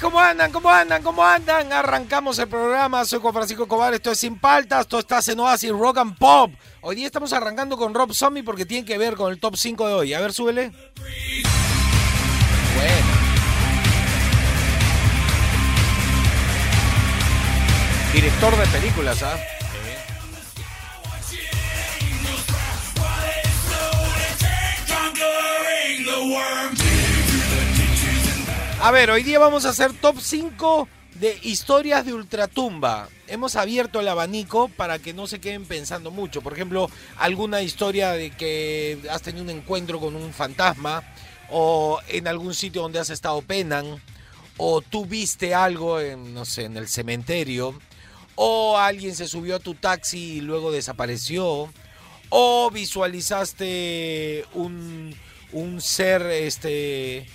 ¿Cómo 0.00 0.18
andan? 0.18 0.50
¿Cómo 0.50 0.68
andan? 0.68 1.02
¿Cómo 1.02 1.24
andan? 1.24 1.72
Arrancamos 1.72 2.38
el 2.40 2.48
programa, 2.48 3.04
soy 3.04 3.20
Juan 3.20 3.32
Francisco 3.32 3.62
Escobar, 3.62 3.94
esto 3.94 4.10
es 4.10 4.18
Sin 4.18 4.38
Paltas, 4.38 4.80
esto 4.80 4.98
está 4.98 5.20
en 5.28 5.38
Oasis 5.38 5.70
Rock 5.70 5.98
and 5.98 6.18
Pop. 6.18 6.50
Hoy 6.80 6.96
día 6.96 7.06
estamos 7.06 7.32
arrancando 7.32 7.76
con 7.76 7.94
Rob 7.94 8.12
Zombie 8.12 8.42
porque 8.42 8.66
tiene 8.66 8.84
que 8.84 8.98
ver 8.98 9.14
con 9.14 9.32
el 9.32 9.38
top 9.38 9.56
5 9.56 9.86
de 9.86 9.94
hoy. 9.94 10.14
A 10.14 10.20
ver, 10.20 10.32
súbele. 10.32 10.72
Bueno. 12.74 13.06
Director 18.12 18.56
de 18.56 18.66
películas, 18.66 19.22
¿ah? 19.22 19.36
A 28.86 28.92
ver, 28.92 29.10
hoy 29.10 29.24
día 29.24 29.40
vamos 29.40 29.64
a 29.64 29.70
hacer 29.70 29.92
top 29.94 30.20
5 30.20 30.88
de 31.16 31.36
historias 31.42 32.06
de 32.06 32.14
ultratumba. 32.14 33.08
Hemos 33.26 33.56
abierto 33.56 33.98
el 33.98 34.06
abanico 34.06 34.68
para 34.68 35.00
que 35.00 35.12
no 35.12 35.26
se 35.26 35.40
queden 35.40 35.64
pensando 35.64 36.12
mucho. 36.12 36.40
Por 36.40 36.52
ejemplo, 36.52 36.88
alguna 37.16 37.62
historia 37.62 38.12
de 38.12 38.30
que 38.30 39.00
has 39.10 39.22
tenido 39.22 39.42
un 39.42 39.50
encuentro 39.50 39.98
con 39.98 40.14
un 40.14 40.32
fantasma 40.32 41.02
o 41.50 41.98
en 42.06 42.28
algún 42.28 42.54
sitio 42.54 42.82
donde 42.82 43.00
has 43.00 43.10
estado 43.10 43.42
penan 43.42 44.00
o 44.56 44.80
tú 44.82 45.04
viste 45.04 45.52
algo 45.52 45.98
en 45.98 46.32
no 46.32 46.44
sé, 46.44 46.66
en 46.66 46.76
el 46.76 46.86
cementerio 46.86 47.76
o 48.36 48.78
alguien 48.78 49.16
se 49.16 49.26
subió 49.26 49.56
a 49.56 49.58
tu 49.58 49.74
taxi 49.74 50.34
y 50.36 50.40
luego 50.42 50.70
desapareció 50.70 51.72
o 52.28 52.70
visualizaste 52.70 54.44
un, 54.54 55.12
un 55.50 55.80
ser 55.80 56.22
este 56.22 57.26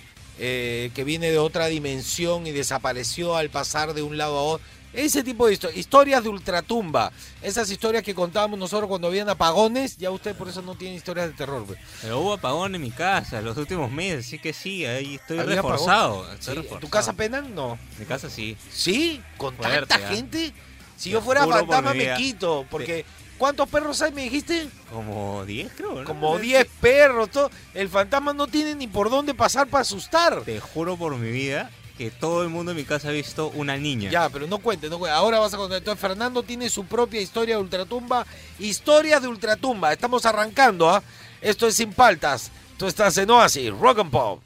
eh, 0.44 0.90
que 0.96 1.04
viene 1.04 1.30
de 1.30 1.38
otra 1.38 1.68
dimensión 1.68 2.48
y 2.48 2.52
desapareció 2.52 3.36
al 3.36 3.52
pasar 3.52 3.94
de 3.94 4.02
un 4.02 4.18
lado 4.18 4.38
a 4.40 4.42
otro. 4.42 4.66
Ese 4.92 5.24
tipo 5.24 5.48
de 5.48 5.54
historias, 5.54 5.78
historias 5.80 6.24
de 6.24 6.30
ultratumba. 6.30 7.14
Esas 7.42 7.70
historias 7.70 8.04
que 8.04 8.14
contábamos 8.16 8.60
nosotros 8.60 8.90
cuando 8.90 9.08
habían 9.08 9.30
apagones, 9.30 9.96
ya 9.98 10.10
usted 10.12 10.36
por 10.36 10.50
eso 10.50 10.62
no 10.64 10.76
tiene 10.76 10.96
historias 10.96 11.28
de 11.28 11.34
terror. 11.34 11.64
pues. 11.66 11.80
Pero 12.02 12.20
hubo 12.20 12.34
apagón 12.34 12.74
en 12.76 12.82
mi 12.82 12.92
casa 12.92 13.40
los 13.42 13.56
últimos 13.56 13.90
meses, 13.92 14.26
así 14.26 14.40
que 14.40 14.52
sí, 14.52 14.84
ahí 14.86 15.16
estoy 15.16 15.40
¿Había 15.40 15.58
reforzado. 15.58 16.24
estoy 16.34 16.56
Sí, 16.56 16.62
reforzado. 16.62 16.80
¿Tu 16.82 16.90
casa 16.90 17.14
penan? 17.14 17.54
No. 17.56 17.78
Mi 18.00 18.06
casa 18.06 18.30
sí. 18.30 18.58
¿Sí? 18.70 19.22
¿Con 19.38 19.56
Fuerte, 19.56 19.86
tanta 19.86 20.08
¿ah? 20.08 20.10
gente? 20.14 20.52
Si 20.98 21.10
yo 21.12 21.22
fuera 21.22 21.48
fantasma 21.48 21.94
me 21.94 22.14
quito, 22.16 22.66
porque... 22.70 23.06
¿Cuántos 23.42 23.68
perros 23.70 24.00
hay, 24.04 24.12
me 24.12 24.22
dijiste? 24.22 24.70
Como 24.94 25.44
10 25.46 25.72
creo, 25.76 25.96
¿no? 25.96 26.04
Como 26.04 26.38
10 26.38 26.68
perros, 26.80 27.32
todo. 27.32 27.50
El 27.74 27.90
fantasma 27.90 28.34
no 28.34 28.46
tiene 28.46 28.76
ni 28.76 28.86
por 28.86 29.10
dónde 29.10 29.34
pasar 29.34 29.66
para 29.66 29.82
asustar. 29.82 30.44
Te 30.44 30.60
juro 30.60 30.96
por 30.96 31.18
mi 31.18 31.32
vida 31.32 31.72
que 31.98 32.12
todo 32.12 32.44
el 32.44 32.50
mundo 32.50 32.70
en 32.70 32.78
mi 32.78 32.84
casa 32.84 33.10
ha 33.10 33.12
visto 33.12 33.52
una 33.56 33.78
niña. 33.78 34.12
Ya, 34.12 34.30
pero 34.30 34.46
no 34.46 34.60
cuente, 34.60 34.92
no 34.92 35.00
cuente. 35.00 35.18
Ahora 35.18 35.40
vas 35.40 35.56
a 35.56 35.58
contar. 35.58 35.80
Entonces, 35.80 36.00
Fernando 36.00 36.44
tiene 36.44 36.70
su 36.70 36.86
propia 36.86 37.20
historia 37.20 37.56
de 37.56 37.62
ultratumba. 37.64 38.28
Historias 38.60 39.24
de 39.24 39.30
ultratumba. 39.30 39.92
Estamos 39.92 40.24
arrancando, 40.28 40.88
¿ah? 40.88 41.02
Esto 41.42 41.66
es 41.66 41.74
Sin 41.74 41.94
Paltas. 41.94 42.52
Tú 42.78 42.86
estás 42.86 43.18
en 43.18 43.32
Oasis, 43.32 43.72
Rock 43.72 44.02
and 44.02 44.12
Pop. 44.12 44.44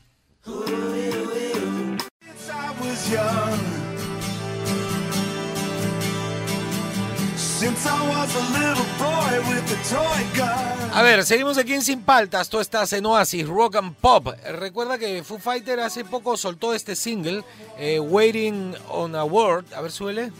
A 7.63 8.43
little 8.51 8.85
boy 8.99 9.39
with 9.47 9.71
a 9.71 9.79
toy 9.89 10.23
gun. 10.35 10.91
A 10.93 11.01
ver, 11.01 11.23
seguimos 11.23 11.57
aquí 11.57 11.73
en 11.73 11.81
Sin 11.81 12.01
Paltas. 12.01 12.49
Tú 12.49 12.59
estás 12.59 12.91
en 12.93 13.05
Oasis, 13.05 13.47
Rock 13.47 13.77
and 13.77 13.95
Pop. 13.95 14.27
Recuerda 14.59 14.97
que 14.97 15.23
Foo 15.23 15.39
Fighter 15.39 15.79
hace 15.79 16.03
poco 16.03 16.35
soltó 16.35 16.73
este 16.73 16.95
single, 16.95 17.43
eh, 17.77 17.99
Waiting 17.99 18.75
on 18.89 19.15
a 19.15 19.23
Word. 19.23 19.65
A 19.73 19.81
ver, 19.81 19.91
suele. 19.91 20.31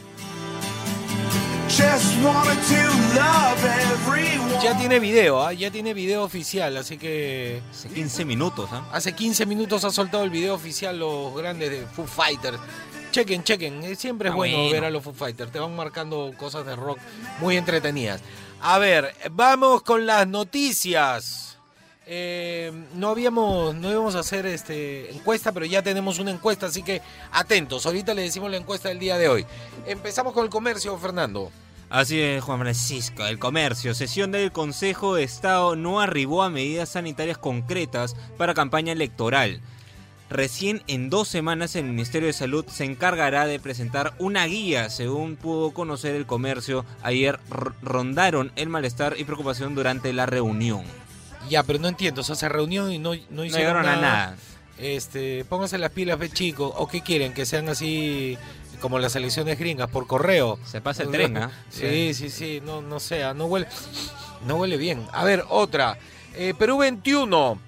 Just 1.70 2.16
wanted 2.24 2.58
to 2.68 2.84
love 3.16 3.64
everyone. 3.64 4.62
Ya 4.62 4.78
tiene 4.78 5.00
video, 5.00 5.42
¿ah? 5.42 5.54
ya 5.54 5.72
tiene 5.72 5.94
video 5.94 6.24
oficial, 6.24 6.78
así 6.78 6.98
que 6.98 7.62
Hace 7.72 7.90
15 7.90 8.26
minutos, 8.26 8.70
¿ah? 8.72 8.86
hace 8.92 9.14
15 9.14 9.46
minutos 9.46 9.84
ha 9.84 9.92
soltado 9.92 10.24
el 10.24 10.30
video 10.30 10.54
oficial 10.54 10.98
los 10.98 11.36
grandes 11.36 11.72
de 11.72 11.86
Foo 11.88 12.06
Fighter. 12.06 12.54
Chequen, 13.16 13.46
chequen, 13.46 13.82
eh, 13.86 13.96
siempre 13.96 14.28
es 14.28 14.34
Ah, 14.34 14.36
bueno, 14.36 14.58
bueno. 14.58 14.72
ver 14.74 14.84
a 14.84 14.90
los 14.90 15.02
Foo 15.02 15.14
Fighters, 15.14 15.50
te 15.50 15.58
van 15.58 15.74
marcando 15.74 16.34
cosas 16.38 16.66
de 16.66 16.76
rock 16.76 17.00
muy 17.40 17.56
entretenidas. 17.56 18.20
A 18.60 18.78
ver, 18.78 19.16
vamos 19.32 19.84
con 19.84 20.06
las 20.06 20.28
noticias. 20.28 21.58
Eh, 22.06 22.74
no 22.96 23.12
habíamos, 23.12 23.74
no 23.74 23.90
íbamos 23.90 24.16
a 24.16 24.20
hacer 24.20 24.46
este 24.46 25.10
encuesta, 25.16 25.54
pero 25.54 25.66
ya 25.66 25.82
tenemos 25.82 26.20
una 26.20 26.30
encuesta, 26.32 26.66
así 26.66 26.84
que 26.84 27.02
atentos. 27.32 27.86
Ahorita 27.86 28.14
le 28.14 28.24
decimos 28.24 28.52
la 28.52 28.58
encuesta 28.58 28.90
del 28.90 29.00
día 29.00 29.18
de 29.18 29.30
hoy. 29.30 29.46
Empezamos 29.88 30.34
con 30.34 30.44
el 30.44 30.50
comercio, 30.50 30.98
Fernando. 30.98 31.54
Así 31.90 32.20
es, 32.20 32.44
Juan 32.44 32.60
Francisco. 32.60 33.26
El 33.26 33.40
comercio, 33.40 33.94
sesión 33.94 34.34
del 34.34 34.52
Consejo 34.52 35.16
de 35.16 35.24
Estado 35.24 35.78
no 35.78 36.02
arribó 36.02 36.44
a 36.44 36.50
medidas 36.50 36.90
sanitarias 36.90 37.38
concretas 37.38 38.14
para 38.38 38.54
campaña 38.54 38.92
electoral. 38.92 39.62
Recién 40.30 40.82
en 40.88 41.10
dos 41.12 41.28
semanas 41.28 41.76
el 41.76 41.86
Ministerio 41.86 42.28
de 42.28 42.34
Salud 42.34 42.66
se 42.68 42.84
encargará 42.84 43.46
de 43.46 43.60
presentar 43.60 44.14
una 44.18 44.46
guía, 44.46 44.90
según 44.90 45.36
pudo 45.36 45.72
conocer 45.72 46.16
el 46.16 46.26
comercio. 46.26 46.84
Ayer 47.04 47.40
rondaron 47.82 48.52
el 48.56 48.70
malestar 48.70 49.16
y 49.18 49.24
preocupación 49.24 49.76
durante 49.76 50.14
la 50.14 50.26
reunión. 50.26 50.84
Ya, 51.48 51.62
pero 51.62 51.78
no 51.78 51.88
entiendo, 51.88 52.22
o 52.22 52.24
sea, 52.24 52.36
se 52.36 52.50
reunió 52.50 52.90
y 52.92 52.98
no, 52.98 53.14
no 53.14 53.22
No 53.30 53.46
hicieron 53.46 53.84
llegaron 53.84 53.88
a 53.88 53.96
nada. 54.02 54.36
Este, 54.80 55.46
pónganse 55.46 55.78
las 55.78 55.92
pilas, 55.92 56.18
ve 56.18 56.30
chico. 56.30 56.74
¿O 56.76 56.88
qué 56.88 57.02
quieren? 57.02 57.34
Que 57.34 57.46
sean 57.46 57.70
así 57.70 58.38
como 58.82 59.00
las 59.00 59.16
elecciones 59.16 59.58
gringas, 59.58 59.90
por 59.90 60.08
correo. 60.08 60.60
Se 60.66 60.82
pasa 60.82 61.04
el 61.04 61.12
tren, 61.12 61.38
¿ah? 61.38 61.52
Sí, 61.70 62.14
sí, 62.14 62.30
sí, 62.30 62.62
no, 62.66 62.82
no 62.82 63.00
sea, 63.00 63.34
no 63.34 63.46
huele, 63.46 63.68
no 64.46 64.56
huele 64.56 64.78
bien. 64.78 65.06
A 65.14 65.24
ver, 65.24 65.46
otra. 65.50 65.98
Eh, 66.34 66.54
Perú 66.58 66.80
21. 66.80 67.60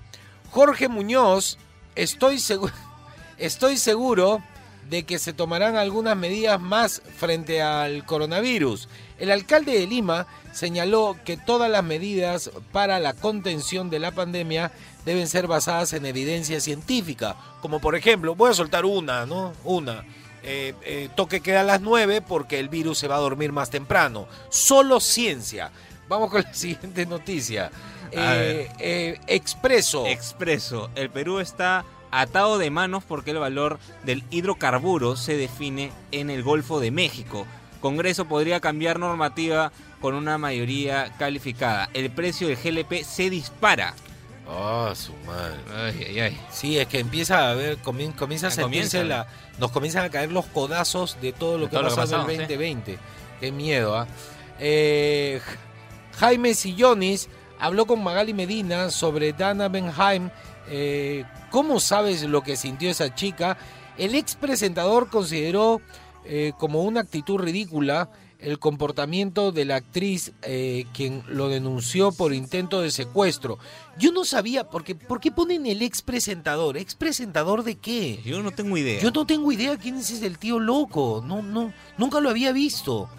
Jorge 0.50 0.88
Muñoz, 0.88 1.58
estoy 1.98 2.40
seguro, 2.40 2.74
estoy 3.38 3.78
seguro 3.78 4.42
de 4.90 5.04
que 5.04 5.20
se 5.20 5.34
tomarán 5.34 5.76
algunas 5.76 6.16
medidas 6.16 6.60
más 6.62 7.02
frente 7.18 7.62
al 7.62 8.06
coronavirus. 8.06 8.88
El 9.20 9.32
alcalde 9.32 9.78
de 9.78 9.88
Lima 9.88 10.28
señaló 10.54 11.18
que 11.26 11.38
todas 11.38 11.70
las 11.70 11.84
medidas 11.84 12.52
para 12.72 13.00
la 13.00 13.14
contención 13.14 13.90
de 13.90 14.00
la 14.00 14.12
pandemia 14.12 14.72
deben 15.06 15.28
ser 15.28 15.48
basadas 15.48 15.94
en 15.94 16.06
evidencia 16.06 16.60
científica. 16.62 17.36
Como 17.62 17.80
por 17.80 17.96
ejemplo, 17.96 18.36
voy 18.36 18.52
a 18.52 18.54
soltar 18.54 18.86
una, 18.86 19.26
¿no? 19.26 19.54
Una. 19.64 20.06
Eh, 20.44 20.74
eh, 20.84 21.10
toque 21.16 21.42
queda 21.42 21.62
a 21.62 21.66
las 21.66 21.82
9 21.82 22.22
porque 22.22 22.60
el 22.60 22.70
virus 22.70 23.00
se 23.00 23.08
va 23.08 23.16
a 23.16 23.20
dormir 23.20 23.52
más 23.52 23.70
temprano. 23.70 24.28
Solo 24.50 25.00
ciencia. 25.00 25.72
Vamos 26.08 26.32
con 26.32 26.44
la 26.44 26.54
siguiente 26.54 27.06
noticia. 27.06 27.70
Eh, 28.12 29.20
Expreso. 29.28 30.06
Expreso. 30.06 30.90
El 30.96 31.10
Perú 31.10 31.40
está 31.40 31.84
atado 32.12 32.58
de 32.58 32.70
manos 32.70 33.04
porque 33.08 33.32
el 33.32 33.40
valor 33.40 33.80
del 34.04 34.24
hidrocarburo 34.32 35.16
se 35.16 35.36
define 35.38 35.92
en 36.12 36.30
el 36.30 36.44
Golfo 36.44 36.80
de 36.80 36.92
México. 36.92 37.46
Congreso 37.82 38.26
podría 38.26 38.60
cambiar 38.60 39.00
normativa 39.00 39.72
con 40.02 40.16
una 40.16 40.38
mayoría 40.38 41.14
calificada. 41.20 41.90
El 41.94 42.10
precio 42.12 42.48
del 42.48 42.58
GLP 42.58 43.04
se 43.04 43.30
dispara. 43.30 43.94
Ah, 44.50 44.94
su 44.96 45.14
madre. 45.26 45.58
Ay, 45.76 46.06
ay, 46.10 46.20
ay. 46.22 46.42
Sí, 46.52 46.78
es 46.80 46.88
que 46.88 47.00
empieza 47.00 47.50
a 47.50 47.54
ver, 47.54 47.78
comien- 47.80 48.16
comienza 48.16 48.48
a 48.48 48.52
sentirse 48.52 49.04
la, 49.04 49.28
nos 49.60 49.72
comienzan 49.72 50.06
a 50.06 50.10
caer 50.10 50.32
los 50.32 50.46
codazos 50.46 51.18
de 51.22 51.34
todo 51.34 51.58
lo 51.58 51.66
De 51.66 51.72
que 51.72 51.78
ha 51.78 51.82
todo 51.82 51.92
ha 51.92 51.96
pasado 51.96 52.14
en 52.14 52.20
el 52.22 52.26
pasado, 52.38 52.48
sí. 52.48 52.54
2020. 52.56 52.98
Qué 53.42 53.52
miedo, 53.52 53.98
¿ah? 53.98 54.08
Eh, 54.60 55.42
Jaime 56.18 56.54
Sillonis 56.54 57.30
habló 57.60 57.86
con 57.86 58.04
Magali 58.04 58.34
Medina 58.34 58.90
sobre 58.90 59.34
Dana 59.34 59.68
Benheim. 59.68 60.30
Eh, 60.70 61.26
¿Cómo 61.52 61.80
sabes 61.80 62.24
lo 62.24 62.42
que 62.44 62.56
sintió 62.56 62.90
esa 62.90 63.14
chica? 63.14 63.58
El 63.98 64.16
ex 64.16 64.36
presentador 64.36 65.10
consideró 65.10 65.82
eh, 66.26 66.54
como 66.58 66.84
una 66.84 67.02
actitud 67.02 67.38
ridícula 67.40 68.10
el 68.40 68.60
comportamiento 68.60 69.52
de 69.52 69.66
la 69.66 69.78
actriz 69.78 70.32
eh, 70.44 70.86
quien 70.94 71.24
lo 71.28 71.50
denunció 71.50 72.12
por 72.12 72.34
intento 72.34 72.82
de 72.82 72.92
secuestro. 72.92 73.58
Yo 73.98 74.12
no 74.12 74.26
sabía, 74.26 74.70
porque, 74.70 74.94
¿por 74.94 75.20
qué 75.20 75.32
ponen 75.32 75.66
el 75.66 75.82
ex 75.82 76.04
presentador? 76.04 76.78
¿Ex 76.78 76.94
presentador 76.96 77.64
de 77.64 77.76
qué? 77.78 78.22
Yo 78.24 78.44
no 78.44 78.52
tengo 78.52 78.78
idea. 78.78 79.02
Yo 79.02 79.10
no 79.12 79.26
tengo 79.26 79.52
idea 79.52 79.76
quién 79.78 79.96
es 79.98 80.12
ese 80.12 80.28
el 80.28 80.38
tío 80.38 80.60
loco. 80.60 81.24
No, 81.26 81.42
no, 81.42 81.74
nunca 81.98 82.20
lo 82.20 82.30
había 82.30 82.52
visto. 82.52 83.10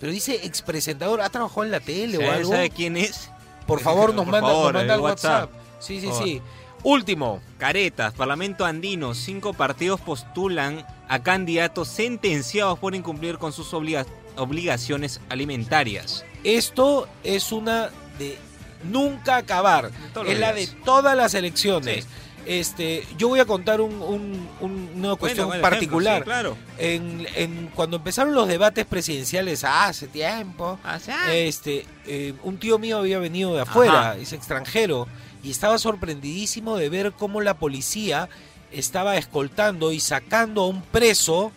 Pero 0.00 0.10
dice 0.10 0.40
ex 0.42 0.62
presentador, 0.62 1.20
¿ha 1.20 1.28
trabajado 1.28 1.64
en 1.64 1.70
la 1.70 1.80
tele 1.80 2.16
o 2.18 2.22
¿Sabe, 2.22 2.32
algo? 2.32 2.50
sabe 2.52 2.70
quién 2.70 2.96
es? 2.96 3.28
Por 3.66 3.80
favor, 3.80 4.14
nos 4.14 4.24
Por 4.24 4.32
manda, 4.32 4.48
favor, 4.48 4.64
nos 4.72 4.80
manda 4.80 4.94
el 4.94 4.98
al 4.98 5.00
WhatsApp. 5.00 5.50
WhatsApp. 5.52 5.82
Sí, 5.82 6.00
sí, 6.00 6.08
sí. 6.22 6.40
Último. 6.84 7.40
Caretas, 7.58 8.12
Parlamento 8.14 8.64
Andino, 8.64 9.14
cinco 9.14 9.52
partidos 9.52 10.00
postulan 10.00 10.84
a 11.08 11.22
candidatos 11.22 11.88
sentenciados 11.88 12.78
por 12.78 12.94
incumplir 12.94 13.38
con 13.38 13.52
sus 13.52 13.72
obliga- 13.72 14.06
obligaciones 14.36 15.20
alimentarias. 15.28 16.24
Esto 16.42 17.08
es 17.22 17.52
una 17.52 17.90
de 18.18 18.36
nunca 18.84 19.36
acabar. 19.36 19.90
Es 20.26 20.38
la 20.40 20.52
de 20.52 20.66
todas 20.84 21.16
las 21.16 21.34
elecciones. 21.34 22.04
Sí. 22.04 22.10
Este, 22.44 23.06
yo 23.16 23.28
voy 23.28 23.38
a 23.40 23.44
contar 23.44 23.80
un- 23.80 24.02
un- 24.02 24.48
un- 24.60 24.90
una 24.96 25.14
cuestión 25.14 25.46
Bueno, 25.46 25.62
particular. 25.62 26.22
ejemplo, 26.22 26.32
sí, 26.34 26.40
claro. 26.40 26.56
en, 26.78 27.26
en- 27.36 27.66
cuando 27.74 27.98
empezaron 27.98 28.34
los 28.34 28.48
debates 28.48 28.84
presidenciales 28.84 29.62
hace 29.64 30.08
tiempo, 30.08 30.78
Ah, 30.82 30.98
este, 31.32 31.86
eh, 32.06 32.34
un 32.42 32.58
tío 32.58 32.78
mío 32.80 32.98
había 32.98 33.18
venido 33.20 33.54
de 33.54 33.60
afuera, 33.62 34.10
Ajá. 34.10 34.16
es 34.18 34.32
extranjero, 34.32 35.06
y 35.44 35.50
estaba 35.52 35.78
sorprendidísimo 35.78 36.76
de 36.76 36.88
ver 36.88 37.12
cómo 37.12 37.40
la 37.40 37.54
policía 37.58 38.28
estaba 38.72 39.16
escoltando 39.16 39.92
y 39.92 40.00
sacando 40.00 40.62
a 40.62 40.66
un 40.68 40.82
preso 40.82 41.52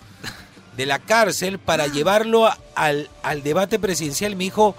de 0.78 0.86
la 0.86 1.00
cárcel 1.00 1.58
para 1.58 1.88
llevarlo 1.88 2.46
a- 2.46 2.58
al, 2.76 3.10
al 3.24 3.42
debate 3.42 3.80
presidencial. 3.80 4.36
Me 4.36 4.44
dijo, 4.44 4.76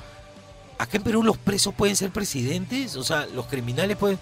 acá 0.79 0.99
en 0.99 1.03
Perú 1.03 1.23
los 1.25 1.39
presos 1.39 1.75
pueden 1.75 1.97
ser 1.97 2.11
presidentes, 2.11 2.95
o 2.95 3.03
sea, 3.03 3.27
los 3.35 3.47
criminales 3.47 3.97
pueden... 3.97 4.19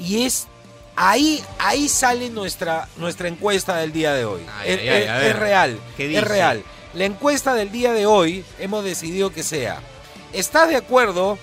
Y 0.00 0.22
es... 0.24 0.48
Ahí, 0.94 1.42
ahí 1.58 1.88
sale 1.88 2.28
nuestra, 2.30 2.88
nuestra 2.96 3.28
encuesta 3.28 3.76
del 3.76 3.92
día 3.92 4.12
de 4.12 4.24
hoy. 4.24 4.42
Ay, 4.60 4.70
es, 4.72 4.78
ay, 5.10 5.28
es- 5.30 5.36
real. 5.36 5.80
¿qué 5.96 6.16
Es 6.18 6.24
real. 6.24 6.62
La 6.94 7.04
encuesta 7.06 7.54
del 7.54 7.72
día 7.72 7.92
de 7.92 8.04
hoy 8.04 8.44
hemos 8.58 8.84
decidido 8.84 9.32
que 9.32 9.42
sea, 9.42 9.80
¿estás 10.34 10.68
de 10.68 10.76
acuerdo 10.76 11.38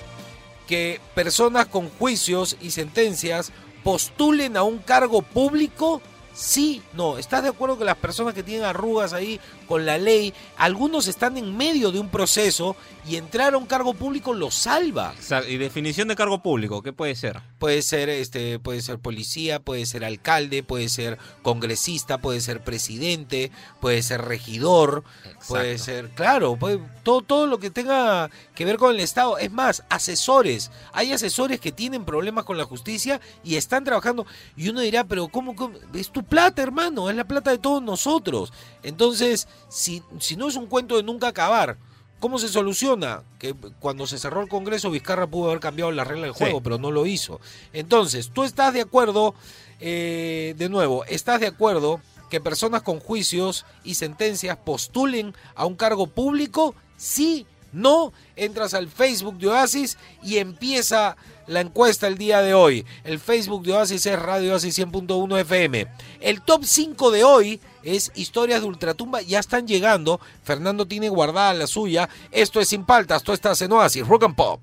que 0.68 1.01
personas 1.16 1.66
con 1.66 1.90
juicios 1.90 2.56
y 2.62 2.69
sentencias 2.72 3.51
postulen 3.84 4.56
a 4.57 4.62
un 4.63 4.78
cargo 4.78 5.24
público? 5.24 6.02
Sí, 6.36 6.84
no. 6.94 7.18
¿Estás 7.18 7.42
de 7.44 7.50
acuerdo 7.50 7.78
que 7.80 7.86
las 7.86 7.98
personas 7.98 8.36
que 8.36 8.44
tienen 8.44 8.66
arrugas 8.66 9.12
ahí 9.13 9.40
con 9.69 9.86
la 9.86 9.98
ley, 10.00 10.33
algunos 10.57 11.07
están 11.07 11.38
en 11.38 11.56
medio 11.56 11.92
de 11.92 12.00
un 12.00 12.10
proceso 12.10 12.75
y 13.07 13.16
entrar 13.16 13.54
a 13.54 13.57
un 13.57 13.68
cargo 13.68 13.94
público 13.94 14.33
los 14.33 14.56
salva? 14.56 15.13
Y 15.48 15.57
definición 15.57 16.07
de 16.10 16.16
cargo 16.16 16.42
público, 16.44 16.81
¿qué 16.81 16.92
puede 16.92 17.16
ser? 17.16 17.39
Puede 17.60 17.81
ser, 17.83 18.10
este, 18.10 18.60
puede 18.60 18.81
ser 18.81 19.00
policía, 19.00 19.60
puede 19.60 19.86
ser 19.86 20.04
alcalde, 20.04 20.63
puede 20.63 20.89
ser 20.89 21.18
congresista, 21.44 22.18
puede 22.18 22.42
ser 22.42 22.63
presidente, 22.63 23.51
puede 23.80 24.01
ser 24.01 24.21
regidor, 24.24 25.04
puede 25.48 25.77
ser, 25.77 26.10
claro, 26.10 26.57
puede- 26.57 26.80
todo, 27.04 27.21
todo 27.21 27.48
lo 27.48 27.60
que 27.60 27.69
tenga 27.69 28.30
que 28.56 28.66
ver 28.66 28.77
con 28.77 28.94
el 28.95 29.00
Estado. 29.01 29.38
Es 29.38 29.51
más, 29.51 29.83
asesores. 29.89 30.71
Hay 30.94 31.12
asesores 31.12 31.60
que 31.60 31.71
tienen 31.71 32.06
problemas 32.06 32.45
con 32.45 32.57
la 32.57 32.66
justicia 32.66 33.21
y 33.44 33.56
están 33.56 33.83
trabajando. 33.83 34.25
Y 34.57 34.69
uno 34.69 34.81
dirá, 34.81 35.04
pero 35.04 35.27
¿cómo? 35.27 35.56
cómo? 35.56 35.77
Es 35.94 36.10
tu 36.12 36.24
plata, 36.24 36.62
hermano, 36.62 37.10
es 37.10 37.16
la 37.16 37.27
plata 37.27 37.51
de 37.51 37.57
todos 37.60 37.81
nosotros. 37.83 38.51
Entonces, 38.83 39.48
si, 39.68 40.02
si 40.20 40.36
no 40.36 40.48
es 40.48 40.56
un 40.56 40.68
cuento 40.68 40.96
de 40.98 41.04
nunca 41.04 41.28
acabar. 41.28 41.78
¿Cómo 42.20 42.38
se 42.38 42.50
soluciona? 42.50 43.24
Que 43.40 43.54
cuando 43.80 44.06
se 44.06 44.18
cerró 44.20 44.42
el 44.42 44.50
Congreso, 44.50 44.92
Vizcarra 44.92 45.28
pudo 45.28 45.48
haber 45.50 45.62
cambiado 45.62 45.90
la 45.92 46.04
regla 46.04 46.24
del 46.26 46.34
Sí. 46.36 46.40
juego, 46.44 46.62
pero 46.62 46.78
no 46.78 46.92
lo 46.92 47.06
hizo. 47.06 47.40
Entonces, 47.72 48.32
¿tú 48.34 48.44
estás 48.44 48.74
de 48.74 48.82
acuerdo, 48.82 49.34
eh, 49.80 50.54
de 50.58 50.68
nuevo, 50.70 51.06
estás 51.06 51.40
de 51.40 51.48
acuerdo 51.48 52.02
que 52.30 52.42
personas 52.42 52.82
con 52.84 53.00
juicios 53.00 53.66
y 53.86 53.96
sentencias 53.96 54.58
postulen 54.58 55.34
a 55.56 55.66
un 55.66 55.76
cargo 55.76 56.08
público? 56.08 56.76
Sí, 56.98 57.46
no. 57.72 58.12
Entras 58.36 58.74
al 58.74 58.90
Facebook 58.90 59.38
de 59.38 59.48
Oasis 59.48 59.98
y 60.22 60.40
empieza 60.40 61.16
la 61.48 61.62
encuesta 61.62 62.08
el 62.08 62.18
día 62.18 62.42
de 62.42 62.54
hoy. 62.54 62.86
El 63.06 63.20
Facebook 63.20 63.64
de 63.64 63.72
Oasis 63.74 64.06
es 64.06 64.20
Radio 64.20 64.52
Oasis 64.54 64.78
100.1 64.78 65.40
FM. 65.40 65.88
El 66.20 66.42
top 66.42 66.66
5 66.66 67.12
de 67.12 67.24
hoy 67.24 67.62
es 67.84 68.12
historias 68.16 68.62
de 68.62 68.68
ultratumba. 68.68 69.22
Ya 69.22 69.40
están 69.40 69.68
llegando. 69.68 70.20
Fernando 70.44 70.86
tiene 70.88 71.10
guardada 71.10 71.54
la 71.54 71.68
suya. 71.68 72.10
Esto 72.31 72.60
es 72.60 72.70
Sin 72.70 72.86
Paltas. 72.86 73.24
Tú 73.24 73.34
estás 73.34 73.62
en 73.62 73.72
Oasis. 73.72 74.08
Rock 74.08 74.24
and 74.24 74.36
Pop. 74.36 74.62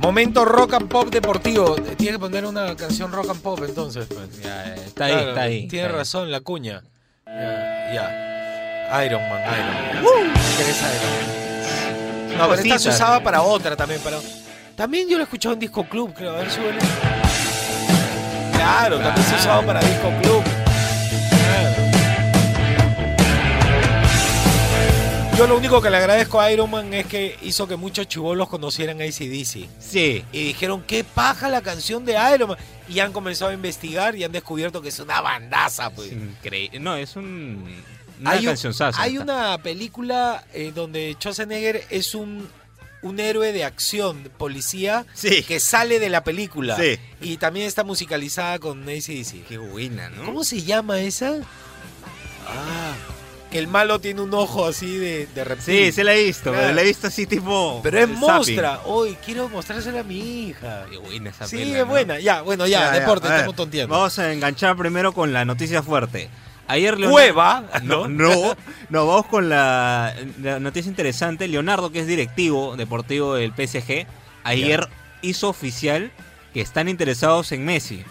Momento 0.00 0.46
rock 0.46 0.72
and 0.74 0.88
pop 0.88 1.08
deportivo. 1.10 1.74
Tiene 1.76 2.12
que 2.12 2.18
poner 2.18 2.46
una 2.46 2.74
canción 2.74 3.12
rock 3.12 3.30
and 3.30 3.42
pop 3.42 3.60
entonces. 3.66 4.06
pues. 4.06 4.40
Ya, 4.40 4.74
está 4.74 5.04
ahí, 5.04 5.12
Claro, 5.12 5.28
está 5.28 5.40
ahí. 5.42 5.68
Tiene 5.68 5.84
está 5.84 5.92
ahí. 5.94 5.98
razón, 5.98 6.30
la 6.30 6.40
cuña. 6.40 6.82
Ya. 7.26 7.92
ya. 7.92 9.04
Iron 9.04 9.20
Man, 9.28 9.42
Iron 9.42 10.24
Man. 10.24 10.34
¿Qué 10.56 10.70
es 10.70 10.80
Iron 10.80 12.30
Man? 12.30 12.38
No, 12.38 12.48
pero 12.48 12.62
esta 12.62 12.78
se 12.78 12.88
usaba 12.88 13.20
para 13.22 13.42
otra 13.42 13.76
también. 13.76 14.00
Para... 14.00 14.18
También 14.74 15.06
yo 15.06 15.18
lo 15.18 15.22
he 15.22 15.24
escuchado 15.24 15.52
en 15.52 15.58
Disco 15.60 15.84
Club, 15.86 16.14
creo. 16.14 16.32
A 16.34 16.38
ver, 16.38 16.50
súbele. 16.50 16.78
Claro, 18.60 18.98
también 18.98 19.26
se 19.26 19.34
usaba 19.36 19.62
para 19.64 19.80
Disco 19.80 20.12
Club. 20.22 20.42
Yo 25.38 25.46
lo 25.46 25.56
único 25.56 25.80
que 25.80 25.88
le 25.88 25.96
agradezco 25.96 26.38
a 26.38 26.52
Iron 26.52 26.70
Man 26.70 26.92
es 26.92 27.06
que 27.06 27.38
hizo 27.40 27.66
que 27.66 27.76
muchos 27.76 28.06
chivolos 28.06 28.50
conocieran 28.50 29.00
a 29.00 29.04
ACDC. 29.04 29.66
Sí. 29.78 30.22
Y 30.32 30.44
dijeron, 30.48 30.84
qué 30.86 31.02
paja 31.02 31.48
la 31.48 31.62
canción 31.62 32.04
de 32.04 32.18
Iron 32.34 32.50
Man. 32.50 32.58
Y 32.90 32.98
han 33.00 33.10
comenzado 33.12 33.50
a 33.50 33.54
investigar 33.54 34.14
y 34.14 34.24
han 34.24 34.32
descubierto 34.32 34.82
que 34.82 34.90
es 34.90 34.98
una 34.98 35.22
bandaza, 35.22 35.88
pues. 35.88 36.12
Increíble. 36.12 36.78
No, 36.80 36.94
es 36.96 37.16
un. 37.16 37.64
Una 38.20 38.32
Hay, 38.32 38.46
un- 38.46 38.56
hay 38.98 39.16
una 39.16 39.56
película 39.62 40.44
eh, 40.52 40.72
donde 40.74 41.14
Schwarzenegger 41.18 41.84
es 41.88 42.14
un, 42.14 42.46
un 43.02 43.18
héroe 43.20 43.52
de 43.52 43.64
acción, 43.64 44.30
policía, 44.36 45.06
Sí. 45.14 45.42
que 45.42 45.58
sale 45.60 45.98
de 45.98 46.10
la 46.10 46.22
película. 46.24 46.76
Sí. 46.76 46.98
Y 47.20 47.36
también 47.38 47.66
está 47.66 47.82
musicalizada 47.84 48.58
con 48.58 48.82
ACDC. 48.82 49.44
Qué 49.48 49.58
buena, 49.58 50.08
¿no? 50.10 50.24
¿Cómo 50.26 50.44
se 50.44 50.62
llama 50.62 51.00
esa? 51.00 51.38
Ah, 52.46 52.94
que 53.50 53.58
el 53.58 53.66
malo 53.68 54.00
tiene 54.00 54.20
un 54.20 54.32
ojo 54.34 54.66
así 54.66 54.96
de, 54.96 55.26
de 55.34 55.44
reptil. 55.44 55.86
Sí, 55.86 55.92
se 55.92 56.04
la 56.04 56.14
he 56.14 56.24
visto, 56.24 56.44
Claro. 56.50 56.58
pero 56.60 56.74
la 56.74 56.82
he 56.82 56.84
visto 56.84 57.06
así 57.08 57.26
tipo. 57.26 57.80
Pero 57.82 57.98
es 57.98 58.08
monstrua. 58.08 58.82
Hoy 58.84 59.16
quiero 59.24 59.48
mostrársela 59.48 60.00
a 60.00 60.04
mi 60.04 60.48
hija. 60.48 60.86
Qué 60.90 60.96
buena 60.98 61.30
esa 61.30 61.46
Sí, 61.48 61.56
pela, 61.56 61.72
es 61.72 61.78
¿no? 61.78 61.86
buena. 61.86 62.20
Ya, 62.20 62.42
bueno, 62.42 62.66
ya, 62.66 62.90
deporte, 62.92 63.26
estamos 63.28 63.56
tonteando. 63.56 63.94
Vamos 63.96 64.18
a 64.18 64.32
enganchar 64.32 64.76
primero 64.76 65.12
con 65.12 65.32
la 65.32 65.44
noticia 65.44 65.82
fuerte. 65.82 66.28
Ayer 66.70 66.98
Leonardo... 66.98 67.12
Cueva, 67.12 67.64
No, 67.82 68.06
no, 68.06 68.56
no, 68.90 69.06
vamos 69.06 69.26
con 69.26 69.48
la, 69.48 70.14
la 70.40 70.60
noticia 70.60 70.88
interesante. 70.88 71.48
Leonardo, 71.48 71.90
que 71.90 71.98
es 71.98 72.06
directivo 72.06 72.76
deportivo 72.76 73.34
del 73.34 73.50
PSG, 73.50 74.06
ayer 74.44 74.88
hizo 75.20 75.48
oficial 75.48 76.12
que 76.54 76.60
están 76.60 76.88
interesados 76.88 77.50
en 77.50 77.64
Messi. 77.64 78.04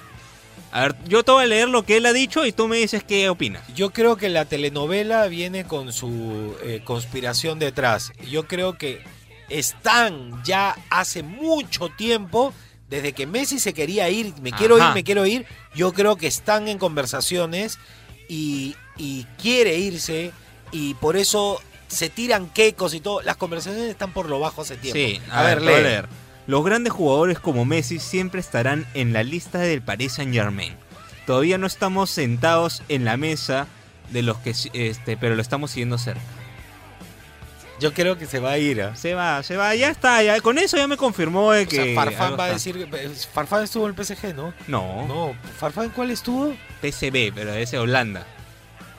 A 0.72 0.82
ver, 0.82 0.96
yo 1.08 1.24
te 1.24 1.32
voy 1.32 1.46
a 1.46 1.48
leer 1.48 1.70
lo 1.70 1.84
que 1.84 1.98
él 1.98 2.06
ha 2.06 2.14
dicho 2.14 2.46
y 2.46 2.52
tú 2.52 2.68
me 2.68 2.78
dices 2.78 3.04
qué 3.04 3.30
opinas. 3.30 3.64
Yo 3.74 3.92
creo 3.92 4.18
que 4.18 4.28
la 4.28 4.44
telenovela 4.44 5.26
viene 5.28 5.64
con 5.64 5.94
su 5.94 6.56
eh, 6.62 6.82
conspiración 6.84 7.60
detrás. 7.60 8.12
Yo 8.30 8.46
creo 8.46 8.78
que 8.78 9.02
están 9.48 10.44
ya 10.44 10.76
hace 10.90 11.24
mucho 11.24 11.90
tiempo, 11.90 12.54
desde 12.90 13.14
que 13.14 13.26
Messi 13.26 13.58
se 13.58 13.74
quería 13.74 14.10
ir, 14.10 14.34
me 14.42 14.52
quiero 14.52 14.78
ir, 14.78 14.94
me 14.94 15.04
quiero 15.04 15.26
ir, 15.26 15.46
yo 15.74 15.94
creo 15.94 16.18
que 16.18 16.28
están 16.28 16.68
en 16.68 16.78
conversaciones 16.78 17.80
y, 18.30 18.78
y 18.96 19.26
quiere 19.42 19.78
irse 19.78 20.32
y 20.72 20.94
por 20.94 21.18
eso 21.18 21.60
se 21.90 22.10
tiran 22.10 22.48
quecos 22.48 22.94
y 22.94 23.02
todo. 23.02 23.22
Las 23.22 23.36
conversaciones 23.36 23.90
están 23.90 24.14
por 24.14 24.30
lo 24.30 24.40
bajo 24.40 24.62
hace 24.62 24.78
tiempo. 24.78 24.98
Sí, 24.98 25.20
a, 25.32 25.44
ver, 25.44 25.58
a 25.58 25.62
leer. 25.62 26.08
Los 26.48 26.64
grandes 26.64 26.94
jugadores 26.94 27.40
como 27.40 27.66
Messi 27.66 28.00
siempre 28.00 28.40
estarán 28.40 28.88
en 28.94 29.12
la 29.12 29.24
lista 29.24 29.60
del 29.60 29.82
Paris 29.82 30.14
Saint 30.14 30.34
Germain. 30.34 30.74
Todavía 31.26 31.58
no 31.58 31.68
estamos 31.68 32.10
sentados 32.10 32.82
en 32.88 33.06
la 33.06 33.18
mesa 33.18 33.68
de 34.12 34.24
los 34.24 34.38
que 34.38 34.56
este, 34.74 35.18
pero 35.18 35.36
lo 35.36 35.42
estamos 35.42 35.72
siguiendo 35.72 35.98
cerca. 35.98 36.22
Yo 37.80 37.94
creo 37.94 38.18
que 38.18 38.26
se 38.26 38.40
va 38.40 38.52
a 38.52 38.58
ir. 38.58 38.82
¿ah? 38.82 38.96
Se 38.96 39.14
va, 39.14 39.42
se 39.44 39.56
va, 39.58 39.74
ya 39.76 39.90
está, 39.90 40.22
ya 40.24 40.40
con 40.42 40.58
eso 40.58 40.78
ya 40.78 40.88
me 40.88 40.98
confirmó 40.98 41.52
de 41.54 41.66
O 41.66 41.70
sea, 41.70 41.84
que 41.84 41.96
Farfán 41.96 42.36
va 42.38 42.46
a 42.46 42.50
decir. 42.54 42.88
eh, 42.94 43.10
Farfán 43.34 43.64
estuvo 43.64 43.88
en 43.88 43.96
el 43.98 44.06
PSG, 44.06 44.36
¿no? 44.36 44.54
No, 44.68 45.08
No, 45.08 45.36
¿Farfán 45.58 45.90
cuál 45.90 46.12
estuvo? 46.12 46.54
PSV, 46.82 47.32
pero 47.34 47.54
ese 47.54 47.78
Holanda. 47.78 48.26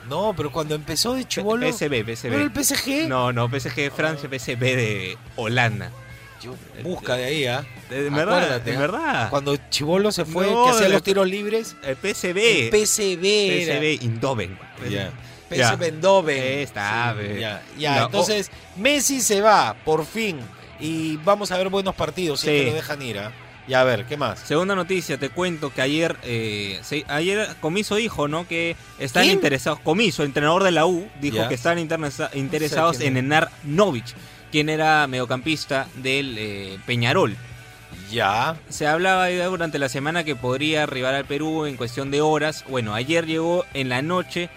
No, 0.09 0.33
pero 0.35 0.51
cuando 0.51 0.73
empezó 0.75 1.13
de 1.13 1.25
chivolo. 1.25 1.65
PSV, 1.71 2.03
PSV. 2.03 2.29
¿No 2.29 2.35
era 2.35 2.43
el 2.43 2.51
PSG? 2.51 3.07
No, 3.07 3.31
no, 3.31 3.47
PSG 3.47 3.75
de 3.75 3.91
Francia, 3.91 4.27
PSV 4.29 4.59
de 4.59 5.17
Holanda. 5.35 5.91
Yo- 6.41 6.55
busca 6.81 7.15
de 7.15 7.25
ahí, 7.25 7.45
¿ah? 7.45 7.63
De 7.87 8.09
verdad, 8.09 8.37
Acuérdate, 8.39 8.71
de 8.71 8.77
¿ah? 8.77 8.79
verdad. 8.79 9.29
Cuando 9.29 9.55
Chivolo 9.69 10.11
se 10.11 10.25
fue, 10.25 10.47
No, 10.47 10.63
que 10.65 10.69
hacía 10.71 10.89
los 10.89 11.03
tiros 11.03 11.27
libres. 11.27 11.75
El 11.83 11.95
PSV. 11.97 12.63
El 12.65 12.69
PCB. 12.71 13.25
era. 13.61 13.75
PSV 13.75 14.03
Indoven. 14.05 14.57
Eindhoven. 15.59 16.37
Eh, 16.37 16.63
está, 16.63 17.15
Sí, 17.19 17.39
ya, 17.39 17.61
ya, 17.77 17.99
No, 17.99 18.05
entonces 18.05 18.51
Messi 18.77 19.21
se 19.21 19.41
va, 19.41 19.75
por 19.85 20.05
fin. 20.05 20.39
Y 20.79 21.17
vamos 21.17 21.51
a 21.51 21.57
ver 21.57 21.69
buenos 21.69 21.93
partidos, 21.95 22.39
si 22.41 22.49
es 22.49 22.61
que 22.63 22.69
lo 22.69 22.75
dejan 22.75 23.01
ir. 23.01 23.19
¿ah? 23.19 23.31
Ya 23.67 23.81
a 23.81 23.83
ver, 23.83 24.05
¿qué 24.05 24.17
más? 24.17 24.39
Segunda 24.39 24.73
noticia, 24.75 25.17
te 25.19 25.29
cuento 25.29 25.71
que 25.71 25.81
ayer, 25.83 26.17
eh, 26.23 26.79
se- 26.83 27.05
ayer 27.07 27.47
Comiso 27.61 27.95
dijo, 27.95 28.27
¿no? 28.27 28.47
Que 28.47 28.75
están 28.97 29.23
¿Quién? 29.23 29.35
interesados, 29.35 29.79
Comiso, 29.79 30.23
entrenador 30.23 30.63
de 30.63 30.71
la 30.71 30.87
U, 30.87 31.07
dijo 31.21 31.47
que 31.47 31.53
están 31.53 31.77
interesa- 31.77 32.31
interesados 32.33 32.99
en. 32.99 33.17
Enar 33.17 33.51
Novich, 33.63 34.15
quien 34.51 34.67
era 34.69 35.05
mediocampista 35.07 35.87
del 35.95 36.35
eh, 36.39 36.79
Peñarol. 36.87 37.37
Ya. 38.09 38.55
Se 38.69 38.87
hablaba 38.87 39.29
durante 39.29 39.77
la 39.79 39.87
semana 39.89 40.23
que 40.23 40.35
podría 40.35 40.83
arribar 40.83 41.13
al 41.13 41.25
Perú 41.25 41.65
en 41.65 41.77
cuestión 41.77 42.09
de 42.11 42.21
horas. 42.21 42.65
Bueno, 42.67 42.93
ayer 42.95 43.25
llegó 43.25 43.63
en 43.73 43.89
la 43.89 44.01
noche 44.01 44.49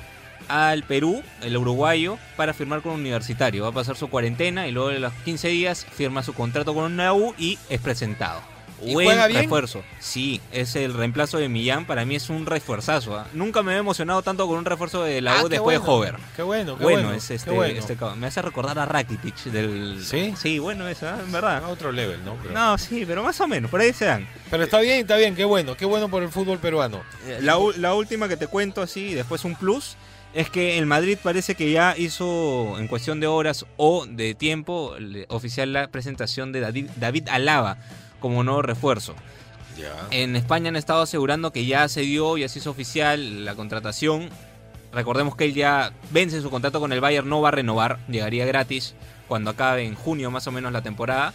al 0.48 0.82
Perú, 0.84 1.22
el 1.42 1.56
uruguayo, 1.56 2.18
para 2.36 2.52
firmar 2.54 2.82
con 2.82 2.92
un 2.92 3.00
universitario. 3.00 3.62
Va 3.64 3.70
a 3.70 3.72
pasar 3.72 3.96
su 3.96 4.08
cuarentena 4.08 4.66
y 4.68 4.72
luego 4.72 4.88
de 4.90 5.00
los 5.00 5.12
15 5.24 5.48
días 5.48 5.84
firma 5.84 6.22
su 6.22 6.32
contrato 6.34 6.74
con 6.74 6.84
una 6.84 7.12
U 7.12 7.34
y 7.38 7.58
es 7.68 7.80
presentado. 7.80 8.40
¿Y 8.82 8.92
Buen 8.92 9.06
juega 9.06 9.28
bien? 9.28 9.42
refuerzo. 9.44 9.82
Sí, 10.00 10.42
es 10.52 10.76
el 10.76 10.92
reemplazo 10.92 11.38
de 11.38 11.48
Millán. 11.48 11.86
Para 11.86 12.04
mí 12.04 12.16
es 12.16 12.28
un 12.28 12.44
refuerzazo. 12.44 13.16
¿ah? 13.16 13.26
Nunca 13.32 13.62
me 13.62 13.72
he 13.74 13.78
emocionado 13.78 14.20
tanto 14.20 14.46
con 14.46 14.58
un 14.58 14.64
refuerzo 14.66 15.02
de 15.04 15.22
la 15.22 15.38
Ah, 15.38 15.44
U 15.44 15.48
después 15.48 15.78
bueno. 15.80 15.84
de 15.84 15.90
Hover. 16.10 16.20
Qué 16.36 16.42
bueno, 16.42 16.76
qué 16.76 16.82
Bueno, 16.82 17.02
bueno. 17.04 17.14
es 17.16 17.30
este, 17.30 17.50
bueno. 17.50 17.78
este. 17.78 17.96
Me 18.16 18.26
hace 18.26 18.42
recordar 18.42 18.78
a 18.78 18.84
Rakitic 18.84 19.36
del. 19.44 20.04
¿Sí? 20.04 20.34
Sí, 20.36 20.58
bueno, 20.58 20.86
es, 20.88 21.02
¿ah? 21.02 21.18
en 21.24 21.32
verdad. 21.32 21.64
A 21.64 21.68
otro 21.68 21.92
level, 21.92 22.22
¿no? 22.26 22.34
Pero, 22.42 22.52
No, 22.52 22.76
sí, 22.76 23.04
pero 23.06 23.22
más 23.22 23.40
o 23.40 23.46
menos, 23.46 23.70
por 23.70 23.80
ahí 23.80 23.92
se 23.94 24.04
dan. 24.06 24.28
pero 24.50 24.64
está 24.64 24.80
bien, 24.80 25.00
está 25.00 25.16
bien, 25.16 25.34
qué 25.34 25.44
bueno, 25.46 25.76
qué 25.76 25.86
bueno 25.86 26.10
por 26.10 26.22
el 26.22 26.28
fútbol 26.28 26.58
peruano. 26.58 27.00
Eh, 27.26 27.38
La, 27.40 27.56
la 27.78 27.94
última 27.94 28.28
que 28.28 28.36
te 28.36 28.48
cuento 28.48 28.82
así, 28.82 29.14
después 29.14 29.44
un 29.46 29.54
plus, 29.54 29.96
es 30.34 30.50
que 30.50 30.78
el 30.78 30.86
Madrid 30.86 31.16
parece 31.22 31.54
que 31.54 31.70
ya 31.70 31.94
hizo 31.96 32.78
en 32.78 32.88
cuestión 32.88 33.20
de 33.20 33.26
horas 33.26 33.66
o 33.76 34.04
de 34.06 34.34
tiempo 34.34 34.94
oficial 35.28 35.72
la 35.72 35.88
presentación 35.88 36.52
de 36.52 36.60
David, 36.60 36.90
David 36.96 37.28
Alaba 37.28 37.78
como 38.20 38.42
nuevo 38.42 38.62
refuerzo. 38.62 39.14
Ya. 39.78 39.92
En 40.10 40.34
España 40.36 40.68
han 40.68 40.76
estado 40.76 41.02
asegurando 41.02 41.52
que 41.52 41.66
ya 41.66 41.88
se 41.88 42.00
dio, 42.00 42.36
ya 42.36 42.48
se 42.48 42.58
hizo 42.58 42.70
oficial 42.70 43.44
la 43.44 43.54
contratación. 43.54 44.28
Recordemos 44.92 45.36
que 45.36 45.44
él 45.44 45.54
ya 45.54 45.92
vence 46.10 46.40
su 46.40 46.50
contrato 46.50 46.80
con 46.80 46.92
el 46.92 47.00
Bayern, 47.00 47.28
no 47.28 47.40
va 47.40 47.48
a 47.48 47.52
renovar, 47.52 47.98
llegaría 48.08 48.44
gratis 48.44 48.94
cuando 49.28 49.50
acabe 49.50 49.84
en 49.84 49.94
junio 49.94 50.30
más 50.30 50.46
o 50.46 50.52
menos 50.52 50.72
la 50.72 50.82
temporada. 50.82 51.32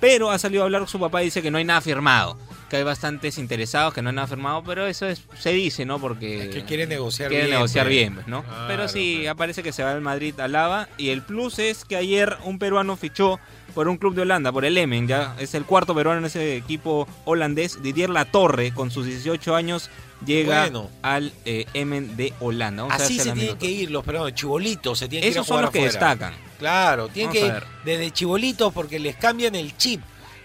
Pero 0.00 0.30
ha 0.30 0.38
salido 0.38 0.62
a 0.62 0.66
hablar 0.66 0.82
con 0.82 0.88
su 0.88 1.00
papá 1.00 1.22
y 1.22 1.26
dice 1.26 1.40
que 1.42 1.50
no 1.50 1.58
hay 1.58 1.64
nada 1.64 1.80
firmado, 1.80 2.36
que 2.74 2.78
hay 2.78 2.82
bastantes 2.84 3.38
interesados, 3.38 3.94
que 3.94 4.02
no 4.02 4.08
hay 4.10 4.16
nada 4.16 4.26
firmado, 4.26 4.64
pero 4.64 4.84
eso 4.88 5.06
es, 5.06 5.22
se 5.38 5.52
dice, 5.52 5.84
¿no? 5.84 6.00
Porque 6.00 6.48
Es 6.48 6.48
que 6.56 6.64
quiere 6.64 6.88
negociar 6.88 7.28
quiere 7.28 7.44
bien. 7.44 7.54
negociar 7.54 7.84
pues. 7.86 7.96
bien, 7.96 8.14
pues, 8.14 8.26
¿no? 8.26 8.42
Claro, 8.42 8.64
pero 8.66 8.88
sí, 8.88 9.18
pues. 9.18 9.28
aparece 9.28 9.62
que 9.62 9.70
se 9.70 9.84
va 9.84 9.92
al 9.92 10.00
Madrid 10.00 10.38
a 10.40 10.48
Lava 10.48 10.88
y 10.98 11.10
el 11.10 11.22
plus 11.22 11.60
es 11.60 11.84
que 11.84 11.94
ayer 11.94 12.36
un 12.42 12.58
peruano 12.58 12.96
fichó 12.96 13.38
por 13.76 13.86
un 13.86 13.96
club 13.96 14.16
de 14.16 14.22
Holanda, 14.22 14.50
por 14.50 14.64
el 14.64 14.76
Emen, 14.76 15.06
ya 15.06 15.36
es 15.38 15.54
el 15.54 15.64
cuarto 15.64 15.94
peruano 15.94 16.18
en 16.18 16.24
ese 16.24 16.56
equipo 16.56 17.06
holandés, 17.24 17.80
Didier 17.80 18.10
Latorre, 18.10 18.72
con 18.74 18.90
sus 18.90 19.06
18 19.06 19.54
años, 19.54 19.88
llega 20.26 20.62
Bueno. 20.62 20.90
al 21.02 21.32
eh, 21.44 21.66
Emen 21.74 22.16
de 22.16 22.32
Holanda. 22.40 22.82
Vamos 22.84 23.00
Así 23.00 23.18
se 23.20 23.30
tienen 23.30 23.56
que 23.56 23.66
ir 23.70 23.92
los 23.92 24.04
peruanos, 24.04 24.34
chibolitos, 24.34 24.98
se 24.98 25.08
tienen 25.08 25.22
que 25.22 25.28
ir 25.30 25.38
a 25.38 25.40
Esos 25.42 25.46
son 25.46 25.62
los 25.62 25.70
que 25.70 25.84
destacan. 25.84 26.34
Claro, 26.58 27.06
tienen 27.06 27.32
Vamos 27.32 27.46
que 27.48 27.52
ver. 27.52 27.64
desde 27.84 28.10
chibolitos 28.10 28.72
porque 28.72 28.98
les 28.98 29.14
cambian 29.14 29.54
el 29.54 29.76
chip. 29.76 30.00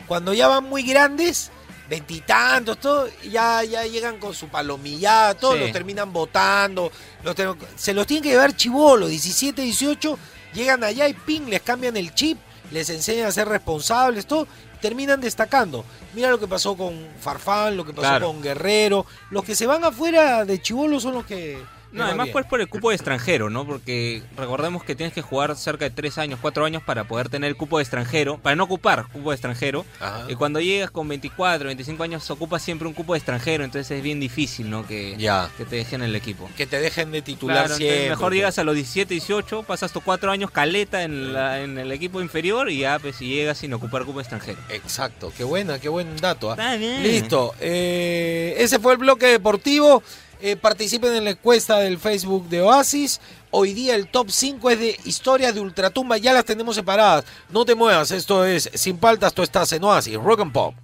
Cuando 0.05 0.33
ya 0.33 0.47
van 0.47 0.63
muy 0.65 0.83
grandes, 0.83 1.51
veintitantos, 1.89 2.79
todo, 2.79 3.09
ya, 3.29 3.63
ya 3.63 3.83
llegan 3.85 4.17
con 4.19 4.33
su 4.33 4.47
palomillada, 4.47 5.33
todos 5.33 5.55
Sí. 5.55 5.61
los 5.61 5.71
terminan 5.71 6.13
votando, 6.13 6.91
los 7.23 7.35
se 7.75 7.93
los 7.93 8.05
tienen 8.07 8.23
que 8.23 8.29
llevar 8.29 8.55
chivolos, 8.55 9.09
17, 9.09 9.61
18, 9.61 10.17
llegan 10.53 10.83
allá 10.83 11.07
y 11.07 11.13
ping, 11.13 11.47
les 11.47 11.61
cambian 11.61 11.97
el 11.97 12.13
chip, 12.13 12.37
les 12.71 12.89
enseñan 12.89 13.25
a 13.27 13.31
ser 13.31 13.47
responsables, 13.47 14.25
todo, 14.27 14.47
terminan 14.81 15.19
destacando. 15.19 15.83
Mira 16.13 16.29
lo 16.29 16.39
que 16.39 16.47
pasó 16.47 16.77
con 16.77 16.95
Farfán, 17.19 17.75
lo 17.75 17.85
que 17.85 17.91
pasó 17.93 18.07
Claro. 18.07 18.27
con 18.27 18.41
Guerrero, 18.41 19.05
los 19.31 19.43
que 19.43 19.55
se 19.55 19.65
van 19.65 19.83
afuera 19.83 20.45
de 20.45 20.61
chivolos 20.61 21.03
son 21.03 21.13
los 21.15 21.25
que... 21.25 21.57
No, 21.91 22.03
además 22.05 22.25
bien. 22.25 22.33
pues 22.33 22.45
por 22.45 22.61
el 22.61 22.67
cupo 22.67 22.89
de 22.89 22.95
extranjero, 22.95 23.49
¿no? 23.49 23.65
Porque 23.65 24.21
recordemos 24.37 24.83
que 24.83 24.95
tienes 24.95 25.13
que 25.13 25.21
jugar 25.21 25.55
cerca 25.55 25.85
de 25.85 25.91
3 25.91 26.17
años, 26.19 26.39
4 26.41 26.63
años 26.65 26.83
para 26.83 27.03
poder 27.05 27.29
tener 27.29 27.49
el 27.49 27.55
cupo 27.57 27.77
de 27.77 27.83
extranjero, 27.83 28.37
para 28.37 28.55
no 28.55 28.65
ocupar 28.65 29.07
cupo 29.11 29.31
de 29.31 29.35
extranjero. 29.35 29.85
Ajá. 29.99 30.25
Y 30.29 30.35
cuando 30.35 30.59
llegas 30.59 30.91
con 30.91 31.07
24, 31.07 31.65
25 31.67 32.03
años, 32.03 32.29
ocupas 32.29 32.61
siempre 32.61 32.87
un 32.87 32.93
cupo 32.93 33.13
de 33.13 33.17
extranjero, 33.17 33.63
entonces 33.63 33.89
es 33.97 34.03
bien 34.03 34.19
difícil, 34.19 34.69
¿no? 34.69 34.85
Que, 34.85 35.15
Ya. 35.17 35.49
que 35.57 35.65
te 35.65 35.77
dejen 35.77 36.03
el 36.03 36.15
equipo. 36.15 36.49
Que 36.55 36.67
te 36.67 36.79
dejen 36.79 37.11
de 37.11 37.21
titular 37.23 37.65
Claro, 37.65 37.75
siempre. 37.75 38.09
mejor 38.09 38.33
llegas 38.33 38.59
a 38.59 38.63
los 38.63 38.75
17, 38.75 39.13
18, 39.15 39.63
pasas 39.63 39.91
tus 39.91 40.03
4 40.03 40.31
años 40.31 40.51
caleta 40.51 41.03
en, 41.03 41.33
la- 41.33 41.59
en 41.61 41.77
el 41.77 41.91
equipo 41.91 42.21
inferior 42.21 42.69
y 42.69 42.79
ya 42.79 42.99
pues 42.99 43.19
llegas 43.19 43.57
sin 43.57 43.73
ocupar 43.73 44.05
cupo 44.05 44.19
extranjero. 44.19 44.59
Exacto, 44.69 45.33
qué 45.35 45.43
buena, 45.43 45.79
qué 45.79 45.89
buen 45.89 46.15
dato. 46.17 46.51
¿ah? 46.51 46.53
Está 46.53 46.75
bien. 46.75 47.01
Listo, 47.01 47.55
eh, 47.59 48.55
ese 48.59 48.77
fue 48.79 48.93
el 48.93 48.99
bloque 48.99 49.25
deportivo. 49.25 50.03
Eh, 50.41 50.55
participen 50.55 51.13
en 51.13 51.25
la 51.25 51.31
encuesta 51.31 51.79
del 51.79 51.97
Facebook 51.97 52.47
de 52.47 52.61
Oasis. 52.61 53.19
Hoy 53.51 53.73
día 53.73 53.95
el 53.95 54.07
top 54.07 54.29
5 54.29 54.69
es 54.69 54.79
de 54.79 54.97
historias 55.03 55.53
de 55.53 55.59
Ultratumba, 55.59 56.17
ya 56.17 56.31
las 56.31 56.45
tenemos 56.45 56.75
separadas. 56.75 57.25
No 57.49 57.65
te 57.65 57.75
muevas, 57.75 58.11
esto 58.11 58.45
es 58.45 58.69
Sin 58.73 58.97
Paltas, 58.97 59.33
tú 59.33 59.43
estás 59.43 59.71
en 59.73 59.83
Oasis, 59.83 60.15
Rock 60.15 60.39
and 60.41 60.53
Pop. 60.53 60.75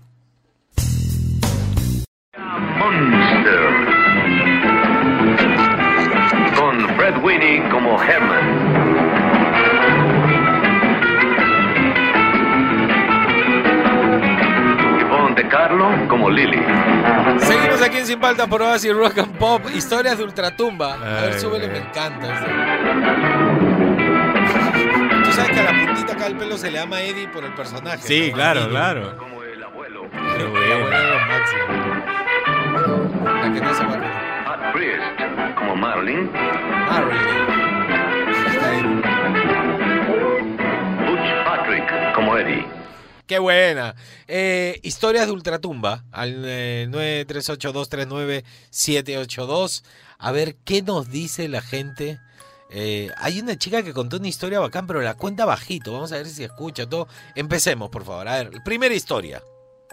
Con 6.57 6.97
Fred 6.97 7.23
Winnie 7.23 7.69
como 7.69 8.01
Herman. 8.01 8.64
De 15.45 15.51
Carlo 15.51 15.87
como 16.09 16.29
Lily. 16.29 16.59
Seguimos 17.39 17.81
aquí 17.81 17.97
en 17.97 18.05
Sin 18.07 18.19
Paltas 18.19 18.47
por 18.47 18.61
Oasis, 18.63 18.95
Rock 18.95 19.19
and 19.19 19.37
Pop, 19.37 19.61
historias 19.75 20.17
de 20.17 20.23
Ultratumba. 20.23 20.93
A 20.95 21.21
ver, 21.21 21.39
súbele, 21.39 21.67
me 21.67 21.77
encanta. 21.79 22.33
este. 22.33 22.45
Tú 25.23 25.31
sabes 25.33 25.51
que 25.51 25.59
a 25.59 25.63
la 25.71 25.85
puntita 25.85 26.13
acá 26.13 26.23
del 26.25 26.37
pelo 26.37 26.57
se 26.57 26.71
le 26.71 26.79
llama 26.79 27.01
Eddie 27.01 27.27
por 27.27 27.43
el 27.43 27.53
personaje. 27.53 27.99
Sí, 27.99 28.29
¿no? 28.29 28.35
claro, 28.35 28.69
claro. 28.69 29.17
Como 29.17 29.43
el 29.43 29.63
abuelo. 29.63 30.07
Qué 30.09 30.17
La 30.43 30.49
bueno. 30.49 30.79
buena 30.81 30.99
de 30.99 31.09
los 31.09 31.27
máximos. 31.27 31.67
La 33.35 33.53
que 33.53 33.61
no 33.61 33.73
se 33.73 33.83
va 33.85 33.93
a 34.47 34.73
Priest 34.73 35.55
como 35.57 35.75
Marlin. 35.75 36.31
Marilyn. 36.89 37.64
Qué 43.27 43.39
buena. 43.39 43.95
Eh, 44.27 44.79
historias 44.83 45.25
de 45.25 45.31
Ultratumba 45.31 46.03
al 46.11 46.43
eh, 46.45 46.87
938239782. 46.91 49.83
A 50.19 50.31
ver 50.31 50.57
qué 50.57 50.83
nos 50.83 51.09
dice 51.09 51.47
la 51.47 51.61
gente. 51.61 52.19
Eh, 52.69 53.09
hay 53.17 53.39
una 53.39 53.57
chica 53.57 53.81
que 53.81 53.93
contó 53.93 54.17
una 54.17 54.27
historia 54.27 54.59
bacán, 54.59 54.85
pero 54.85 55.01
la 55.01 55.15
cuenta 55.15 55.45
bajito. 55.45 55.91
Vamos 55.91 56.11
a 56.11 56.17
ver 56.17 56.27
si 56.27 56.43
escucha 56.43 56.87
todo. 56.87 57.07
Empecemos, 57.33 57.89
por 57.89 58.03
favor. 58.03 58.27
A 58.27 58.35
ver, 58.35 58.51
primera 58.63 58.93
historia. 58.93 59.41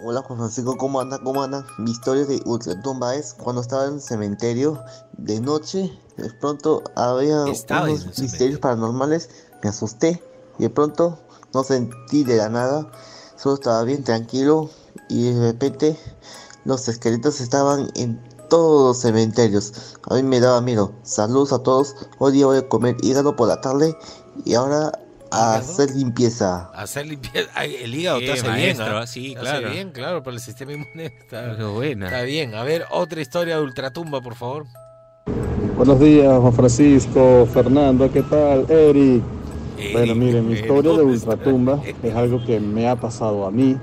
Hola 0.04 0.20
Juan 0.22 0.38
Francisco, 0.38 0.76
¿cómo 0.76 1.00
anda? 1.00 1.20
¿Cómo 1.22 1.42
anda? 1.42 1.64
Mi 1.78 1.92
historia 1.92 2.24
de 2.24 2.42
Ultratumba 2.44 3.14
es 3.14 3.34
cuando 3.34 3.62
estaba 3.62 3.86
en 3.86 3.94
el 3.94 4.00
cementerio 4.00 4.82
de 5.12 5.40
noche, 5.40 5.96
de 6.16 6.30
pronto 6.40 6.82
había 6.96 7.44
Estaba 7.46 7.84
unos 7.84 8.18
misterios 8.18 8.58
paranormales, 8.58 9.30
me 9.62 9.68
asusté 9.68 10.20
y 10.58 10.64
de 10.64 10.70
pronto 10.70 11.20
no 11.54 11.62
sentí 11.62 12.24
de 12.24 12.38
la 12.38 12.48
nada, 12.48 12.90
solo 13.42 13.56
estaba 13.56 13.82
bien 13.82 14.04
tranquilo 14.04 14.70
y 15.08 15.32
de 15.32 15.52
repente 15.52 15.96
los 16.64 16.86
esqueletos 16.88 17.40
estaban 17.40 17.90
en 17.96 18.20
todos 18.48 18.86
los 18.88 19.00
cementerios. 19.02 19.96
A 20.08 20.14
mí 20.14 20.22
me 20.22 20.38
daba 20.38 20.60
miedo. 20.60 20.92
Saludos 21.02 21.52
a 21.52 21.58
todos. 21.62 21.96
Hoy 22.18 22.32
día 22.32 22.46
voy 22.46 22.58
a 22.58 22.68
comer 22.68 22.96
hígado 23.02 23.34
por 23.34 23.48
la 23.48 23.60
tarde 23.60 23.96
y 24.44 24.54
ahora 24.54 24.92
a 25.32 25.54
hacer 25.56 25.90
limpieza. 25.96 26.70
Hacer 26.74 27.06
limpieza. 27.06 27.48
Ay, 27.54 27.76
El 27.82 27.94
hígado 27.94 28.18
te 28.18 28.26
Qué 28.26 28.32
hace 28.32 28.46
maestro, 28.46 28.84
bien. 28.84 28.96
¿ah? 28.96 29.06
Sí, 29.06 29.34
Te 29.34 29.40
claro. 29.40 29.58
Hace 29.66 29.74
bien, 29.74 29.90
claro, 29.90 30.22
para 30.22 30.34
el 30.36 30.42
sistema 30.42 30.72
inmune. 30.74 31.06
Está, 31.06 31.56
Qué 31.56 31.64
buena. 31.64 32.06
está 32.06 32.22
bien. 32.22 32.54
A 32.54 32.62
ver, 32.62 32.84
otra 32.90 33.20
historia 33.20 33.56
de 33.56 33.62
Ultratumba, 33.62 34.20
por 34.20 34.36
favor. 34.36 34.66
Buenos 35.76 35.98
días, 35.98 36.38
Juan 36.38 36.52
Francisco, 36.52 37.48
Fernando, 37.52 38.12
¿qué 38.12 38.22
tal? 38.22 38.70
Eric. 38.70 39.22
Bueno, 39.90 40.14
miren, 40.14 40.46
mi 40.46 40.52
eh, 40.54 40.60
historia 40.60 40.92
de. 40.92 41.02
Ultratumba 41.02 41.78
es 42.02 42.14
algo 42.14 42.40
que 42.44 42.60
me 42.60 42.88
ha 42.88 42.96
pasado 42.96 43.46
a 43.46 43.50
mí. 43.50 43.76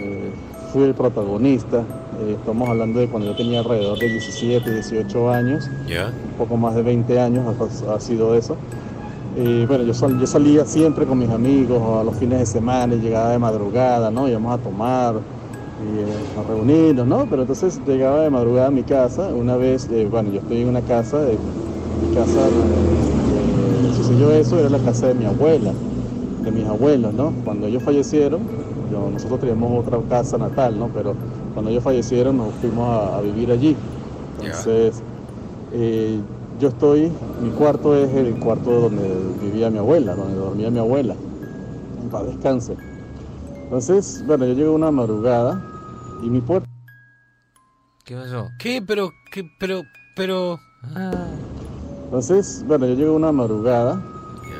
Eh, 0.00 0.30
fui 0.72 0.82
el 0.84 0.94
protagonista. 0.94 1.78
Eh, 1.78 2.34
estamos 2.38 2.68
hablando 2.68 3.00
de 3.00 3.06
cuando 3.08 3.30
yo 3.30 3.36
tenía 3.36 3.60
alrededor 3.60 3.98
de 3.98 4.08
17, 4.08 4.70
18 4.72 5.30
años, 5.30 5.68
un 6.32 6.38
poco 6.38 6.56
más 6.56 6.74
de 6.74 6.82
20 6.82 7.20
años 7.20 7.44
ha, 7.88 7.94
ha 7.94 8.00
sido 8.00 8.34
eso. 8.34 8.56
Y 9.36 9.64
bueno, 9.66 9.84
yo, 9.84 9.94
sal- 9.94 10.18
yo 10.18 10.26
salía 10.26 10.64
siempre 10.64 11.06
con 11.06 11.18
mis 11.18 11.30
amigos 11.30 11.80
a 12.00 12.02
los 12.02 12.16
fines 12.16 12.40
de 12.40 12.46
semana, 12.46 12.94
llegaba 12.96 13.30
de 13.30 13.38
madrugada, 13.38 14.10
¿no? 14.10 14.28
Íbamos 14.28 14.58
a 14.58 14.62
tomar 14.62 15.14
y 15.14 16.00
eh, 16.00 16.04
a 16.36 16.42
reunirnos, 16.52 17.06
¿no? 17.06 17.26
Pero 17.30 17.42
entonces 17.42 17.80
llegaba 17.86 18.22
de 18.22 18.30
madrugada 18.30 18.66
a 18.68 18.70
mi 18.72 18.82
casa. 18.82 19.28
Una 19.28 19.56
vez, 19.56 19.88
eh, 19.92 20.08
bueno, 20.10 20.30
yo 20.32 20.40
estoy 20.40 20.62
en 20.62 20.68
una 20.68 20.80
casa, 20.80 21.18
eh, 21.30 21.38
mi 22.08 22.14
casa, 22.16 22.40
eh, 23.84 23.92
sucedió 23.94 24.32
eso 24.32 24.58
era 24.58 24.68
la 24.68 24.78
casa 24.78 25.08
de 25.08 25.14
mi 25.14 25.24
abuela, 25.24 25.72
de 26.44 26.50
mis 26.50 26.66
abuelos, 26.66 27.14
¿no? 27.14 27.32
Cuando 27.44 27.66
ellos 27.66 27.82
fallecieron, 27.82 28.40
yo- 28.90 29.10
nosotros 29.10 29.40
teníamos 29.40 29.86
otra 29.86 29.98
casa 30.08 30.38
natal, 30.38 30.78
¿no? 30.78 30.88
Pero 30.88 31.14
cuando 31.52 31.70
ellos 31.70 31.82
fallecieron 31.84 32.36
nos 32.36 32.54
fuimos 32.54 32.86
a, 32.88 33.18
a 33.18 33.20
vivir 33.20 33.50
allí. 33.50 33.76
Entonces, 34.40 35.02
eh, 35.72 36.18
yo 36.60 36.68
estoy, 36.68 37.12
mi 37.42 37.50
cuarto 37.50 37.94
es 37.96 38.12
el 38.14 38.34
cuarto 38.38 38.70
donde 38.80 39.08
vivía 39.42 39.70
mi 39.70 39.78
abuela, 39.78 40.14
donde 40.14 40.34
dormía 40.36 40.70
mi 40.70 40.78
abuela. 40.78 41.14
En 42.02 42.08
paz 42.08 42.26
descanse. 42.26 42.74
Entonces, 43.64 44.22
bueno, 44.26 44.46
yo 44.46 44.54
llego 44.54 44.74
una 44.74 44.90
madrugada 44.90 45.60
y 46.22 46.30
mi 46.30 46.40
puerta... 46.40 46.66
¿Qué 48.04 48.16
pasó? 48.16 48.50
¿Qué? 48.58 48.82
Pero, 48.86 49.12
¿qué? 49.30 49.44
Pero, 49.58 49.84
pero... 50.16 50.58
Entonces, 52.08 52.64
bueno, 52.66 52.86
yo 52.86 52.94
llego 52.94 53.14
una 53.14 53.32
madrugada 53.32 54.02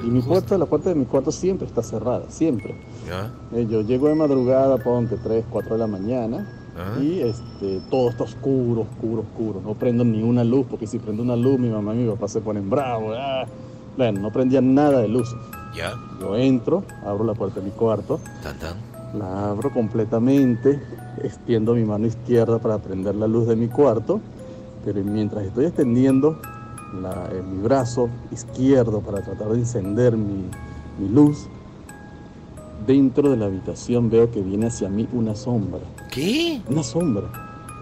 y 0.04 0.10
mi 0.10 0.20
puerta, 0.20 0.58
la 0.58 0.66
puerta 0.66 0.90
de 0.90 0.94
mi 0.94 1.06
cuarto 1.06 1.32
siempre 1.32 1.66
está 1.66 1.82
cerrada, 1.82 2.24
siempre. 2.28 2.74
Eh, 3.54 3.66
yo 3.70 3.80
llego 3.80 4.08
de 4.08 4.14
madrugada, 4.14 4.76
ponte 4.76 5.16
3, 5.16 5.46
4 5.50 5.72
de 5.72 5.78
la 5.78 5.86
mañana 5.86 6.46
y 7.02 7.20
este, 7.20 7.80
todo 7.90 8.10
está 8.10 8.24
oscuro, 8.24 8.82
oscuro, 8.82 9.22
oscuro. 9.22 9.60
No 9.64 9.74
prendo 9.74 10.04
ni 10.04 10.22
una 10.22 10.44
luz 10.44 10.66
porque 10.68 10.86
si 10.86 10.98
prendo 10.98 11.22
una 11.22 11.36
luz 11.36 11.58
mi 11.58 11.70
mamá 11.70 11.94
y 11.94 11.98
mi 11.98 12.10
papá 12.10 12.28
se 12.28 12.40
ponen 12.40 12.68
bravos. 12.68 13.16
ah. 13.18 13.46
Bueno, 13.96 14.20
no 14.20 14.30
prendía 14.30 14.60
nada 14.60 15.00
de 15.00 15.08
luz. 15.08 15.34
¿Ya? 15.74 15.92
Yo 16.20 16.36
entro, 16.36 16.84
abro 17.04 17.24
la 17.24 17.34
puerta 17.34 17.60
de 17.60 17.66
mi 17.66 17.72
cuarto, 17.72 18.20
Tan, 18.42 18.56
tan. 18.58 18.76
la 19.18 19.50
abro 19.50 19.70
completamente, 19.72 20.80
extiendo 21.24 21.74
mi 21.74 21.84
mano 21.84 22.06
izquierda 22.06 22.58
para 22.58 22.78
prender 22.78 23.14
la 23.16 23.26
luz 23.26 23.46
de 23.48 23.56
mi 23.56 23.68
cuarto, 23.68 24.20
pero 24.84 25.02
mientras 25.02 25.44
estoy 25.44 25.64
extendiendo 25.66 26.38
la- 27.00 27.28
eh, 27.32 27.42
mi 27.42 27.62
brazo 27.62 28.08
izquierdo 28.32 29.00
para 29.00 29.22
tratar 29.22 29.48
de 29.48 29.58
encender 29.58 30.16
mi, 30.16 30.44
mi 30.98 31.08
luz, 31.08 31.46
dentro 32.86 33.30
de 33.30 33.36
la 33.36 33.46
habitación 33.46 34.08
veo 34.10 34.30
que 34.30 34.40
viene 34.40 34.66
hacia 34.66 34.88
mí 34.88 35.08
una 35.12 35.34
sombra. 35.34 35.80
¿Qué? 36.10 36.60
Una 36.70 36.82
sombra. 36.82 37.24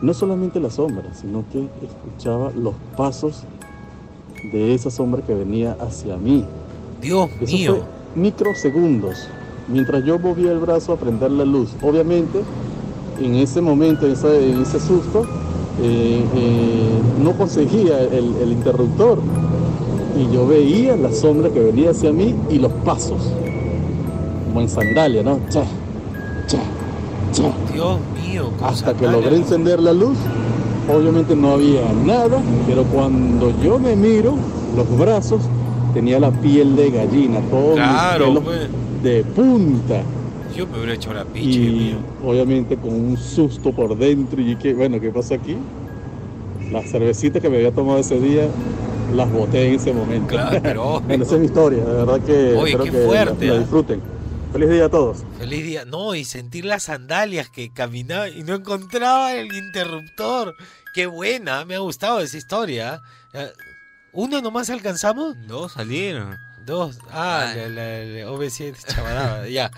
No 0.02 0.12
solamente 0.12 0.60
la 0.60 0.70
sombra, 0.70 1.04
sino 1.14 1.44
que 1.52 1.68
escuchaba 1.84 2.50
los 2.52 2.74
pasos 2.96 3.44
de 4.52 4.74
esa 4.74 4.90
sombra 4.90 5.22
que 5.22 5.34
venía 5.34 5.76
hacia 5.80 6.16
mí. 6.16 6.44
Dios 7.00 7.30
Eso 7.40 7.56
mío. 7.56 7.76
fue 7.76 8.22
microsegundos. 8.22 9.28
Mientras 9.68 10.04
yo 10.04 10.18
movía 10.18 10.52
el 10.52 10.58
brazo 10.58 10.92
a 10.92 10.96
prender 10.96 11.30
la 11.30 11.44
luz. 11.44 11.70
Obviamente, 11.82 12.42
en 13.20 13.34
ese 13.36 13.60
momento, 13.60 14.06
en 14.06 14.12
ese, 14.12 14.52
en 14.52 14.62
ese 14.62 14.78
susto, 14.80 15.24
eh, 15.82 16.24
eh, 16.34 16.88
no 17.22 17.32
conseguía 17.32 18.00
el, 18.02 18.34
el 18.42 18.52
interruptor. 18.52 19.18
Y 20.18 20.32
yo 20.34 20.46
veía 20.46 20.96
la 20.96 21.12
sombra 21.12 21.50
que 21.50 21.60
venía 21.60 21.90
hacia 21.90 22.10
mí 22.12 22.34
y 22.50 22.58
los 22.58 22.72
pasos. 22.84 23.30
Como 24.46 24.60
en 24.62 24.68
sandalia, 24.68 25.22
¿no? 25.22 25.38
Cha, 25.50 25.62
cha, 26.46 26.58
cha. 27.32 27.52
Dios 27.72 27.98
mío. 28.26 28.44
Hasta 28.62 28.94
que 28.94 29.06
logré 29.06 29.36
encender 29.36 29.80
la 29.80 29.92
luz, 29.92 30.16
obviamente 30.90 31.36
no 31.36 31.52
había 31.52 31.82
nada, 32.04 32.38
pero 32.66 32.84
cuando 32.84 33.52
yo 33.62 33.78
me 33.78 33.94
miro, 33.94 34.34
los 34.74 34.98
brazos, 34.98 35.42
tenía 35.92 36.18
la 36.18 36.30
piel 36.30 36.76
de 36.76 36.90
gallina, 36.90 37.40
todos 37.50 37.74
Claro, 37.74 38.26
pelos 38.28 38.44
pues. 38.44 38.68
de 39.02 39.22
punta. 39.24 40.02
Yo 40.56 40.66
me 40.66 40.76
hubiera 40.78 40.94
hecho 40.94 41.12
la 41.12 41.24
piche, 41.24 41.58
Y 41.60 41.70
mío. 41.70 41.96
obviamente 42.24 42.76
con 42.76 42.92
un 42.94 43.16
susto 43.16 43.72
por 43.72 43.96
dentro, 43.96 44.40
y 44.40 44.56
que, 44.56 44.72
bueno, 44.74 44.98
¿qué 45.00 45.10
pasa 45.10 45.34
aquí? 45.34 45.56
Las 46.70 46.90
cervecitas 46.90 47.42
que 47.42 47.48
me 47.50 47.56
había 47.56 47.72
tomado 47.72 47.98
ese 47.98 48.18
día, 48.18 48.48
las 49.14 49.30
boté 49.30 49.68
en 49.68 49.74
ese 49.74 49.92
momento. 49.92 50.28
Claro, 50.28 50.58
pero 50.62 51.00
bueno, 51.00 51.24
esa 51.24 51.34
es 51.34 51.40
mi 51.40 51.46
historia, 51.46 51.84
de 51.84 51.92
verdad 51.92 52.20
que 52.20 52.54
Oye, 52.54 52.70
espero 52.72 52.84
qué 52.84 52.90
que 52.90 52.98
la- 53.00 53.06
fuerte, 53.06 53.46
la 53.46 53.54
¿ah? 53.54 53.58
disfruten. 53.58 54.02
Feliz 54.52 54.70
día 54.70 54.84
a 54.86 54.88
todos. 54.88 55.18
Feliz 55.38 55.64
día. 55.64 55.84
No, 55.84 56.14
y 56.14 56.24
sentir 56.24 56.64
las 56.64 56.84
sandalias 56.84 57.50
que 57.50 57.70
caminaba 57.74 58.28
y 58.30 58.42
no 58.42 58.54
encontraba 58.54 59.34
el 59.34 59.52
interruptor. 59.54 60.54
Qué 60.94 61.04
buena, 61.06 61.66
me 61.66 61.74
ha 61.74 61.80
gustado 61.80 62.20
esa 62.20 62.38
historia. 62.38 63.02
Eh, 63.34 63.50
¿Uno 64.12 64.40
nomás 64.40 64.70
alcanzamos? 64.70 65.34
Dos 65.46 65.72
salieron. 65.72 66.38
Dos. 66.64 66.98
Ah, 67.10 67.52
la, 67.54 67.68
la- 67.68 68.04
la 68.04 68.30
OV7 68.30 68.74
chavalada, 68.86 69.46
ya. 69.48 69.70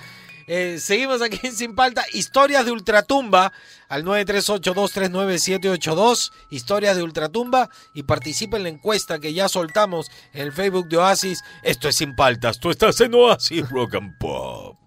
Eh, 0.51 0.79
seguimos 0.81 1.21
aquí 1.21 1.39
en 1.43 1.55
Sin 1.55 1.75
Palta. 1.75 2.07
Historias 2.13 2.65
de 2.65 2.73
Ultratumba 2.73 3.53
al 3.89 4.03
938239782. 4.05 6.33
Historias 6.51 6.97
de 6.97 7.03
Ultratumba. 7.03 7.69
Y 7.95 8.05
participa 8.05 8.57
en 8.57 8.63
la 8.63 8.71
encuesta 8.71 9.19
que 9.21 9.35
ya 9.35 9.47
soltamos 9.49 10.11
en 10.33 10.41
el 10.43 10.53
Facebook 10.53 10.89
de 10.89 10.97
Oasis. 10.97 11.45
Esto 11.63 11.89
es 11.89 11.97
Sin 11.97 12.17
Paltas. 12.17 12.59
Tú 12.59 12.71
estás 12.71 12.99
en 13.03 13.15
Oasis 13.15 13.69
Rock 13.69 13.97
and 13.97 14.17
Pop. 14.19 14.79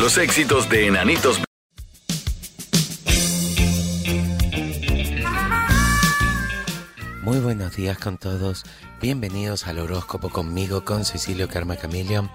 Los 0.00 0.18
éxitos 0.18 0.68
de 0.68 0.88
Enanitos 0.88 1.40
Muy 7.28 7.40
buenos 7.40 7.76
días 7.76 7.98
con 7.98 8.16
todos. 8.16 8.64
Bienvenidos 9.02 9.66
al 9.66 9.80
horóscopo 9.80 10.30
conmigo, 10.30 10.86
con 10.86 11.04
Cecilio 11.04 11.46
Karma 11.46 11.76
Chameleon. 11.76 12.30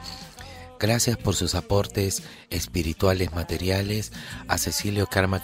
Gracias 0.83 1.15
por 1.15 1.33
sus 1.33 1.55
aportes 1.55 2.23
espirituales, 2.49 3.31
materiales 3.31 4.11
a 4.49 4.57
Cecilio 4.57 5.07
Karma 5.07 5.41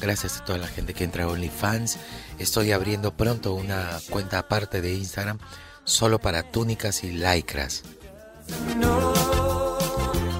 Gracias 0.00 0.36
a 0.36 0.44
toda 0.44 0.58
la 0.58 0.66
gente 0.66 0.92
que 0.92 1.04
entra 1.04 1.22
a 1.22 1.28
OnlyFans. 1.28 1.98
Estoy 2.40 2.72
abriendo 2.72 3.16
pronto 3.16 3.54
una 3.54 4.00
cuenta 4.10 4.40
aparte 4.40 4.80
de 4.80 4.92
Instagram 4.92 5.38
solo 5.84 6.18
para 6.18 6.50
túnicas 6.50 7.04
y 7.04 7.12
lycras. 7.12 7.84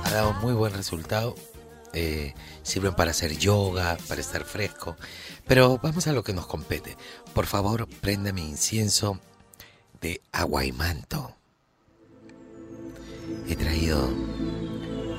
Ha 0.03 0.11
dado 0.11 0.33
muy 0.33 0.55
buen 0.55 0.73
resultado. 0.73 1.37
Eh, 1.92 2.35
sirven 2.64 2.97
para 2.97 3.12
hacer 3.12 3.38
yoga, 3.38 3.97
para 4.09 4.20
estar 4.20 4.44
fresco. 4.44 4.97
Pero 5.47 5.79
vamos 5.81 6.09
a 6.09 6.12
lo 6.12 6.25
que 6.25 6.33
nos 6.33 6.49
compete. 6.49 6.97
Por 7.33 7.47
favor, 7.47 7.87
préndame 8.01 8.40
incienso 8.40 9.20
de 10.01 10.20
agua 10.33 10.64
y 10.64 10.73
manto. 10.73 11.37
He 13.48 13.56
traído 13.56 14.10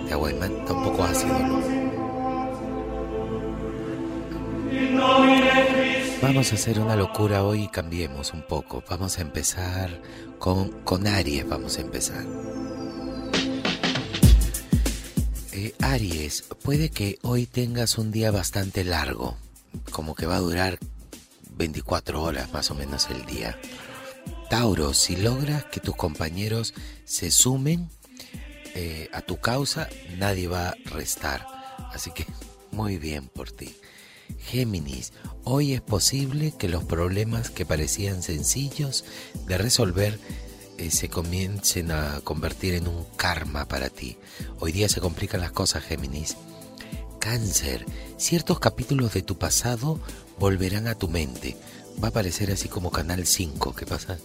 de 0.06 0.14
agua 0.14 0.32
y 0.32 0.36
manto 0.36 0.74
un 0.74 0.84
poco 0.84 1.04
ácido. 1.04 1.36
Vamos 6.22 6.52
a 6.52 6.56
hacer 6.56 6.80
una 6.80 6.96
locura 6.96 7.44
hoy 7.44 7.64
y 7.64 7.68
cambiemos 7.68 8.34
un 8.34 8.42
poco. 8.42 8.84
Vamos 8.90 9.20
a 9.20 9.22
empezar 9.22 10.02
con, 10.40 10.72
con 10.84 11.08
Aries. 11.08 11.48
Vamos 11.48 11.78
a 11.78 11.82
empezar. 11.82 12.26
Eh, 15.52 15.74
Aries, 15.80 16.44
puede 16.64 16.90
que 16.90 17.20
hoy 17.22 17.46
tengas 17.46 17.98
un 17.98 18.12
día 18.12 18.32
bastante 18.32 18.84
largo, 18.84 19.38
como 19.92 20.16
que 20.16 20.26
va 20.26 20.36
a 20.36 20.40
durar 20.40 20.80
24 21.58 22.22
horas 22.22 22.52
más 22.52 22.72
o 22.72 22.76
menos 22.76 23.10
el 23.10 23.26
día. 23.26 23.58
Tauro, 24.50 24.94
si 24.94 25.16
logras 25.16 25.66
que 25.66 25.80
tus 25.80 25.96
compañeros 25.96 26.74
se 27.04 27.32
sumen 27.32 27.90
eh, 28.76 29.10
a 29.14 29.22
tu 29.22 29.40
causa, 29.40 29.90
nadie 30.18 30.48
va 30.48 30.70
a 30.70 30.76
restar. 30.86 31.48
Así 31.92 32.12
que 32.12 32.26
muy 32.72 32.98
bien 32.98 33.28
por 33.28 33.52
ti. 33.52 33.76
Géminis, 34.40 35.14
hoy 35.44 35.74
es 35.74 35.82
posible 35.82 36.54
que 36.58 36.68
los 36.68 36.84
problemas 36.84 37.50
que 37.50 37.66
parecían 37.66 38.24
sencillos 38.24 39.06
de 39.48 39.58
resolver 39.58 40.20
eh, 40.78 40.92
se 40.92 41.10
comiencen 41.10 41.92
a 41.92 42.22
convertir 42.24 42.74
en 42.74 42.88
un 42.88 43.06
karma 43.16 43.68
para 43.68 43.90
ti. 43.90 44.18
Hoy 44.60 44.72
día 44.72 44.90
se 44.90 45.02
complican 45.02 45.42
las 45.42 45.52
cosas, 45.52 45.84
Géminis. 45.84 46.38
Cáncer, 47.20 47.86
ciertos 48.18 48.60
capítulos 48.60 49.14
de 49.14 49.22
tu 49.24 49.38
pasado 49.38 50.00
volverán 50.38 50.88
a 50.88 50.96
tu 50.96 51.08
mente. 51.08 51.58
Va 52.02 52.08
a 52.08 52.10
aparecer 52.10 52.52
así 52.52 52.68
como 52.68 52.92
Canal 52.92 53.26
5, 53.26 53.74
¿qué 53.76 53.86
pasa? 53.86 54.18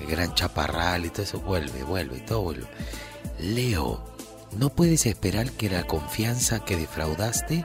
El 0.00 0.06
gran 0.06 0.34
chaparral 0.34 1.06
y 1.06 1.10
todo 1.10 1.22
eso 1.22 1.40
vuelve, 1.40 1.84
vuelve, 1.84 2.18
todo 2.20 2.42
vuelve. 2.42 2.66
Leo, 3.38 4.04
no 4.56 4.70
puedes 4.70 5.06
esperar 5.06 5.50
que 5.52 5.70
la 5.70 5.86
confianza 5.86 6.64
que 6.64 6.76
defraudaste 6.76 7.64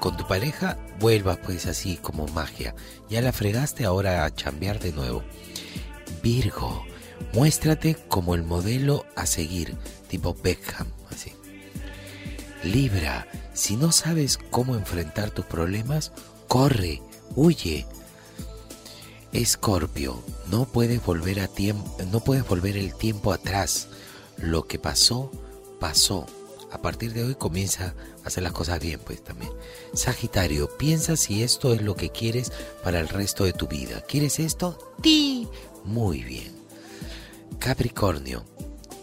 con 0.00 0.16
tu 0.16 0.26
pareja 0.26 0.78
vuelva 1.00 1.36
pues 1.36 1.66
así 1.66 1.96
como 1.96 2.26
magia. 2.28 2.74
Ya 3.08 3.22
la 3.22 3.32
fregaste 3.32 3.84
ahora 3.84 4.24
a 4.24 4.34
chambear 4.34 4.78
de 4.80 4.92
nuevo. 4.92 5.22
Virgo, 6.22 6.84
muéstrate 7.32 7.94
como 8.08 8.34
el 8.34 8.42
modelo 8.42 9.06
a 9.16 9.26
seguir, 9.26 9.76
tipo 10.08 10.34
Beckham, 10.34 10.88
así. 11.10 11.32
Libra, 12.64 13.28
si 13.54 13.76
no 13.76 13.92
sabes 13.92 14.38
cómo 14.50 14.74
enfrentar 14.74 15.30
tus 15.30 15.44
problemas, 15.44 16.12
corre, 16.48 17.00
huye. 17.34 17.86
Escorpio, 19.32 20.22
no 20.50 20.64
puedes 20.64 21.04
volver 21.04 21.40
a 21.40 21.48
tiempo, 21.48 21.96
no 22.10 22.20
puedes 22.20 22.46
volver 22.48 22.76
el 22.76 22.94
tiempo 22.94 23.32
atrás. 23.32 23.88
Lo 24.38 24.66
que 24.66 24.78
pasó, 24.78 25.30
pasó. 25.80 26.26
A 26.70 26.78
partir 26.78 27.12
de 27.14 27.24
hoy 27.24 27.34
comienza 27.34 27.94
a 28.24 28.26
hacer 28.26 28.42
las 28.42 28.52
cosas 28.52 28.80
bien, 28.80 29.00
pues 29.04 29.22
también. 29.22 29.50
Sagitario, 29.94 30.76
piensa 30.76 31.16
si 31.16 31.42
esto 31.42 31.72
es 31.72 31.82
lo 31.82 31.94
que 31.96 32.10
quieres 32.10 32.52
para 32.82 33.00
el 33.00 33.08
resto 33.08 33.44
de 33.44 33.52
tu 33.52 33.68
vida. 33.68 34.02
¿Quieres 34.02 34.38
esto? 34.38 34.78
¡Ti! 35.00 35.48
Muy 35.84 36.22
bien. 36.22 36.52
Capricornio, 37.58 38.44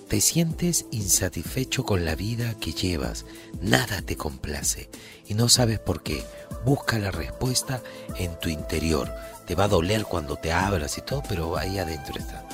te 0.08 0.22
sientes 0.22 0.86
insatisfecho 0.92 1.84
con 1.84 2.06
la 2.06 2.16
vida 2.16 2.54
que 2.60 2.72
llevas, 2.72 3.26
nada 3.60 4.02
te 4.04 4.16
complace 4.16 4.90
y 5.28 5.34
no 5.34 5.50
sabes 5.50 5.80
por 5.80 6.04
qué. 6.04 6.24
Busca 6.64 7.00
la 7.00 7.12
respuesta 7.12 7.82
en 8.18 8.40
tu 8.40 8.50
interior. 8.50 9.12
Te 9.46 9.56
va 9.56 9.66
a 9.66 9.70
doler 9.70 10.06
cuando 10.06 10.36
te 10.38 10.52
abras 10.52 10.98
y 10.98 11.02
todo, 11.02 11.22
pero 11.28 11.58
ahí 11.58 11.78
adentro 11.78 12.16
está. 12.18 12.46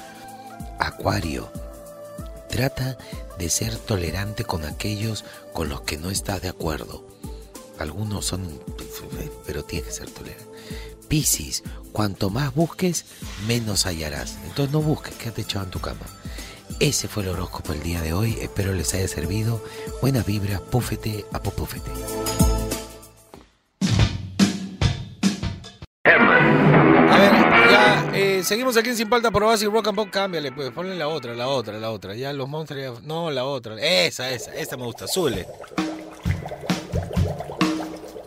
Acuario, 0.80 1.52
trata 2.50 2.98
de 3.38 3.50
ser 3.50 3.76
tolerante 3.78 4.44
con 4.44 4.66
aquellos 4.66 5.24
con 5.54 5.70
los 5.70 5.82
que 5.82 5.98
no 5.98 6.10
estás 6.10 6.42
de 6.42 6.50
acuerdo. 6.50 7.06
Algunos 7.80 8.26
son, 8.26 8.60
pero 9.46 9.64
tienes 9.64 9.88
que 9.88 9.94
ser 9.94 10.10
tolerante. 10.10 10.46
Piscis, 11.08 11.64
cuanto 11.92 12.30
más 12.30 12.54
busques, 12.54 13.06
menos 13.48 13.86
hallarás. 13.86 14.38
Entonces 14.46 14.72
no 14.72 14.82
busques, 14.82 15.16
quédate 15.16 15.42
echado 15.42 15.66
en 15.66 15.72
tu 15.72 15.80
cama. 15.80 16.06
Ese 16.80 17.08
fue 17.08 17.24
el 17.24 17.30
horóscopo 17.30 17.74
el 17.74 17.84
día 17.84 18.02
de 18.02 18.14
hoy. 18.14 18.38
Espero 18.42 18.74
les 18.74 18.94
haya 18.94 19.08
servido. 19.08 19.64
Buenas 20.02 20.26
vibras, 20.26 20.62
púfete 20.62 21.26
a. 21.32 22.41
seguimos 28.52 28.76
aquí 28.76 28.90
en 28.90 28.98
Sin 28.98 29.08
Palta 29.08 29.32
por 29.32 29.46
Basic 29.46 29.70
Rock 29.72 29.88
and 29.88 29.96
Pop. 29.96 30.10
Cámbiale, 30.12 30.52
pues, 30.52 30.72
ponle 30.72 30.94
la 30.94 31.08
otra, 31.08 31.34
la 31.34 31.48
otra, 31.48 31.80
la 31.80 31.90
otra. 31.90 32.16
Ya 32.16 32.34
los 32.34 32.50
monsters, 32.50 32.82
ya- 32.82 33.02
no, 33.06 33.32
la 33.32 33.46
otra. 33.46 33.80
Esa, 33.80 34.30
esa, 34.30 34.54
esta 34.54 34.76
me 34.76 34.84
gusta, 34.84 35.08
Zule. 35.08 35.48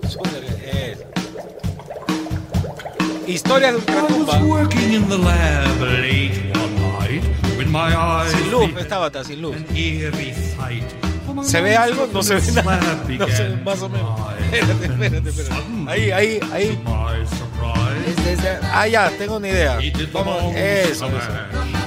Zule, 0.08 0.92
esa. 0.92 1.04
Historia 3.26 3.70
de 3.72 3.76
Ultratumba. 3.76 4.38
working 4.44 4.94
in 4.94 5.06
the 5.10 5.18
lab 5.18 5.78
late 5.82 6.40
one 6.54 6.74
night 6.98 7.22
with 7.58 7.66
my 7.66 7.92
eyes 7.94 8.32
Sin 8.32 8.50
luz, 8.50 8.64
fixed 8.64 8.80
esta 8.80 8.96
bata, 8.96 9.24
sin 9.24 9.42
luz. 9.42 9.56
¿Se 11.42 11.60
ve 11.60 11.76
algo? 11.76 12.08
No 12.10 12.22
se 12.22 12.36
ve 12.36 12.52
nada. 12.62 13.04
No 13.18 13.28
se 13.28 13.48
ve 13.50 13.56
más 13.62 13.82
o 13.82 13.90
menos. 13.90 14.20
Espérate, 14.50 14.86
espérate, 14.86 15.28
espérate. 15.28 15.64
Ahí, 15.86 16.10
ahí, 16.12 16.40
ahí. 16.50 16.78
Ah, 18.72 18.86
ya, 18.86 19.10
tengo 19.18 19.36
una 19.36 19.48
idea. 19.48 19.78
Long 20.12 20.54
eso, 20.56 21.06
eso. 21.06 21.30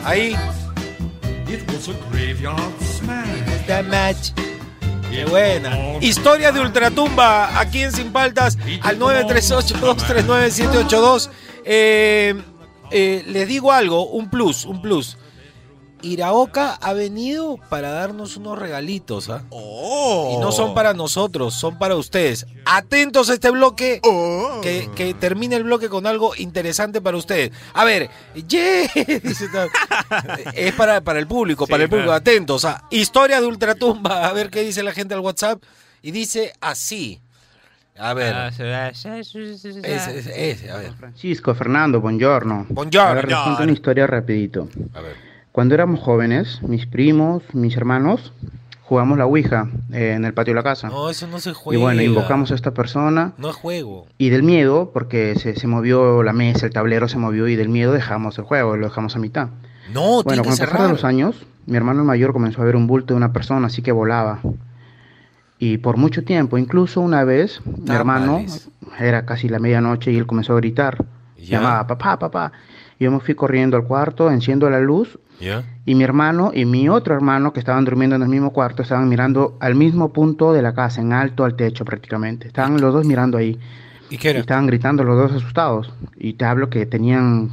Ahí. 0.03 0.35
It 1.47 1.61
was 1.71 1.87
a 1.87 1.93
graveyard 2.11 2.73
smash. 2.81 3.65
The 3.67 3.83
match. 3.83 4.31
Qué 5.09 5.23
buena. 5.25 5.97
Historia 6.01 6.51
de 6.51 6.59
Ultratumba 6.59 7.59
aquí 7.59 7.83
en 7.83 7.91
Sin 7.91 8.11
Paltas 8.11 8.57
al 8.81 8.99
938-239-782. 8.99 11.29
Eh, 11.63 12.35
eh, 12.91 13.23
les 13.27 13.47
digo 13.47 13.71
algo, 13.71 14.07
un 14.09 14.29
plus, 14.29 14.65
un 14.65 14.81
plus. 14.81 15.17
Iraoka 16.01 16.73
ha 16.73 16.93
venido 16.93 17.57
para 17.69 17.89
darnos 17.91 18.37
unos 18.37 18.57
regalitos, 18.59 19.29
¿ah? 19.29 19.43
Y 19.51 20.37
no 20.37 20.51
son 20.51 20.73
para 20.73 20.93
nosotros, 20.93 21.53
son 21.53 21.77
para 21.79 21.95
ustedes. 21.95 22.45
Atentos 22.65 23.29
a 23.29 23.33
este 23.33 23.49
bloque, 23.49 23.99
que, 24.61 24.89
que 24.95 25.13
termine 25.13 25.55
el 25.55 25.63
bloque 25.63 25.89
con 25.89 26.05
algo 26.07 26.35
interesante 26.35 27.01
para 27.01 27.17
ustedes. 27.17 27.51
A 27.73 27.83
ver, 27.85 28.09
yeah, 28.47 28.85
es 30.53 30.73
para, 30.73 31.01
para 31.01 31.19
el 31.19 31.27
público, 31.27 31.65
para 31.67 31.83
el 31.83 31.89
público. 31.89 32.07
claro. 32.07 32.17
Atentos 32.19 32.65
a 32.65 32.83
Historia 32.89 33.41
de 33.41 33.47
Ultratumba, 33.47 34.27
a 34.27 34.33
ver 34.33 34.49
qué 34.49 34.61
dice 34.61 34.83
la 34.83 34.91
gente 34.91 35.13
al 35.13 35.19
WhatsApp. 35.21 35.61
Y 36.01 36.11
dice 36.11 36.53
así. 36.61 37.21
A 37.99 38.13
ver, 38.13 38.53
se 38.53 38.61
ve- 38.63 38.91
se- 38.93 39.23
se- 39.23 39.57
se- 39.57 39.73
se- 39.73 39.79
ese, 39.95 40.19
ese, 40.19 40.51
ese, 40.51 40.71
a 40.71 40.77
ver. 40.77 40.93
Francisco, 40.93 41.55
Fernando, 41.55 41.99
buongiorno. 41.99 42.67
Buongiorno. 42.69 43.09
A 43.09 43.13
ver, 43.15 43.27
les 43.27 43.59
una 43.59 43.71
historia 43.71 44.05
rapidito. 44.05 44.69
A 44.93 45.01
ver. 45.01 45.26
Cuando 45.57 45.73
éramos 45.73 46.01
jóvenes, 46.01 46.61
mis 46.61 46.85
primos, 46.85 47.41
mis 47.51 47.75
hermanos, 47.75 48.31
jugamos 48.83 49.17
la 49.17 49.25
Ouija 49.25 49.67
eh, 49.91 50.13
en 50.15 50.23
el 50.23 50.35
patio 50.35 50.53
de 50.53 50.57
la 50.57 50.61
casa. 50.61 50.87
No, 50.89 51.09
eso 51.09 51.25
no 51.25 51.39
se 51.39 51.49
y 51.49 51.53
juega. 51.55 51.81
bueno, 51.81 52.03
invocamos 52.03 52.51
a 52.51 52.53
esta 52.53 52.75
persona 52.75 53.33
No 53.39 53.49
es 53.49 53.55
juego. 53.55 54.05
y 54.19 54.29
del 54.29 54.43
miedo, 54.43 54.91
porque 54.93 55.33
se, 55.33 55.55
se 55.55 55.65
movió 55.65 56.21
la 56.21 56.31
mesa, 56.31 56.67
el 56.67 56.73
tablero 56.73 57.07
se 57.07 57.17
movió 57.17 57.47
y 57.47 57.55
del 57.55 57.69
miedo 57.69 57.91
dejamos 57.91 58.37
el 58.37 58.43
juego, 58.43 58.77
lo 58.77 58.85
dejamos 58.85 59.15
a 59.15 59.19
mitad. 59.19 59.49
No, 59.91 60.21
Bueno, 60.21 60.43
con 60.43 60.53
el 60.53 60.59
pasar 60.59 60.79
de 60.79 60.89
los 60.89 61.03
años, 61.03 61.47
mi 61.65 61.75
hermano 61.75 62.03
mayor 62.03 62.33
comenzó 62.33 62.61
a 62.61 62.65
ver 62.65 62.75
un 62.75 62.85
bulto 62.85 63.15
de 63.15 63.17
una 63.17 63.33
persona, 63.33 63.65
así 63.65 63.81
que 63.81 63.91
volaba. 63.91 64.41
Y 65.57 65.79
por 65.79 65.97
mucho 65.97 66.23
tiempo, 66.23 66.59
incluso 66.59 67.01
una 67.01 67.23
vez, 67.23 67.61
mi 67.65 67.95
hermano, 67.95 68.45
era 68.99 69.25
casi 69.25 69.49
la 69.49 69.57
medianoche 69.57 70.11
y 70.11 70.17
él 70.17 70.27
comenzó 70.27 70.53
a 70.53 70.57
gritar. 70.57 71.03
Ya. 71.35 71.57
Llamaba, 71.57 71.87
papá, 71.87 72.19
papá. 72.19 72.51
Y 72.99 73.05
yo 73.05 73.11
me 73.11 73.19
fui 73.21 73.33
corriendo 73.33 73.75
al 73.75 73.85
cuarto, 73.85 74.29
enciendo 74.29 74.69
la 74.69 74.79
luz 74.79 75.17
Y 75.85 75.95
mi 75.95 76.03
hermano 76.03 76.51
y 76.53 76.65
mi 76.65 76.89
otro 76.89 77.13
hermano 77.15 77.53
que 77.53 77.59
estaban 77.59 77.85
durmiendo 77.85 78.15
en 78.15 78.23
el 78.23 78.29
mismo 78.29 78.51
cuarto 78.51 78.81
estaban 78.81 79.07
mirando 79.07 79.55
al 79.59 79.75
mismo 79.75 80.11
punto 80.11 80.51
de 80.53 80.61
la 80.61 80.73
casa, 80.73 81.01
en 81.01 81.13
alto 81.13 81.43
al 81.45 81.55
techo 81.55 81.85
prácticamente. 81.85 82.47
Estaban 82.47 82.79
los 82.81 82.93
dos 82.93 83.05
mirando 83.05 83.37
ahí. 83.37 83.59
¿Y 84.09 84.17
qué 84.17 84.29
Y 84.29 84.31
era? 84.31 84.39
estaban 84.39 84.65
gritando 84.67 85.03
los 85.03 85.17
dos 85.17 85.31
asustados. 85.33 85.93
Y 86.17 86.33
te 86.33 86.45
hablo 86.45 86.69
que 86.69 86.85
tenían, 86.85 87.51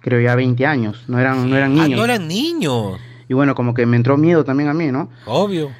creo 0.00 0.20
ya 0.20 0.34
20 0.34 0.64
años, 0.66 1.04
no 1.08 1.18
eran, 1.18 1.48
no 1.50 1.56
eran 1.56 1.72
Ah, 1.78 1.82
niños. 1.84 1.98
no 1.98 2.04
eran 2.04 2.28
niños. 2.28 3.00
Y 3.28 3.34
bueno, 3.34 3.54
como 3.54 3.74
que 3.74 3.86
me 3.86 3.96
entró 3.96 4.16
miedo 4.16 4.44
también 4.44 4.68
a 4.68 4.74
mí, 4.74 4.92
¿no? 4.92 5.08
Obvio. 5.26 5.70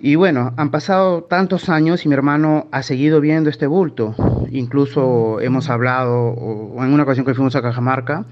Y 0.00 0.14
bueno, 0.16 0.52
han 0.56 0.70
pasado 0.70 1.22
tantos 1.24 1.68
años 1.68 2.04
y 2.04 2.08
mi 2.08 2.14
hermano 2.14 2.66
ha 2.70 2.82
seguido 2.82 3.20
viendo 3.20 3.50
este 3.50 3.66
bulto. 3.66 4.14
Incluso 4.50 5.40
hemos 5.40 5.70
hablado, 5.70 6.16
o 6.16 6.84
en 6.84 6.92
una 6.92 7.02
ocasión 7.04 7.24
que 7.26 7.34
fuimos 7.34 7.56
a 7.56 7.62
Cajamarca, 7.62 8.24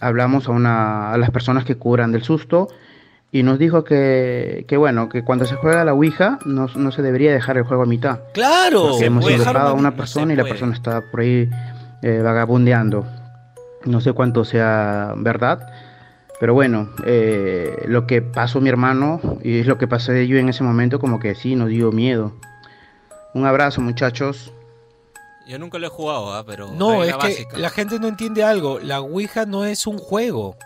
hablamos 0.00 0.48
a, 0.48 0.52
una, 0.52 1.12
a 1.12 1.18
las 1.18 1.30
personas 1.30 1.64
que 1.64 1.76
curan 1.76 2.12
del 2.12 2.22
susto 2.22 2.68
y 3.34 3.42
nos 3.42 3.58
dijo 3.58 3.82
que, 3.82 4.64
que 4.68 4.76
bueno, 4.76 5.08
que 5.08 5.24
cuando 5.24 5.44
se 5.44 5.56
juega 5.56 5.84
la 5.84 5.92
Ouija 5.92 6.38
no, 6.46 6.68
no 6.76 6.92
se 6.92 7.02
debería 7.02 7.32
dejar 7.32 7.56
el 7.56 7.64
juego 7.64 7.82
a 7.82 7.86
mitad. 7.86 8.20
Claro. 8.32 8.90
Porque 8.90 9.06
hemos 9.06 9.28
invocado 9.28 9.68
a 9.68 9.72
una 9.72 9.96
persona 9.96 10.32
y 10.32 10.36
la 10.36 10.44
persona 10.44 10.72
está 10.72 11.02
por 11.10 11.20
ahí 11.20 11.50
eh, 12.02 12.20
vagabundeando. 12.22 13.04
No 13.86 14.00
sé 14.00 14.12
cuánto 14.12 14.44
sea 14.44 15.14
verdad, 15.16 15.68
pero 16.38 16.54
bueno, 16.54 16.90
eh, 17.04 17.84
lo 17.88 18.06
que 18.06 18.22
pasó 18.22 18.60
mi 18.60 18.68
hermano 18.68 19.20
y 19.42 19.58
es 19.58 19.66
lo 19.66 19.78
que 19.78 19.88
pasé 19.88 20.28
yo 20.28 20.38
en 20.38 20.48
ese 20.48 20.62
momento, 20.62 21.00
como 21.00 21.18
que 21.18 21.34
sí, 21.34 21.56
nos 21.56 21.68
dio 21.70 21.90
miedo. 21.90 22.34
Un 23.34 23.46
abrazo, 23.46 23.80
muchachos. 23.80 24.53
Yo 25.46 25.58
nunca 25.58 25.78
lo 25.78 25.86
he 25.86 25.90
jugado, 25.90 26.32
¿ah? 26.34 26.44
pero. 26.46 26.70
No, 26.72 27.04
es 27.04 27.14
que 27.16 27.46
la 27.58 27.70
gente 27.70 27.98
no 27.98 28.08
entiende 28.08 28.42
algo. 28.44 28.78
La 28.80 29.00
Ouija 29.00 29.44
no 29.46 29.64
es 29.64 29.86
un 29.86 29.98
juego. 29.98 30.56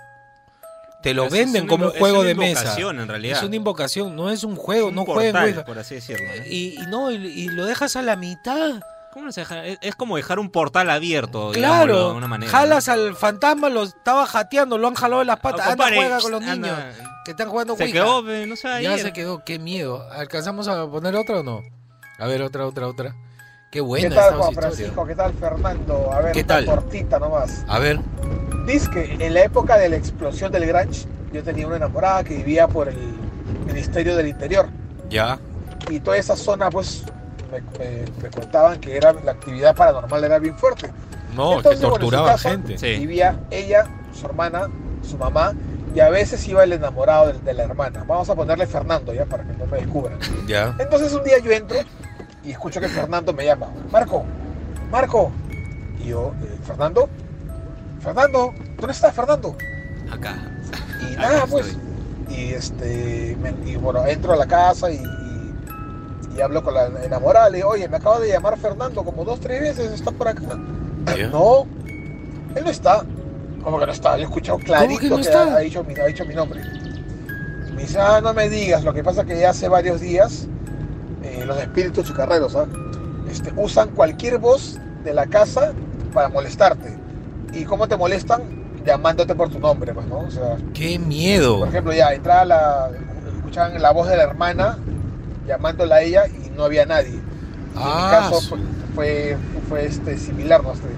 Te 1.03 1.14
lo 1.14 1.25
Es- 1.27 1.33
venden 1.33 1.57
es 1.57 1.62
una 1.62 1.69
como 1.71 1.85
un 1.87 1.93
juego 1.93 2.21
es 2.23 2.27
de 2.27 2.33
una 2.35 2.41
mesa. 2.43 2.61
invocación, 2.62 3.01
en 3.01 3.09
realidad. 3.09 3.38
Es 3.38 3.43
una 3.45 3.57
invocación, 3.57 4.17
no 4.17 4.31
es 4.31 4.43
un 4.45 4.57
juego, 4.57 4.88
Un 4.88 4.95
no 4.97 5.05
jueguen 5.05 5.33
portal, 5.33 5.49
Ouija. 5.51 5.64
por 5.64 5.79
así 5.79 5.95
decirlo. 5.97 6.27
¿no? 6.27 6.45
Y, 6.47 6.75
y 6.81 6.87
no, 6.88 7.11
y, 7.12 7.17
y 7.17 7.49
lo 7.49 7.67
dejas 7.67 7.95
a 7.97 8.03
la 8.03 8.17
mitad. 8.17 8.81
¿Cómo 9.12 9.27
no 9.27 9.33
se 9.33 9.41
deja? 9.41 9.64
Es, 9.64 9.79
es 9.81 9.95
como 9.95 10.17
dejar 10.17 10.38
un 10.38 10.51
portal 10.51 10.91
abierto, 10.91 11.51
Claro, 11.53 11.85
digámoslo 11.95 12.11
de 12.11 12.17
una 12.19 12.27
manera. 12.29 12.51
jalas 12.53 12.88
al 12.88 13.14
fantasma, 13.17 13.69
lo 13.69 13.85
estaba 13.85 14.27
jateando, 14.27 14.77
lo 14.77 14.87
han 14.88 14.95
jalado 14.95 15.21
de 15.21 15.25
las 15.27 15.41
patas. 15.41 15.67
Ah, 15.69 15.73
Anda, 15.73 15.87
juega 15.88 16.21
con 16.21 16.31
los 16.33 16.43
anda. 16.43 16.55
niños 16.55 16.79
que 17.25 17.31
están 17.31 17.49
jugando 17.49 17.77
Se 17.77 17.85
Ouija. 17.85 17.95
quedó, 18.01 18.23
no 18.47 18.57
se 18.57 18.69
va 18.69 18.75
a 18.77 18.83
Ya 18.83 18.95
ir. 18.95 19.01
se 19.01 19.12
quedó, 19.12 19.45
qué 19.45 19.59
miedo. 19.59 20.07
¿Alcanzamos 20.12 20.67
a 20.69 20.87
poner 20.91 21.14
otra 21.17 21.41
o 21.41 21.43
no? 21.43 21.62
A 22.19 22.27
ver, 22.27 22.43
otra, 22.43 22.67
otra, 22.67 22.87
otra. 22.88 23.14
Qué 23.70 23.78
¿Qué 23.78 23.81
buena 23.83 24.14
tal, 24.14 24.35
Juan. 24.37 24.54
Francisco? 24.54 25.07
¿Qué 25.07 25.14
tal, 25.14 25.33
Fernando? 25.35 26.11
A 26.12 26.20
ver, 26.20 26.33
¿Qué 26.33 26.38
una 26.40 26.46
tal? 26.48 26.64
cortita 26.66 27.18
nomás. 27.18 27.64
A 27.68 27.78
ver, 27.78 28.00
Dice 28.66 28.90
que 28.90 29.16
en 29.24 29.33
la 29.35 29.44
época 29.44 29.78
de 29.78 29.88
la 29.88 29.96
explosión 29.96 30.52
del 30.52 30.66
Grange, 30.66 31.07
yo 31.33 31.42
tenía 31.42 31.66
una 31.66 31.76
enamorada 31.76 32.22
que 32.22 32.37
vivía 32.37 32.68
por 32.68 32.88
el 32.88 32.96
Ministerio 33.66 34.16
del 34.16 34.28
Interior. 34.28 34.68
ya. 35.11 35.38
Y 35.90 36.00
toda 36.00 36.18
esa 36.18 36.37
zona, 36.37 36.68
pues, 36.70 37.02
me, 37.50 37.61
me- 37.78 38.04
me 38.22 38.28
contaban 38.31 38.78
que 38.78 38.94
era, 38.96 39.12
la 39.24 39.33
actividad 39.33 39.74
paranormal 39.74 40.22
era 40.24 40.38
bien 40.38 40.59
fuerte. 40.59 40.90
No, 41.35 41.57
Entonces, 41.59 41.81
que 41.81 41.87
bueno, 41.87 41.94
en 41.96 42.00
su 42.02 42.11
torturaban 42.11 42.33
casa 42.33 42.50
gente. 42.50 42.76
Sí. 42.78 42.98
Vivía 42.98 43.40
ella, 43.50 43.87
su 44.12 44.26
hermana, 44.26 44.68
su 45.02 45.16
mamá, 45.16 45.54
y 45.94 46.00
a 46.00 46.11
veces 46.11 46.46
iba 46.48 46.62
el 46.64 46.74
enamorado 46.74 47.33
de, 47.33 47.38
de 47.38 47.54
la 47.54 47.62
hermana. 47.62 48.04
Vamos 48.07 48.28
a 48.28 48.35
ponerle 48.35 48.66
Fernando, 48.66 49.14
ya, 49.14 49.24
para 49.24 49.44
que 49.44 49.52
no 49.54 49.64
me 49.66 49.78
descubran. 49.78 50.18
Ya. 50.46 50.74
Entonces 50.78 51.11
un 51.14 51.24
día 51.24 51.38
yo 51.38 51.52
entro 51.52 51.78
y 52.44 52.51
escucho 52.53 52.81
que 52.81 52.88
Fernando 52.88 53.33
me 53.33 53.44
llama. 53.44 53.68
Marco, 53.90 54.24
Marco. 54.90 55.31
Y 56.03 56.09
yo, 56.09 56.33
eh, 56.42 56.59
Fernando, 56.64 57.09
Fernando, 58.01 58.53
¿dónde 58.77 58.92
estás, 58.92 59.14
Fernando? 59.14 59.57
Acá. 60.11 60.37
Y 61.11 61.14
Acá 61.14 61.22
nada, 61.29 61.46
pues. 61.46 61.66
estoy. 61.68 61.88
Y 62.37 62.53
este, 62.53 63.37
me- 63.40 63.55
y 63.70 63.77
bueno, 63.77 64.07
entro 64.07 64.33
a 64.33 64.37
la 64.37 64.46
casa 64.46 64.90
y, 64.90 64.96
y- 64.96 66.37
y 66.37 66.40
hablo 66.40 66.62
con 66.62 66.74
la 66.74 66.87
enamorada. 67.03 67.48
Le 67.51 67.57
digo, 67.59 67.70
oye, 67.70 67.88
me 67.88 67.96
acaba 67.96 68.20
de 68.20 68.29
llamar 68.29 68.57
Fernando 68.59 69.03
como 69.05 69.24
dos, 69.24 69.40
tres 69.40 69.61
veces, 69.61 69.92
está 69.92 70.11
por 70.12 70.29
acá. 70.29 70.42
No, 71.31 71.66
él 72.55 72.64
no 72.64 72.70
está. 72.70 73.05
¿Cómo 73.64 73.79
que 73.81 73.87
no 73.87 73.92
está? 73.92 74.16
Yo 74.16 74.22
he 74.22 74.27
escuchado 74.27 74.59
clarito 74.59 75.01
que 75.01 75.09
no 75.09 75.16
que, 75.16 75.22
está? 75.22 75.42
Ha, 75.44 75.57
ha 75.57 75.59
dicho, 75.61 75.83
mi- 75.85 75.98
ha 75.98 76.05
dicho 76.07 76.24
mi 76.24 76.35
nombre. 76.35 76.61
Me 77.74 77.83
dice, 77.83 77.98
ah, 77.98 78.20
no 78.20 78.33
me 78.35 78.48
digas, 78.48 78.85
lo 78.85 78.92
que 78.92 79.03
pasa 79.03 79.24
que 79.24 79.38
ya 79.40 79.51
hace 79.51 79.68
varios 79.68 80.01
días 80.01 80.46
eh, 81.22 81.44
los 81.46 81.59
espíritus 81.59 82.04
chucarreros, 82.07 82.54
¿ah? 82.57 82.66
este, 83.31 83.52
usan 83.57 83.90
cualquier 83.90 84.38
voz 84.38 84.78
de 85.04 85.12
la 85.14 85.26
casa 85.26 85.72
para 86.12 86.28
molestarte. 86.28 86.96
¿Y 87.52 87.64
cómo 87.64 87.88
te 87.88 87.96
molestan? 87.96 88.42
Llamándote 88.85 89.35
por 89.35 89.48
tu 89.50 89.59
nombre, 89.59 89.92
pues, 89.92 90.07
¿no? 90.07 90.18
O 90.20 90.31
sea, 90.31 90.57
¡Qué 90.74 90.98
miedo! 90.98 91.59
por 91.61 91.68
ejemplo, 91.68 91.92
ya 91.92 92.12
entraba 92.12 92.44
la. 92.44 92.90
escuchaban 93.38 93.81
la 93.83 93.90
voz 93.90 94.09
de 94.09 94.16
la 94.16 94.22
hermana 94.22 94.78
llamándola 95.46 95.96
a 95.96 96.00
ella 96.02 96.22
y 96.26 96.50
no 96.50 96.64
había 96.64 96.87
nadie. 96.87 97.18
Ah, 97.76 97.81
en 97.81 98.04
mi 98.04 98.11
caso 98.11 98.40
su- 98.40 98.48
fue, 98.48 98.59
fue, 98.94 99.37
fue, 99.68 99.87
este, 99.87 100.16
similar, 100.18 100.62
¿no? 100.62 100.72
Este, 100.72 100.88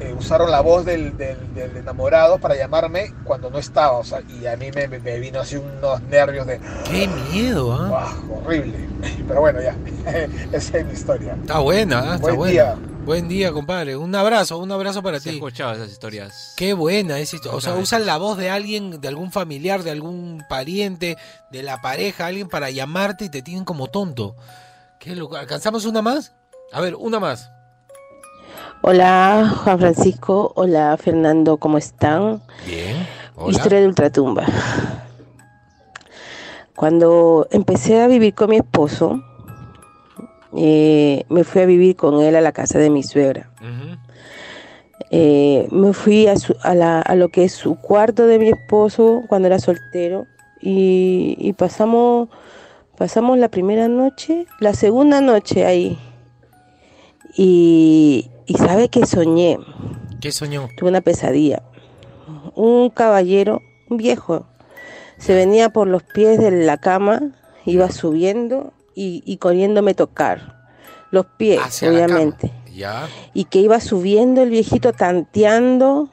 eh, 0.00 0.14
usaron 0.18 0.50
la 0.50 0.60
voz 0.60 0.84
del, 0.84 1.16
del- 1.16 1.54
del 1.54 1.76
enamorado 1.76 2.38
para 2.38 2.56
llamarme 2.56 3.14
cuando 3.24 3.50
no 3.50 3.58
estaba, 3.58 3.98
o 3.98 4.04
sea, 4.04 4.20
y 4.22 4.46
a 4.46 4.56
mí 4.56 4.70
me, 4.72 4.86
me- 4.88 5.18
vino 5.18 5.40
así 5.40 5.56
unos 5.56 6.02
nervios 6.02 6.46
de. 6.46 6.60
¡Qué 6.88 7.08
miedo! 7.32 7.72
¿ah? 7.74 7.88
¡Guau! 8.26 8.38
horrible. 8.44 8.88
Pero 9.28 9.40
bueno, 9.40 9.60
ya, 9.60 9.76
esa 10.52 10.78
es 10.78 10.86
mi 10.86 10.92
historia. 10.92 11.36
Está 11.40 11.58
buena, 11.58 11.98
¿ah? 12.00 12.14
está 12.16 12.18
Buen 12.26 12.36
buena. 12.36 12.52
día. 12.52 12.76
Buen 13.04 13.28
día, 13.28 13.52
compadre. 13.52 13.96
Un 13.98 14.14
abrazo, 14.14 14.56
un 14.56 14.72
abrazo 14.72 15.02
para 15.02 15.20
Se 15.20 15.28
he 15.28 15.32
ti. 15.32 15.36
escuchado 15.38 15.74
esas 15.74 15.90
historias. 15.90 16.54
Qué 16.56 16.72
buena 16.72 17.18
esa 17.18 17.36
historia. 17.36 17.58
O 17.58 17.60
sea, 17.60 17.74
usan 17.74 18.06
la 18.06 18.16
voz 18.16 18.38
de 18.38 18.48
alguien, 18.48 18.98
de 19.00 19.08
algún 19.08 19.30
familiar, 19.30 19.82
de 19.82 19.90
algún 19.90 20.42
pariente, 20.48 21.18
de 21.50 21.62
la 21.62 21.82
pareja, 21.82 22.24
alguien 22.26 22.48
para 22.48 22.70
llamarte 22.70 23.26
y 23.26 23.28
te 23.28 23.42
tienen 23.42 23.66
como 23.66 23.88
tonto. 23.88 24.36
Qué 24.98 25.14
loco. 25.14 25.36
¿Alcanzamos 25.36 25.84
una 25.84 26.00
más? 26.00 26.32
A 26.72 26.80
ver, 26.80 26.94
una 26.94 27.20
más. 27.20 27.50
Hola 28.86 29.50
Juan 29.64 29.78
Francisco, 29.78 30.52
hola 30.56 30.94
Fernando, 30.98 31.56
¿cómo 31.56 31.78
están? 31.78 32.42
Bien. 32.66 33.06
Hola. 33.34 33.50
Historia 33.56 33.80
de 33.80 33.86
Ultratumba. 33.86 34.44
Cuando 36.76 37.46
empecé 37.50 38.02
a 38.02 38.08
vivir 38.08 38.34
con 38.34 38.50
mi 38.50 38.56
esposo, 38.56 39.22
eh, 40.54 41.24
me 41.30 41.44
fui 41.44 41.62
a 41.62 41.66
vivir 41.66 41.96
con 41.96 42.20
él 42.20 42.36
a 42.36 42.42
la 42.42 42.52
casa 42.52 42.78
de 42.78 42.90
mi 42.90 43.02
suegra. 43.02 43.50
Eh, 45.10 45.66
me 45.70 45.94
fui 45.94 46.26
a, 46.26 46.36
su- 46.36 46.56
a 46.62 46.74
la- 46.74 47.00
a 47.00 47.14
lo 47.14 47.30
que 47.30 47.44
es 47.44 47.52
su 47.52 47.76
cuarto 47.76 48.26
de 48.26 48.38
mi 48.38 48.48
esposo 48.50 49.22
cuando 49.28 49.46
era 49.46 49.60
soltero 49.60 50.26
y, 50.60 51.36
y 51.38 51.54
pasamos, 51.54 52.28
pasamos 52.98 53.38
la 53.38 53.48
primera 53.48 53.88
noche, 53.88 54.46
la 54.60 54.74
segunda 54.74 55.20
noche 55.22 55.64
ahí. 55.64 55.98
Y, 57.36 58.28
y 58.46 58.54
sabe 58.54 58.88
que 58.88 59.06
soñé, 59.06 59.58
¿Qué 60.20 60.32
soñó? 60.32 60.68
tuve 60.76 60.88
una 60.90 61.00
pesadilla. 61.00 61.62
Un 62.54 62.90
caballero, 62.90 63.60
un 63.90 63.96
viejo, 63.96 64.46
se 65.18 65.34
venía 65.34 65.70
por 65.70 65.86
los 65.88 66.02
pies 66.02 66.38
de 66.38 66.50
la 66.50 66.76
cama, 66.78 67.20
iba 67.64 67.90
subiendo 67.90 68.72
y, 68.94 69.22
y 69.26 69.36
queriéndome 69.38 69.94
tocar 69.94 70.68
los 71.10 71.26
pies, 71.26 71.60
Hacia 71.62 71.90
obviamente 71.90 72.52
Ya. 72.74 73.06
y 73.34 73.44
que 73.44 73.60
iba 73.60 73.80
subiendo 73.80 74.42
el 74.42 74.50
viejito 74.50 74.92
tanteando, 74.92 76.10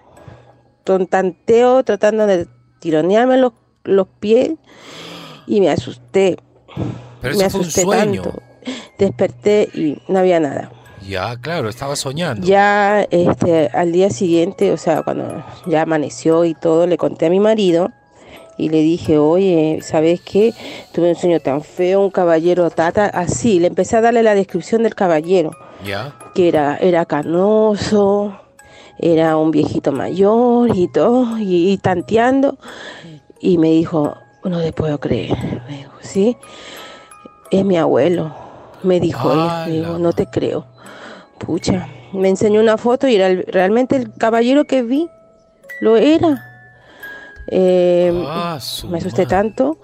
con 0.85 1.07
tanteo, 1.07 1.83
tratando 1.83 2.27
de 2.27 2.47
tironearme 2.79 3.37
los, 3.37 3.53
los 3.83 4.07
pies 4.19 4.51
y 5.47 5.59
me 5.61 5.69
asusté. 5.69 6.37
Pero 7.21 7.37
me 7.37 7.43
asusté 7.45 7.81
sueño. 7.83 8.21
tanto. 8.23 8.41
Desperté 8.97 9.69
y 9.73 10.01
no 10.07 10.19
había 10.19 10.39
nada. 10.39 10.71
Ya, 11.07 11.35
claro, 11.37 11.69
estaba 11.69 11.95
soñando. 11.95 12.45
Ya 12.45 13.05
este, 13.09 13.67
al 13.73 13.91
día 13.91 14.09
siguiente, 14.09 14.71
o 14.71 14.77
sea, 14.77 15.01
cuando 15.03 15.43
ya 15.65 15.81
amaneció 15.83 16.45
y 16.45 16.53
todo, 16.53 16.85
le 16.87 16.97
conté 16.97 17.25
a 17.25 17.29
mi 17.29 17.39
marido 17.39 17.89
y 18.57 18.69
le 18.69 18.81
dije, 18.81 19.17
oye, 19.17 19.79
¿sabes 19.81 20.21
qué? 20.21 20.53
Tuve 20.93 21.09
un 21.09 21.15
sueño 21.15 21.39
tan 21.39 21.63
feo, 21.63 22.01
un 22.01 22.11
caballero 22.11 22.69
tata, 22.69 23.05
así. 23.07 23.59
Le 23.59 23.67
empecé 23.67 23.97
a 23.97 24.01
darle 24.01 24.21
la 24.23 24.35
descripción 24.35 24.83
del 24.83 24.93
caballero 24.93 25.51
Ya. 25.83 26.13
que 26.35 26.47
era, 26.47 26.77
era 26.77 27.05
canoso, 27.05 28.37
era 28.99 29.37
un 29.37 29.49
viejito 29.51 29.91
mayor 29.91 30.69
y 30.75 30.87
todo, 30.87 31.39
y, 31.39 31.71
y 31.71 31.77
tanteando. 31.79 32.57
Y 33.39 33.57
me 33.57 33.71
dijo, 33.71 34.13
no 34.43 34.61
te 34.61 34.71
puedo 34.73 34.99
creer. 34.99 35.35
Me 35.67 35.77
dijo, 35.77 35.91
sí, 36.01 36.37
es 37.49 37.65
mi 37.65 37.77
abuelo. 37.77 38.35
Me 38.83 38.99
dijo, 38.99 39.31
él. 39.31 39.71
me 39.71 39.79
dijo, 39.79 39.97
no 39.97 40.11
te 40.13 40.25
creo. 40.27 40.65
Pucha, 41.45 41.87
me 42.13 42.29
enseñó 42.29 42.61
una 42.61 42.77
foto 42.77 43.07
y 43.07 43.15
era 43.15 43.27
el- 43.27 43.45
realmente 43.47 43.95
el 43.95 44.13
caballero 44.13 44.65
que 44.65 44.83
vi, 44.83 45.09
lo 45.81 45.97
era. 45.97 46.47
Eh, 47.47 48.11
Ah, 48.27 48.59
me 48.89 48.97
asusté 48.99 49.25
tanto 49.25 49.77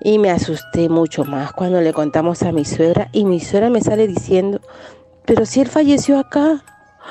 y 0.00 0.18
me 0.18 0.30
asusté 0.30 0.88
mucho 0.88 1.24
más 1.24 1.52
cuando 1.52 1.80
le 1.80 1.92
contamos 1.92 2.42
a 2.42 2.52
mi 2.52 2.64
suegra 2.64 3.08
y 3.12 3.24
mi 3.24 3.40
suegra 3.40 3.68
me 3.70 3.80
sale 3.80 4.06
diciendo, 4.06 4.60
pero 5.24 5.44
si 5.44 5.60
él 5.60 5.68
falleció 5.68 6.18
acá. 6.18 6.62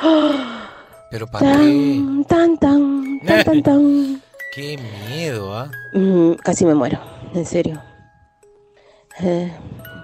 Pero 1.11 1.27
para 1.27 1.45
qué. 1.45 1.55
Tan, 1.55 2.25
tan, 2.25 2.57
tan, 2.57 3.19
tan, 3.25 3.43
tan, 3.43 3.63
tan. 3.63 4.21
Qué 4.53 4.77
miedo, 5.09 5.55
¿ah? 5.57 5.71
Mm, 5.93 6.33
casi 6.43 6.65
me 6.65 6.73
muero, 6.73 6.99
en 7.33 7.45
serio. 7.45 7.81
Eh, 9.21 9.51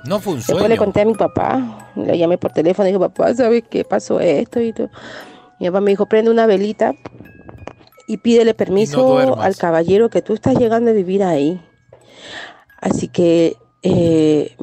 No 0.06 0.20
fue 0.20 0.34
un 0.34 0.40
Después 0.40 0.70
le 0.70 0.78
conté 0.78 1.02
a 1.02 1.06
mi 1.06 1.14
papá, 1.14 1.92
le 1.96 2.18
llamé 2.18 2.38
por 2.38 2.52
teléfono 2.52 2.88
y 2.88 2.92
dije, 2.92 3.00
papá, 3.00 3.34
¿sabes 3.34 3.64
qué 3.70 3.84
pasó 3.86 4.20
esto 4.20 4.60
y 4.60 4.74
todo? 4.74 4.90
Mi 5.60 5.68
papá 5.68 5.82
me 5.82 5.92
dijo, 5.92 6.06
prende 6.08 6.32
una 6.32 6.46
velita 6.48 6.94
y 8.08 8.18
pídele 8.18 8.54
permiso 8.54 9.06
al 9.44 9.56
caballero 9.58 10.10
que 10.10 10.22
tú 10.22 10.34
estás 10.34 10.56
llegando 10.58 10.90
a 10.90 10.94
vivir 10.94 11.24
ahí. 11.24 11.62
Así 12.80 13.08
que 13.08 13.56
eh, 13.84 14.56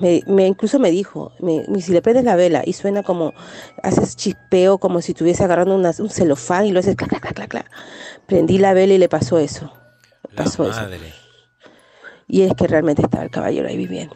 me, 0.00 0.22
me- 0.26 0.46
incluso 0.46 0.78
me 0.78 0.90
dijo, 0.90 1.32
me- 1.40 1.64
si 1.80 1.92
le 1.92 2.02
prendes 2.02 2.24
la 2.24 2.36
vela 2.36 2.62
y 2.64 2.72
suena 2.72 3.02
como, 3.02 3.32
haces 3.82 4.16
chispeo 4.16 4.78
como 4.78 5.00
si 5.02 5.12
estuviese 5.12 5.44
agarrando 5.44 5.74
una- 5.74 5.92
un 5.98 6.10
celofán 6.10 6.66
y 6.66 6.72
lo 6.72 6.80
haces 6.80 6.96
clac, 6.96 7.10
clac, 7.10 7.34
clac, 7.34 7.48
clac. 7.48 7.70
Prendí 8.26 8.58
la 8.58 8.72
vela 8.74 8.94
y 8.94 8.98
le 8.98 9.08
pasó 9.08 9.38
eso. 9.38 9.72
La 10.32 10.44
Pasó 10.44 10.64
eso. 10.64 10.80
Y 12.26 12.42
es 12.42 12.54
que 12.54 12.66
realmente 12.66 13.02
estaba 13.02 13.24
el 13.24 13.30
caballero 13.30 13.68
ahí 13.68 13.76
viviendo. 13.76 14.14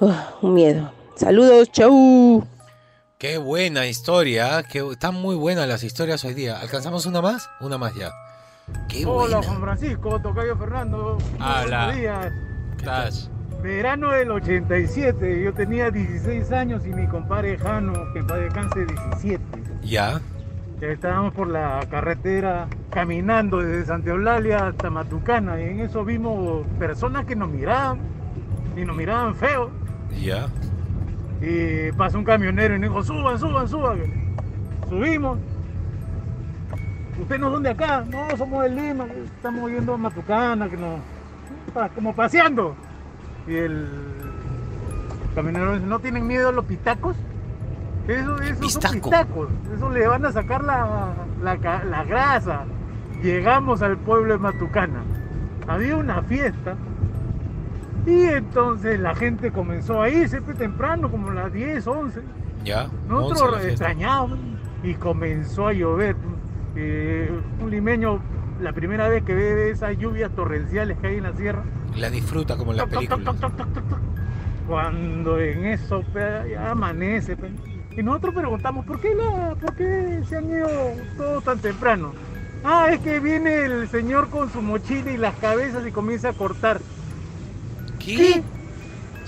Uf, 0.00 0.14
un 0.42 0.54
miedo. 0.54 0.90
Saludos, 1.14 1.70
chau. 1.72 2.46
Qué 3.18 3.38
buena 3.38 3.86
historia, 3.86 4.58
¿ah? 4.58 4.62
Qué- 4.62 4.86
están 4.92 5.14
muy 5.14 5.34
buenas 5.36 5.66
las 5.66 5.82
historias 5.82 6.24
hoy 6.24 6.34
día. 6.34 6.58
¿Alcanzamos 6.60 7.06
una 7.06 7.22
más? 7.22 7.48
Una 7.60 7.78
más 7.78 7.94
ya. 7.94 8.10
Qué 8.88 9.06
Hola 9.06 9.36
buena. 9.38 9.42
Juan 9.42 9.60
Francisco, 9.62 10.20
Tocayo 10.20 10.56
Fernando. 10.56 11.16
Hola. 11.36 11.84
Buenos 11.86 11.96
días. 11.96 12.32
¿Qué 12.72 12.76
estás? 12.78 13.30
Verano 13.62 14.10
del 14.10 14.30
87, 14.30 15.42
yo 15.42 15.54
tenía 15.54 15.90
16 15.90 16.52
años 16.52 16.84
y 16.84 16.90
mi 16.90 17.06
compadre 17.08 17.56
Jano, 17.56 18.12
que 18.12 18.22
paz 18.22 18.38
descanse, 18.38 18.84
17. 18.84 19.42
Ya. 19.82 20.20
Ya 20.80 20.88
estábamos 20.88 21.32
por 21.32 21.48
la 21.48 21.80
carretera 21.90 22.68
caminando 22.90 23.58
desde 23.60 23.86
Santa 23.86 24.10
Eulalia 24.10 24.66
hasta 24.68 24.90
Matucana 24.90 25.58
y 25.58 25.64
en 25.64 25.80
eso 25.80 26.04
vimos 26.04 26.66
personas 26.78 27.24
que 27.24 27.34
nos 27.34 27.48
miraban 27.48 27.98
y 28.76 28.80
nos 28.84 28.94
miraban 28.94 29.34
feo. 29.34 29.70
Ya. 30.20 30.46
Y 31.40 31.92
pasó 31.92 32.18
un 32.18 32.24
camionero 32.24 32.76
y 32.76 32.78
nos 32.78 32.90
dijo, 32.90 33.02
suban, 33.02 33.38
suban, 33.38 33.68
suban. 33.68 33.98
Subimos. 34.88 35.38
¿Ustedes 37.20 37.40
no 37.40 37.50
son 37.50 37.62
de 37.62 37.70
acá? 37.70 38.04
No, 38.10 38.36
somos 38.36 38.62
de 38.64 38.70
Lima, 38.70 39.06
estamos 39.36 39.70
yendo 39.70 39.94
a 39.94 39.96
Matucana, 39.96 40.68
que 40.68 40.76
nos... 40.76 41.00
como 41.94 42.14
paseando. 42.14 42.74
Y 43.46 43.54
el 43.54 43.88
camionero 45.34 45.74
dice, 45.74 45.86
¿no 45.86 45.98
tienen 45.98 46.26
miedo 46.26 46.50
a 46.50 46.52
los 46.52 46.64
pitacos? 46.64 47.16
Eso, 48.08 48.40
eso 48.40 48.68
son 48.68 49.00
pitacos, 49.00 49.48
eso 49.74 49.90
le 49.90 50.06
van 50.06 50.24
a 50.24 50.32
sacar 50.32 50.62
la, 50.62 51.14
la, 51.42 51.56
la 51.84 52.04
grasa. 52.04 52.64
Llegamos 53.22 53.82
al 53.82 53.96
pueblo 53.96 54.34
de 54.34 54.38
Matucana. 54.38 55.02
Había 55.66 55.96
una 55.96 56.22
fiesta 56.22 56.76
y 58.06 58.22
entonces 58.22 59.00
la 59.00 59.14
gente 59.14 59.50
comenzó 59.50 60.00
a 60.00 60.08
irse 60.08 60.40
pues, 60.40 60.56
temprano, 60.56 61.10
como 61.10 61.30
las 61.32 61.52
10, 61.52 61.86
11. 61.86 62.20
Ya. 62.64 62.84
Once 62.84 62.94
Nosotros 63.08 63.64
extrañábamos 63.64 64.38
y 64.82 64.94
comenzó 64.94 65.68
a 65.68 65.72
llover. 65.72 66.16
Eh, 66.76 67.30
un 67.60 67.70
limeño, 67.70 68.20
la 68.60 68.72
primera 68.72 69.08
vez 69.08 69.24
que 69.24 69.34
ve 69.34 69.70
esas 69.70 69.96
lluvias 69.98 70.30
torrenciales 70.36 70.98
que 70.98 71.06
hay 71.08 71.16
en 71.16 71.22
la 71.24 71.32
sierra, 71.32 71.64
La 71.96 72.10
disfruta 72.10 72.56
como 72.56 72.72
en 72.72 72.78
las 72.78 72.86
películas. 72.86 73.36
cuando 74.68 75.38
en 75.40 75.64
eso 75.64 76.04
ya 76.14 76.70
amanece. 76.70 77.36
pe. 77.36 77.50
Y 77.96 78.02
nosotros 78.02 78.34
preguntamos, 78.34 78.84
¿por 78.84 79.00
qué, 79.00 79.14
la, 79.14 79.54
¿por 79.54 79.74
qué 79.74 80.20
se 80.28 80.36
han 80.36 80.50
ido 80.50 80.68
todos 81.16 81.44
tan 81.44 81.58
temprano? 81.58 82.12
Ah, 82.62 82.88
es 82.92 83.00
que 83.00 83.20
viene 83.20 83.64
el 83.64 83.88
señor 83.88 84.28
con 84.28 84.50
su 84.52 84.60
mochila 84.60 85.10
y 85.12 85.16
las 85.16 85.34
cabezas 85.36 85.86
y 85.86 85.92
comienza 85.92 86.30
a 86.30 86.32
cortar. 86.34 86.80
¿Qué? 88.06 88.42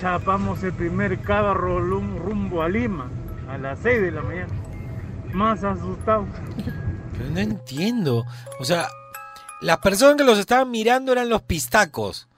Chapamos 0.00 0.62
el 0.62 0.72
primer 0.72 1.20
carro 1.20 1.80
rumbo 1.80 2.62
a 2.62 2.68
Lima 2.68 3.10
a 3.48 3.58
las 3.58 3.80
6 3.80 4.00
de 4.00 4.10
la 4.12 4.22
mañana. 4.22 4.52
Más 5.32 5.64
asustados. 5.64 6.28
Pero 7.12 7.30
no 7.30 7.40
entiendo. 7.40 8.24
O 8.60 8.64
sea, 8.64 8.88
las 9.60 9.78
personas 9.78 10.16
que 10.16 10.24
los 10.24 10.38
estaban 10.38 10.70
mirando 10.70 11.12
eran 11.12 11.28
los 11.28 11.42
pistacos. 11.42 12.28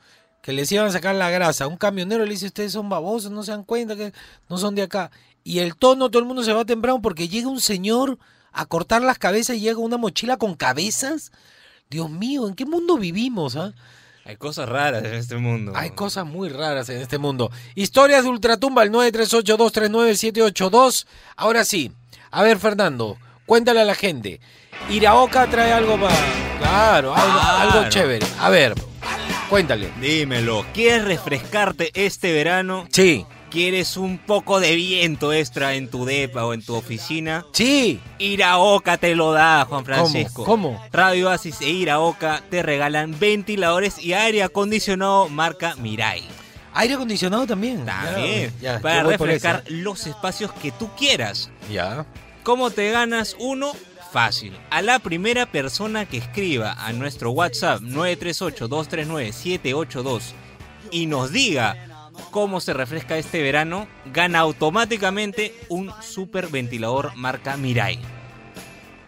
que 0.42 0.52
les 0.54 0.72
iban 0.72 0.86
a 0.86 0.90
sacar 0.90 1.14
la 1.14 1.28
grasa. 1.30 1.66
Un 1.66 1.76
camionero 1.76 2.24
le 2.24 2.30
dice, 2.30 2.46
ustedes 2.46 2.72
son 2.72 2.88
babosos, 2.88 3.30
no 3.30 3.42
se 3.42 3.50
dan 3.50 3.62
cuenta 3.64 3.94
que 3.94 4.12
no 4.48 4.56
son 4.56 4.74
de 4.74 4.82
acá. 4.82 5.10
Y 5.44 5.58
el 5.58 5.76
tono, 5.76 6.08
todo 6.10 6.20
el 6.20 6.26
mundo 6.26 6.42
se 6.42 6.52
va 6.54 6.64
temprano 6.64 7.02
porque 7.02 7.28
llega 7.28 7.48
un 7.48 7.60
señor 7.60 8.18
a 8.52 8.64
cortar 8.64 9.02
las 9.02 9.18
cabezas 9.18 9.56
y 9.56 9.60
llega 9.60 9.78
una 9.78 9.98
mochila 9.98 10.38
con 10.38 10.54
cabezas. 10.54 11.30
Dios 11.90 12.08
mío, 12.10 12.48
¿en 12.48 12.54
qué 12.54 12.64
mundo 12.64 12.96
vivimos? 12.96 13.56
ah? 13.56 13.74
Hay 14.24 14.36
cosas 14.36 14.68
raras 14.68 15.02
en 15.04 15.14
este 15.14 15.36
mundo. 15.36 15.72
Hay 15.74 15.90
cosas 15.90 16.24
muy 16.26 16.48
raras 16.50 16.88
en 16.88 17.00
este 17.00 17.18
mundo. 17.18 17.50
Historias 17.74 18.24
de 18.24 18.30
Ultratumba, 18.30 18.82
el 18.82 18.90
938239782. 18.92 21.06
Ahora 21.36 21.64
sí, 21.64 21.92
a 22.30 22.42
ver 22.42 22.58
Fernando, 22.58 23.16
cuéntale 23.46 23.80
a 23.80 23.84
la 23.84 23.94
gente. 23.94 24.40
Iraoka 24.90 25.46
trae 25.48 25.72
algo 25.72 25.98
para... 26.00 26.14
Claro, 26.58 27.14
algo, 27.14 27.40
Claro. 27.40 27.70
algo 27.78 27.88
chévere. 27.88 28.26
A 28.38 28.50
ver, 28.50 28.74
cuéntale. 29.48 29.90
Dímelo, 30.00 30.64
¿quieres 30.74 31.04
refrescarte 31.04 31.90
este 31.94 32.32
verano? 32.32 32.86
Sí. 32.92 33.24
¿Quieres 33.50 33.96
un 33.96 34.18
poco 34.18 34.60
de 34.60 34.76
viento 34.76 35.32
extra 35.32 35.74
en 35.74 35.88
tu 35.88 36.04
depa 36.04 36.44
o 36.44 36.54
en 36.54 36.64
tu 36.64 36.76
oficina? 36.76 37.44
Sí. 37.52 37.98
Iraoka 38.20 38.96
te 38.96 39.16
lo 39.16 39.32
da, 39.32 39.64
Juan 39.64 39.84
Francisco. 39.84 40.44
¿Cómo? 40.44 40.80
Radio 40.92 41.26
Oasis 41.28 41.60
e 41.60 41.70
Iraoka 41.70 42.44
te 42.48 42.62
regalan 42.62 43.18
ventiladores 43.18 43.98
y 43.98 44.12
aire 44.12 44.44
acondicionado 44.44 45.28
marca 45.28 45.74
Mirai. 45.76 46.22
Aire 46.74 46.94
acondicionado 46.94 47.44
también. 47.44 47.84
También. 47.84 48.52
Ya, 48.60 48.74
ya, 48.74 48.80
para 48.80 49.02
refrescar 49.02 49.64
los 49.66 50.06
espacios 50.06 50.52
que 50.52 50.70
tú 50.70 50.88
quieras. 50.96 51.50
Ya. 51.72 52.06
¿Cómo 52.44 52.70
te 52.70 52.92
ganas 52.92 53.34
uno? 53.40 53.72
Fácil. 54.12 54.56
A 54.70 54.80
la 54.80 55.00
primera 55.00 55.46
persona 55.46 56.06
que 56.06 56.18
escriba 56.18 56.74
a 56.74 56.92
nuestro 56.92 57.32
WhatsApp 57.32 57.80
938-239-782 57.80 60.22
y 60.92 61.06
nos 61.06 61.32
diga 61.32 61.89
cómo 62.30 62.60
se 62.60 62.74
refresca 62.74 63.18
este 63.18 63.42
verano, 63.42 63.88
gana 64.12 64.40
automáticamente 64.40 65.54
un 65.68 65.92
super 66.02 66.48
ventilador 66.48 67.16
marca 67.16 67.56
Mirai. 67.56 67.98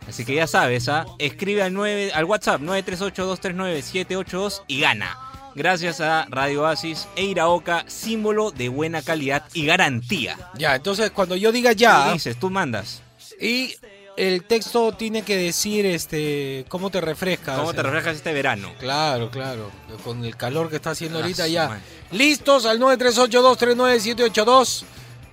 Así 0.09 0.25
que 0.25 0.35
ya 0.35 0.47
sabes, 0.47 0.89
¿ah? 0.89 1.07
escribe 1.19 1.63
al, 1.63 1.73
9, 1.73 2.13
al 2.13 2.25
WhatsApp 2.25 2.61
938-239-782 2.63 4.63
y 4.67 4.81
gana. 4.81 5.17
Gracias 5.55 6.01
a 6.01 6.27
Radio 6.31 6.63
Oasis 6.63 7.09
e 7.15 7.25
Iraoka, 7.25 7.85
símbolo 7.87 8.51
de 8.51 8.69
buena 8.69 9.03
calidad 9.03 9.45
y 9.53 9.67
garantía. 9.67 10.37
Ya, 10.55 10.75
entonces 10.75 11.11
cuando 11.11 11.37
yo 11.37 11.53
diga 11.53 11.73
ya... 11.73 12.07
Tú 12.07 12.13
dices, 12.15 12.37
tú 12.39 12.51
mandas. 12.51 13.03
Y 13.41 13.75
el 14.17 14.45
texto 14.45 14.93
tiene 14.93 15.23
que 15.23 15.37
decir 15.37 15.85
este 15.87 16.65
cómo 16.69 16.91
te 16.91 17.01
refrescas. 17.01 17.59
¿Cómo 17.59 17.73
te 17.73 17.83
refrescas 17.83 18.17
este 18.17 18.33
verano? 18.33 18.73
Claro, 18.79 19.31
claro. 19.31 19.71
Con 20.05 20.25
el 20.25 20.37
calor 20.37 20.69
que 20.71 20.77
está 20.77 20.91
haciendo 20.91 21.19
Ah, 21.19 21.23
ahorita 21.23 21.49
ya. 21.49 21.81
Listos 22.11 22.67
al 22.67 22.79
938239782. 22.81 24.85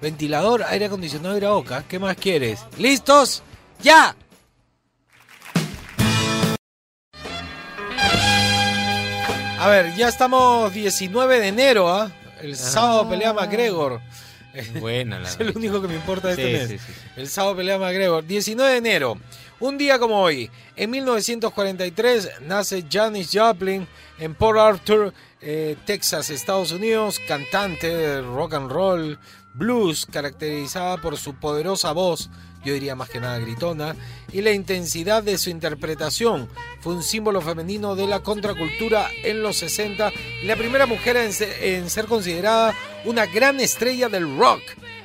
Ventilador, 0.02 0.64
aire 0.64 0.86
acondicionado 0.86 1.36
y 1.36 1.40
Iraoka. 1.40 1.84
¿Qué 1.88 2.00
más 2.00 2.16
quieres? 2.16 2.62
¿Listos? 2.78 3.44
¡Ya! 3.82 4.16
A 9.60 9.68
ver, 9.68 9.94
ya 9.96 10.08
estamos 10.08 10.74
19 10.74 11.40
de 11.42 11.48
enero, 11.50 11.94
¿ah? 11.94 12.10
El 12.42 12.56
sábado 12.56 13.10
pelea 13.10 13.34
McGregor. 13.34 14.00
Buena 14.80 15.20
la 15.20 15.30
Es 15.30 15.40
el 15.40 15.56
único 15.56 15.82
que 15.82 15.88
me 15.88 15.96
importa 15.96 16.30
de 16.30 16.34
este 16.34 16.52
mes. 16.52 16.68
sí, 16.70 16.78
sí, 16.78 16.94
sí. 16.94 17.10
El 17.16 17.28
sábado 17.28 17.58
pelea 17.58 17.78
McGregor. 17.78 18.26
19 18.26 18.72
de 18.72 18.78
enero. 18.78 19.18
Un 19.60 19.78
día 19.78 20.00
como 20.00 20.22
hoy. 20.22 20.50
En 20.76 20.90
1943 20.92 22.42
nace 22.42 22.86
Janis 22.90 23.30
Joplin 23.34 23.88
en 24.18 24.36
Port 24.36 24.60
Arthur, 24.60 25.14
eh, 25.42 25.76
Texas, 25.86 26.30
Estados 26.30 26.72
Unidos. 26.72 27.20
Cantante 27.28 27.88
de 27.88 28.22
rock 28.22 28.54
and 28.54 28.72
roll, 28.72 29.20
blues, 29.54 30.06
caracterizada 30.06 30.98
por 30.98 31.18
su 31.18 31.36
poderosa 31.36 31.92
voz. 31.92 32.30
Yo 32.64 32.74
diría 32.74 32.96
más 32.96 33.10
que 33.10 33.20
nada 33.20 33.40
gritona. 33.40 33.96
Y 34.32 34.42
la 34.42 34.52
intensidad 34.52 35.24
de 35.24 35.38
su 35.38 35.50
interpretación. 35.50 36.50
Fue 36.82 36.94
un 36.94 37.04
símbolo 37.04 37.42
femenino 37.42 37.96
de 37.96 38.08
la 38.08 38.20
contracultura 38.22 39.10
en 39.24 39.42
los 39.42 39.58
60. 39.58 40.12
Y 40.44 40.46
la 40.46 40.56
primera 40.56 40.86
mujer 40.86 41.18
en 41.18 41.90
ser 41.90 42.06
considerada 42.06 42.76
una 43.06 43.26
gran 43.26 43.60
estrella 43.60 44.10
del 44.10 44.38
rock 44.38 44.62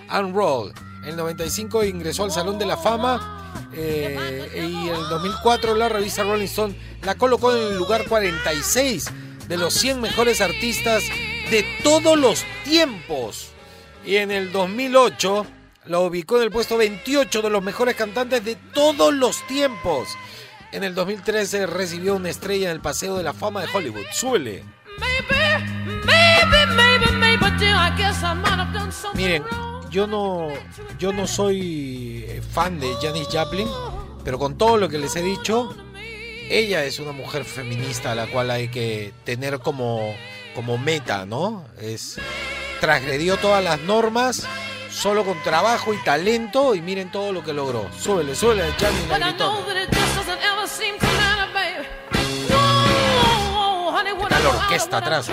and 0.08 0.34
roll. 0.34 0.72
En 1.02 1.10
el 1.10 1.16
95 1.16 1.84
ingresó 1.84 2.24
al 2.24 2.32
Salón 2.32 2.58
de 2.58 2.66
la 2.66 2.76
Fama 2.76 3.44
eh, 3.76 4.48
y 4.56 4.88
en 4.88 4.94
el 4.94 5.08
2004 5.08 5.74
la 5.74 5.88
revista 5.88 6.22
Rolling 6.22 6.44
Stone 6.44 6.74
la 7.02 7.16
colocó 7.16 7.54
en 7.54 7.72
el 7.72 7.76
lugar 7.76 8.06
46 8.08 9.10
de 9.48 9.56
los 9.56 9.74
100 9.74 10.00
mejores 10.00 10.40
artistas 10.40 11.02
de 11.50 11.64
todos 11.82 12.18
los 12.18 12.44
tiempos. 12.64 13.48
Y 14.06 14.16
en 14.16 14.30
el 14.30 14.52
2008 14.52 15.46
la 15.86 16.00
ubicó 16.00 16.36
en 16.36 16.44
el 16.44 16.50
puesto 16.50 16.76
28 16.76 17.42
de 17.42 17.50
los 17.50 17.62
mejores 17.62 17.94
cantantes 17.94 18.44
de 18.44 18.56
todos 18.56 19.12
los 19.12 19.46
tiempos. 19.46 20.08
En 20.72 20.82
el 20.82 20.94
2013 20.94 21.66
recibió 21.66 22.16
una 22.16 22.30
estrella 22.30 22.66
en 22.66 22.72
el 22.72 22.80
Paseo 22.80 23.16
de 23.16 23.22
la 23.22 23.32
Fama 23.32 23.60
de 23.62 23.68
Hollywood. 23.72 24.06
Something 24.12 24.62
Miren, 29.14 29.44
yo 29.90 30.06
no, 30.06 30.48
yo 30.98 31.12
no 31.12 31.26
soy 31.26 32.24
eh, 32.26 32.42
fan 32.42 32.80
de 32.80 32.94
Janis 33.00 33.28
Joplin, 33.30 33.68
pero 34.24 34.38
con 34.38 34.58
todo 34.58 34.76
lo 34.76 34.88
que 34.88 34.98
les 34.98 35.14
he 35.16 35.22
dicho, 35.22 35.76
ella 36.48 36.84
es 36.84 36.98
una 36.98 37.12
mujer 37.12 37.44
feminista 37.44 38.12
a 38.12 38.14
la 38.14 38.26
cual 38.26 38.50
hay 38.50 38.68
que 38.68 39.12
tener 39.24 39.60
como, 39.60 40.14
como 40.54 40.78
meta, 40.78 41.26
¿no? 41.26 41.64
Es 41.80 42.18
transgredió 42.80 43.36
todas 43.38 43.62
las 43.64 43.80
normas 43.80 44.46
solo 44.94 45.24
con 45.24 45.42
trabajo 45.42 45.92
y 45.92 45.98
talento 46.04 46.74
y 46.74 46.80
miren 46.80 47.10
todo 47.10 47.32
lo 47.32 47.42
que 47.42 47.52
logró. 47.52 47.90
Súbele, 47.98 48.34
súbele 48.34 48.62
a 48.62 48.72
Janis 48.78 49.08
la 54.42 54.48
orquesta 54.50 54.98
atrás. 54.98 55.28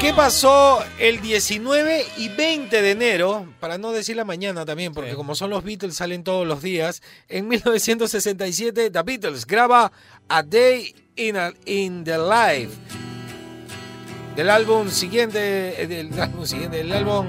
¿Qué 0.00 0.12
pasó 0.12 0.84
el 0.98 1.20
19 1.22 2.04
y 2.18 2.28
20 2.28 2.82
de 2.82 2.90
enero? 2.90 3.46
Para 3.58 3.78
no 3.78 3.90
decir 3.92 4.16
la 4.16 4.24
mañana 4.26 4.66
también, 4.66 4.92
porque 4.92 5.14
como 5.14 5.34
son 5.34 5.48
los 5.48 5.64
Beatles, 5.64 5.96
salen 5.96 6.22
todos 6.24 6.46
los 6.46 6.60
días. 6.62 7.00
En 7.28 7.48
1967, 7.48 8.90
The 8.90 9.02
Beatles 9.02 9.46
graba 9.46 9.92
A 10.28 10.42
Day 10.42 10.94
in, 11.16 11.38
a- 11.38 11.54
in 11.64 12.04
the 12.04 12.18
Life. 12.18 12.72
Del 14.36 14.50
álbum 14.50 14.88
siguiente, 14.88 15.82
eh, 15.82 15.86
del 15.86 16.20
álbum 16.20 16.44
siguiente, 16.44 16.78
del 16.78 16.92
álbum 16.92 17.26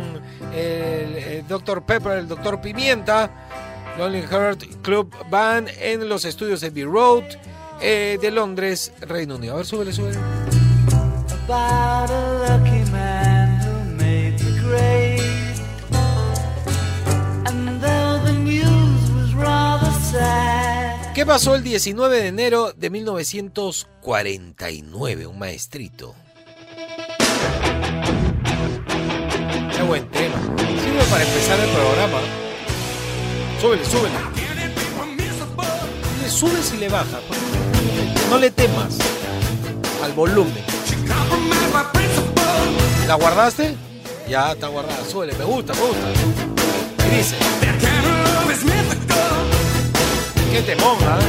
el, 0.54 1.16
el 1.16 1.48
Dr. 1.48 1.84
Pepper, 1.84 2.14
el 2.14 2.28
Dr. 2.28 2.60
Pimienta, 2.62 3.30
Lonely 3.98 4.24
Heart 4.24 4.82
Club 4.82 5.14
Band 5.30 5.70
en 5.80 6.10
los 6.10 6.26
estudios 6.26 6.62
de 6.62 6.68
Abbey 6.68 6.84
Road 6.84 7.24
eh, 7.82 8.18
de 8.22 8.32
Londres, 8.32 8.92
Reino 9.02 9.36
Unido. 9.36 9.54
A 9.54 9.58
ver, 9.58 9.66
súbele, 9.66 9.94
súbele. 9.94 10.18
about 11.48 12.10
a 12.10 12.40
lucky 12.40 12.84
man 12.92 13.60
who 13.62 13.84
made 13.98 14.36
the 14.40 14.60
grade. 14.62 15.22
And 17.46 17.80
though 17.80 18.20
the 18.26 18.34
news 18.34 19.12
was 19.12 19.34
rather 19.36 19.92
sad, 20.12 21.14
¿Qué 21.14 21.24
pasó 21.26 21.56
el 21.56 21.64
19 21.64 22.22
de 22.22 22.28
enero 22.28 22.74
de 22.74 22.90
1949? 22.90 25.28
Un 25.28 25.40
maestrito. 25.40 26.16
Buen 29.88 30.10
tema. 30.10 30.36
Sirve 30.58 31.04
para 31.12 31.24
empezar 31.24 31.60
el 31.60 31.70
programa. 31.70 32.20
Súbele, 33.62 33.86
súbele. 33.86 34.16
Le 36.24 36.30
subes 36.30 36.74
y 36.74 36.78
le 36.78 36.90
bajas. 36.90 37.22
No 38.30 38.40
le 38.40 38.50
temas 38.50 38.98
al 40.04 40.14
volumen. 40.14 40.64
¿La 43.08 43.16
guardaste? 43.16 43.76
Ya 44.28 44.54
está 44.54 44.68
guardada. 44.68 45.06
Súbele, 45.06 45.34
me 45.38 45.46
gusta, 45.46 45.74
me 45.74 45.82
gusta. 45.82 46.08
Y 47.08 47.18
dice. 47.18 47.36
¿Qué 50.52 50.62
te 50.62 50.76
ponga? 50.78 51.20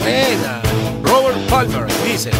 Buena. 0.00 0.61
Palmer 1.48 1.86
dice. 2.04 2.30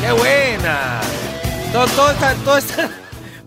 ¡Qué 0.00 0.12
buena! 0.12 1.00
Todo, 1.72 1.86
todo 1.86 2.10
esta, 2.10 2.34
todo 2.34 2.58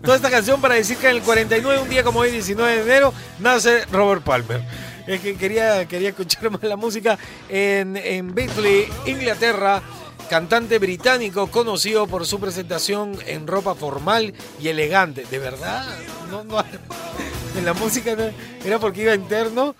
Toda 0.04 0.16
esta 0.16 0.30
canción 0.30 0.60
para 0.60 0.74
decir 0.74 0.98
que 0.98 1.08
en 1.08 1.16
el 1.16 1.22
49, 1.22 1.80
un 1.80 1.88
día 1.88 2.04
como 2.04 2.20
hoy, 2.20 2.30
19 2.30 2.76
de 2.76 2.82
enero, 2.82 3.14
nace 3.38 3.86
Robert 3.86 4.22
Palmer. 4.22 4.60
Es 5.06 5.20
que 5.22 5.34
quería, 5.34 5.86
quería 5.88 6.10
escuchar 6.10 6.50
más 6.50 6.62
la 6.62 6.76
música 6.76 7.18
en, 7.48 7.96
en 7.96 8.34
Bexley, 8.34 8.86
Inglaterra. 9.06 9.82
Cantante 10.28 10.78
británico 10.78 11.46
conocido 11.48 12.06
por 12.06 12.26
su 12.26 12.40
presentación 12.40 13.16
en 13.26 13.46
ropa 13.46 13.74
formal 13.74 14.32
y 14.60 14.68
elegante. 14.68 15.24
¿De 15.30 15.38
verdad? 15.38 15.84
No, 16.30 16.42
no, 16.44 16.58
en 17.56 17.64
la 17.64 17.74
música 17.74 18.16
no- 18.16 18.30
era 18.64 18.78
porque 18.78 19.02
iba 19.02 19.14
interno. 19.14 19.74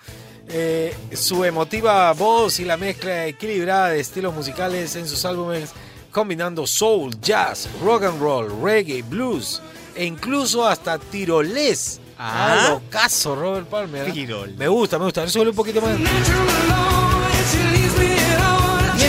Eh, 0.47 0.95
su 1.13 1.43
emotiva 1.43 2.13
voz 2.13 2.59
y 2.59 2.65
la 2.65 2.77
mezcla 2.77 3.25
equilibrada 3.25 3.89
de 3.89 3.99
estilos 3.99 4.31
musicales 4.33 4.95
en 4.95 5.07
sus 5.07 5.25
álbumes, 5.25 5.71
combinando 6.11 6.67
soul, 6.67 7.19
jazz, 7.19 7.67
rock 7.83 8.03
and 8.03 8.21
roll, 8.21 8.61
reggae, 8.63 9.01
blues 9.01 9.59
e 9.95 10.05
incluso 10.05 10.65
hasta 10.67 10.99
tirolés. 10.99 11.99
Ah. 12.19 12.67
Ah, 12.67 12.69
locazo, 12.69 13.35
Robert 13.35 13.67
Palmer. 13.67 14.07
¿eh? 14.07 14.11
Tirol. 14.11 14.53
Me 14.55 14.67
gusta, 14.67 14.99
me 14.99 15.05
gusta. 15.05 15.21
A 15.21 15.23
ver, 15.23 15.31
súbele 15.31 15.49
un 15.49 15.55
poquito 15.55 15.81
más. 15.81 15.97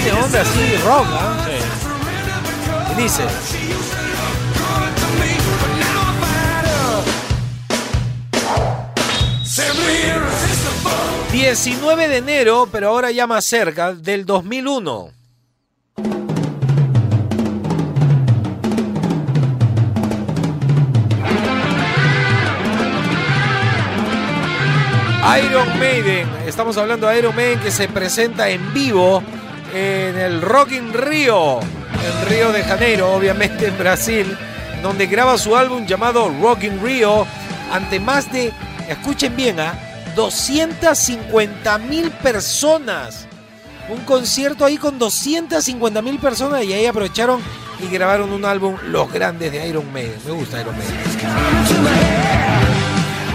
Tiene 0.07 0.23
onda 0.23 0.41
así, 0.41 0.77
rock. 0.85 1.07
Y 2.93 3.03
dice. 3.03 3.25
19 11.33 12.09
de 12.09 12.17
enero, 12.19 12.69
pero 12.71 12.91
ahora 12.91 13.11
ya 13.11 13.27
más 13.27 13.45
cerca, 13.47 13.95
del 13.95 14.25
2001. 14.25 15.11
Iron 25.45 25.79
Maiden, 25.81 26.29
estamos 26.47 26.77
hablando 26.77 27.09
de 27.09 27.19
Iron 27.19 27.35
Maiden 27.35 27.59
que 27.59 27.73
se 27.73 27.89
presenta 27.89 28.49
en 28.49 28.73
vivo 28.73 29.21
en 29.75 30.19
el 30.19 30.43
Rock 30.43 30.73
in 30.73 30.93
Rio, 30.93 31.61
en 31.61 32.29
Río 32.29 32.53
de 32.53 32.63
Janeiro, 32.63 33.13
obviamente 33.13 33.69
en 33.69 33.79
Brasil, 33.79 34.37
donde 34.83 35.07
graba 35.07 35.39
su 35.39 35.57
álbum 35.57 35.87
llamado 35.87 36.33
Rock 36.41 36.65
in 36.65 36.83
Rio 36.83 37.27
ante 37.73 38.01
más 38.01 38.31
de, 38.33 38.53
escuchen 38.89 39.35
bien, 39.37 39.61
¿ah? 39.61 39.79
250 40.15 41.79
mil 41.79 42.11
personas. 42.11 43.27
Un 43.89 44.01
concierto 44.01 44.65
ahí 44.65 44.79
con 44.79 44.99
250 44.99 46.03
mil 46.03 46.19
personas 46.19 46.65
y 46.65 46.73
ahí 46.73 46.87
aprovecharon 46.87 47.41
y 47.81 47.89
grabaron 47.93 48.33
un 48.33 48.45
álbum 48.45 48.77
Los 48.89 49.13
Grandes 49.13 49.53
de 49.53 49.69
Iron 49.69 49.93
Maiden. 49.93 50.19
Me 50.25 50.33
gusta 50.33 50.61
Iron 50.61 50.75
Maiden. 50.77 50.97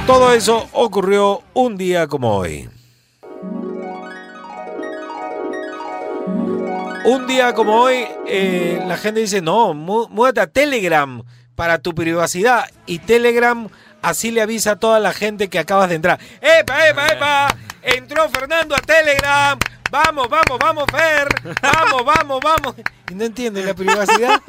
Todo 0.08 0.34
eso 0.34 0.68
ocurrió 0.74 1.42
un 1.54 1.78
día 1.78 2.08
como 2.08 2.36
hoy. 2.36 2.68
Un 7.04 7.26
día 7.26 7.54
como 7.54 7.76
hoy, 7.82 8.06
eh, 8.28 8.80
la 8.88 8.96
gente 8.96 9.22
dice, 9.22 9.42
no, 9.42 9.74
mú- 9.74 10.08
a 10.44 10.48
Telegram 10.48 11.24
para 11.56 11.80
tu 11.80 11.96
privacidad. 11.96 12.66
Y 12.86 13.00
Telegram 13.00 13.68
así 14.04 14.30
le 14.32 14.42
avisa 14.42 14.72
a 14.72 14.76
toda 14.76 15.00
la 15.00 15.12
gente 15.14 15.50
que 15.50 15.58
acabas 15.60 15.90
de 15.90 15.96
entrar. 15.96 16.20
¡Epa, 16.42 16.88
epa, 16.88 17.08
epa! 17.08 17.56
Entró 17.82 18.30
Fernando 18.30 18.76
a 18.76 18.80
Telegram. 18.80 19.58
Vamos, 19.92 20.30
vamos, 20.30 20.58
vamos, 20.58 20.86
Fer. 20.90 21.28
Vamos, 21.62 22.06
vamos, 22.06 22.40
vamos. 22.42 22.76
Y 23.10 23.14
no 23.14 23.26
entiende 23.26 23.64
la 23.64 23.74
privacidad. 23.74 24.42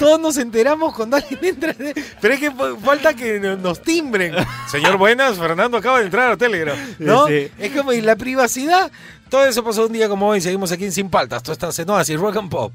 Todos 0.00 0.18
nos 0.20 0.36
enteramos 0.38 0.92
cuando 0.94 1.16
alguien 1.16 1.38
entra. 1.42 1.72
Pero 2.20 2.34
es 2.34 2.40
que 2.40 2.50
fa- 2.50 2.76
falta 2.84 3.14
que 3.14 3.38
no- 3.38 3.56
nos 3.56 3.80
timbren. 3.80 4.34
Señor 4.68 4.96
Buenas, 4.96 5.38
Fernando 5.38 5.78
acaba 5.78 6.00
de 6.00 6.06
entrar 6.06 6.32
a 6.32 6.36
Telegram. 6.36 6.76
¿No? 6.98 7.28
Sí. 7.28 7.48
Es 7.58 7.70
como, 7.72 7.92
y 7.92 8.00
la 8.00 8.16
privacidad. 8.16 8.90
Todo 9.30 9.46
eso 9.46 9.62
pasó 9.62 9.86
un 9.86 9.92
día 9.92 10.08
como 10.08 10.26
hoy. 10.28 10.40
Seguimos 10.40 10.72
aquí 10.72 10.84
en 10.86 10.92
Sin 10.92 11.10
Paltas. 11.10 11.42
Todo 11.44 11.52
está 11.52 11.70
en 11.82 11.90
así, 11.90 12.16
rock 12.16 12.36
and 12.36 12.50
pop. 12.50 12.72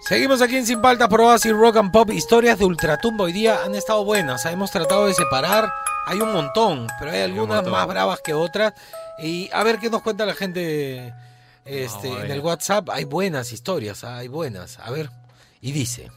Seguimos 0.00 0.40
aquí 0.42 0.56
en 0.56 0.66
Sin 0.66 0.80
Paltas 0.80 1.08
por 1.08 1.20
Oasis 1.20 1.52
Rock 1.52 1.78
and 1.78 1.90
Pop. 1.92 2.10
Historias 2.10 2.58
de 2.60 2.64
Ultratumba 2.64 3.24
hoy 3.24 3.32
día 3.32 3.58
han 3.64 3.74
estado 3.74 4.04
buenas. 4.04 4.44
Hemos 4.46 4.70
tratado 4.70 5.06
de 5.06 5.14
separar. 5.14 5.68
Hay 6.06 6.20
un 6.20 6.32
montón, 6.32 6.86
pero 7.00 7.10
hay 7.10 7.22
algunas 7.22 7.66
más 7.66 7.86
bravas 7.88 8.20
que 8.20 8.32
otras. 8.32 8.74
Y 9.18 9.50
a 9.52 9.64
ver 9.64 9.78
qué 9.78 9.90
nos 9.90 10.02
cuenta 10.02 10.24
la 10.24 10.34
gente 10.34 11.12
este, 11.64 12.08
en 12.08 12.30
el 12.30 12.40
WhatsApp. 12.40 12.90
Hay 12.90 13.04
buenas 13.04 13.52
historias, 13.52 14.04
ah, 14.04 14.18
hay 14.18 14.28
buenas. 14.28 14.78
A 14.78 14.90
ver. 14.92 15.10
Y 15.60 15.72
dice. 15.72 16.10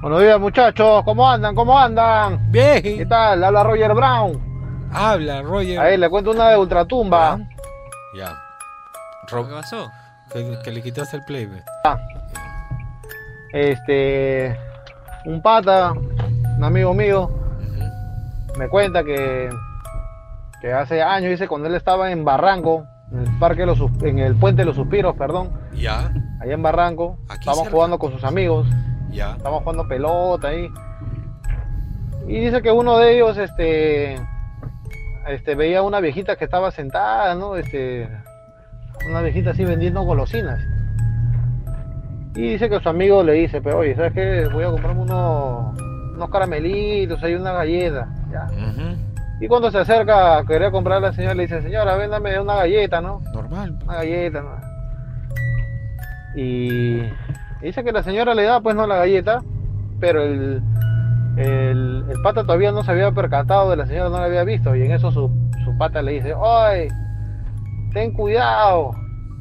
Buenos 0.00 0.20
días 0.20 0.38
muchachos, 0.40 1.04
¿cómo 1.04 1.30
andan? 1.30 1.54
¿Cómo 1.54 1.78
andan? 1.78 2.50
Bien. 2.50 2.82
¿Qué 2.82 3.06
tal? 3.06 3.44
Habla 3.44 3.62
Roger 3.62 3.94
Brown. 3.94 4.88
Habla, 4.92 5.42
Roger. 5.42 5.78
A 5.78 5.84
ver, 5.84 5.98
le 6.00 6.10
cuento 6.10 6.32
una 6.32 6.50
de 6.50 6.58
Ultratumba. 6.58 7.38
Ya. 8.16 8.36
¿Qué 9.28 9.36
pasó? 9.36 9.90
Que, 10.32 10.58
que 10.64 10.70
le 10.72 10.82
quitaste 10.82 11.18
el 11.18 11.24
play. 11.24 11.46
ve. 11.46 11.62
Este, 13.52 14.58
un 15.24 15.40
pata, 15.40 15.92
un 15.92 16.64
amigo 16.64 16.92
mío, 16.92 17.30
me 18.58 18.68
cuenta 18.68 19.02
que, 19.04 19.48
que 20.60 20.72
hace 20.72 21.02
años, 21.02 21.30
dice, 21.30 21.48
cuando 21.48 21.68
él 21.68 21.74
estaba 21.74 22.10
en 22.12 22.24
Barranco, 22.24 22.84
en 23.12 23.20
el 23.20 23.38
parque 23.38 23.60
de 23.60 23.66
los, 23.66 23.80
en 24.02 24.18
el 24.18 24.34
puente 24.36 24.62
de 24.62 24.66
los 24.66 24.76
suspiros, 24.76 25.14
perdón, 25.16 25.50
Ya. 25.72 26.10
allá 26.40 26.54
en 26.54 26.62
Barranco, 26.62 27.18
estábamos 27.32 27.64
cerca. 27.64 27.70
jugando 27.76 27.98
con 27.98 28.12
sus 28.12 28.24
amigos, 28.24 28.66
Ya. 29.10 29.32
estábamos 29.36 29.62
jugando 29.62 29.86
pelota 29.88 30.48
ahí, 30.48 30.68
y 32.26 32.40
dice 32.40 32.62
que 32.62 32.72
uno 32.72 32.96
de 32.98 33.14
ellos, 33.16 33.36
este, 33.36 34.14
este, 35.28 35.54
veía 35.54 35.82
una 35.82 36.00
viejita 36.00 36.36
que 36.36 36.44
estaba 36.44 36.70
sentada, 36.70 37.34
¿no? 37.34 37.56
Este, 37.56 38.08
una 39.08 39.20
viejita 39.20 39.50
así 39.50 39.64
vendiendo 39.64 40.02
golosinas. 40.02 40.58
Y 42.34 42.50
dice 42.52 42.68
que 42.70 42.80
su 42.80 42.88
amigo 42.88 43.22
le 43.22 43.32
dice, 43.34 43.60
pero 43.60 43.78
oye, 43.78 43.94
¿sabes 43.94 44.12
qué? 44.14 44.48
Voy 44.52 44.64
a 44.64 44.70
comprarme 44.70 45.02
unos, 45.02 45.76
unos 46.14 46.30
caramelitos, 46.30 47.22
hay 47.22 47.34
una 47.34 47.52
galleta. 47.52 48.08
Ya. 48.30 48.48
Y 49.40 49.48
cuando 49.48 49.70
se 49.70 49.78
acerca 49.78 50.38
a 50.38 50.44
querer 50.44 50.70
comprar 50.70 51.02
la 51.02 51.12
señora, 51.12 51.34
le 51.34 51.42
dice, 51.42 51.60
señora, 51.60 51.96
véndame 51.96 52.38
una 52.38 52.54
galleta, 52.54 53.00
¿no? 53.00 53.20
Normal. 53.32 53.78
Una 53.84 53.96
galleta, 53.96 54.40
¿no? 54.42 54.56
Y 56.36 57.02
dice 57.60 57.84
que 57.84 57.92
la 57.92 58.02
señora 58.02 58.34
le 58.34 58.44
da, 58.44 58.60
pues, 58.60 58.74
no 58.76 58.86
la 58.86 58.96
galleta, 58.96 59.42
pero 60.00 60.22
el, 60.22 60.62
el, 61.36 62.04
el 62.08 62.22
pata 62.22 62.42
todavía 62.42 62.72
no 62.72 62.82
se 62.84 62.92
había 62.92 63.10
percatado 63.12 63.70
de 63.70 63.76
la 63.76 63.86
señora, 63.86 64.08
no 64.08 64.18
la 64.18 64.24
había 64.24 64.44
visto. 64.44 64.74
Y 64.74 64.82
en 64.82 64.92
eso 64.92 65.10
su, 65.10 65.30
su 65.64 65.76
pata 65.78 66.00
le 66.00 66.12
dice, 66.12 66.34
oye, 66.34 66.88
ten 67.92 68.12
cuidado, 68.12 68.92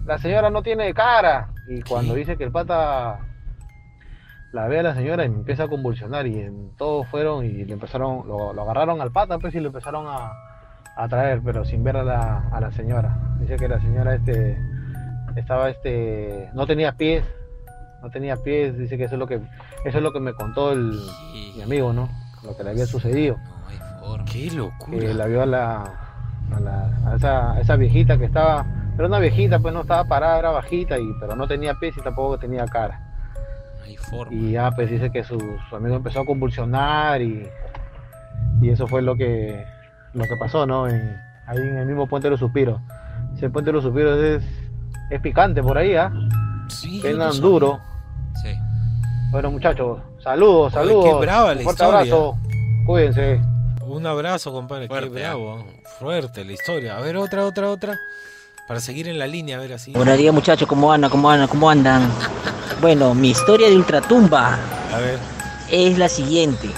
la 0.06 0.18
señora 0.18 0.50
no 0.50 0.62
tiene 0.64 0.94
cara. 0.94 1.50
Y 1.70 1.82
cuando 1.82 2.14
dice 2.14 2.36
que 2.36 2.44
el 2.44 2.52
pata 2.52 3.20
la 4.54 4.68
ve 4.68 4.80
a 4.80 4.84
la 4.84 4.94
señora 4.96 5.24
y 5.24 5.28
empieza 5.28 5.64
a 5.64 5.68
convulsionar 5.68 6.26
y 6.28 6.40
en- 6.40 6.72
todos 6.78 7.06
fueron 7.08 7.44
y 7.46 7.50
le 7.66 7.74
empezaron, 7.74 8.26
lo, 8.28 8.54
lo 8.54 8.62
agarraron 8.62 9.02
al 9.02 9.12
pata 9.12 9.38
pues 9.40 9.54
y 9.56 9.60
lo 9.60 9.68
empezaron 9.68 10.06
a, 10.08 10.32
a 10.96 11.08
traer, 11.10 11.42
pero 11.44 11.66
sin 11.66 11.84
ver 11.84 11.98
a 11.98 12.04
la, 12.04 12.48
a 12.52 12.62
la 12.62 12.72
señora. 12.72 13.18
Dice 13.40 13.58
que 13.58 13.68
la 13.68 13.82
señora 13.82 14.16
este 14.16 14.58
estaba 15.36 15.70
este 15.70 16.50
no 16.54 16.66
tenía 16.68 16.92
pies, 16.94 17.26
no 18.04 18.10
tenía 18.12 18.36
pies, 18.38 18.78
dice 18.78 18.98
que 18.98 19.06
eso 19.06 19.16
es 19.16 19.20
lo 19.20 19.28
que 19.28 19.36
eso 19.86 19.98
es 19.98 20.04
lo 20.04 20.14
que 20.14 20.20
me 20.20 20.34
contó 20.34 20.72
el, 20.72 21.00
mi 21.56 21.62
amigo, 21.64 21.92
¿no? 21.92 22.08
Lo 22.44 22.56
que 22.56 22.64
le 22.64 22.70
había 22.72 22.86
sucedido. 22.86 23.38
Qué 24.26 24.52
locura. 24.52 25.00
Que 25.00 25.14
la 25.14 25.26
vio 25.26 25.42
a 25.42 25.46
la, 25.46 25.82
a, 26.56 26.60
la- 26.60 26.92
a 27.12 27.16
esa, 27.16 27.54
a 27.54 27.60
esa 27.62 27.76
viejita 27.78 28.18
que 28.18 28.26
estaba, 28.26 28.66
era 28.96 29.08
una 29.08 29.18
viejita, 29.20 29.58
pues 29.60 29.74
no 29.74 29.82
estaba 29.82 30.04
parada, 30.04 30.38
era 30.40 30.52
bajita, 30.52 31.00
y, 31.00 31.06
pero 31.20 31.36
no 31.36 31.48
tenía 31.48 31.74
pies 31.76 31.98
y 31.98 32.02
tampoco 32.02 32.38
tenía 32.38 32.66
cara. 32.66 33.00
Y 34.32 34.52
ya 34.52 34.72
pues 34.72 34.90
dice 34.90 35.12
que 35.12 35.24
su, 35.24 35.38
su 35.70 35.76
amigo 35.76 35.96
empezó 35.96 36.22
a 36.22 36.26
convulsionar 36.26 37.22
y, 37.22 37.48
y 38.62 38.70
eso 38.70 38.88
fue 38.88 39.02
lo 39.02 39.16
que, 39.16 39.64
lo 40.14 40.24
que 40.26 40.36
pasó, 40.38 40.66
¿no? 40.66 40.88
En- 40.88 41.18
ahí 41.48 41.58
en 41.58 41.78
el 41.78 41.86
mismo 41.86 42.08
Puente 42.08 42.28
de 42.28 42.32
los 42.32 42.40
Suspiros. 42.40 42.80
Ese 43.36 43.50
Puente 43.50 43.70
de 43.70 43.74
los 43.74 43.84
Suspiros 43.84 44.18
es, 44.20 44.44
es 45.10 45.22
picante 45.22 45.62
por 45.64 45.78
ahí, 45.78 45.96
¿ah? 45.96 46.12
Sí, 46.70 47.00
Penan 47.02 47.40
duro. 47.42 47.80
Sí. 48.42 48.54
Bueno 49.32 49.52
muchachos, 49.52 50.00
saludos, 50.24 50.74
Oye, 50.76 50.88
saludos. 50.88 51.06
qué 51.06 51.14
brava 51.26 51.48
la 51.54 51.58
Un 51.60 51.64
fuerte 51.64 51.84
historia. 51.84 52.00
abrazo. 52.00 52.38
Cuídense. 52.86 53.42
Un 53.86 54.06
abrazo, 54.08 54.52
compadre. 54.54 54.88
Qué 54.88 55.10
bravo. 55.10 55.60
¿eh? 55.60 55.84
Fuerte 56.00 56.46
la 56.46 56.52
historia. 56.54 56.98
A 56.98 57.02
ver, 57.02 57.18
otra, 57.18 57.44
otra, 57.46 57.70
otra. 57.70 57.98
Para 58.68 58.80
seguir 58.80 59.08
en 59.10 59.20
la 59.20 59.28
línea, 59.28 59.58
a 59.58 59.60
ver 59.60 59.74
así. 59.74 59.92
Buenos 59.92 60.18
días 60.18 60.34
muchachos, 60.34 60.68
¿cómo 60.68 60.92
andan? 60.92 61.12
¿Cómo 61.12 61.30
andan? 61.30 61.48
¿Cómo 61.50 61.70
andan? 61.70 62.10
Bueno, 62.84 63.16
mi 63.16 63.30
historia 63.30 63.70
de 63.70 63.78
Ultratumba 63.78 64.60
A 64.94 64.98
ver. 65.00 65.18
es 65.72 65.98
la 65.98 66.10
siguiente. 66.10 66.70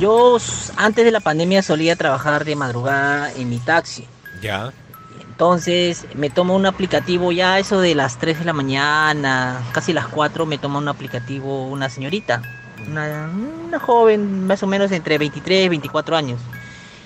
Yo 0.00 0.38
antes 0.78 1.04
de 1.04 1.10
la 1.10 1.20
pandemia 1.20 1.62
solía 1.62 1.94
trabajar 1.94 2.46
de 2.46 2.56
madrugada 2.56 3.30
en 3.34 3.50
mi 3.50 3.58
taxi. 3.58 4.06
Ya. 4.40 4.72
Entonces 5.20 6.06
me 6.14 6.30
tomo 6.30 6.56
un 6.56 6.64
aplicativo 6.64 7.32
ya 7.32 7.58
eso 7.58 7.82
de 7.82 7.94
las 7.94 8.18
3 8.18 8.38
de 8.38 8.44
la 8.46 8.54
mañana, 8.54 9.60
casi 9.72 9.92
las 9.92 10.08
4 10.08 10.46
me 10.46 10.56
toma 10.56 10.78
un 10.78 10.88
aplicativo 10.88 11.66
una 11.66 11.90
señorita, 11.90 12.40
una, 12.86 13.30
una 13.66 13.78
joven 13.78 14.46
más 14.46 14.62
o 14.62 14.66
menos 14.66 14.90
entre 14.92 15.18
23 15.18 15.66
y 15.66 15.68
24 15.68 16.16
años. 16.16 16.40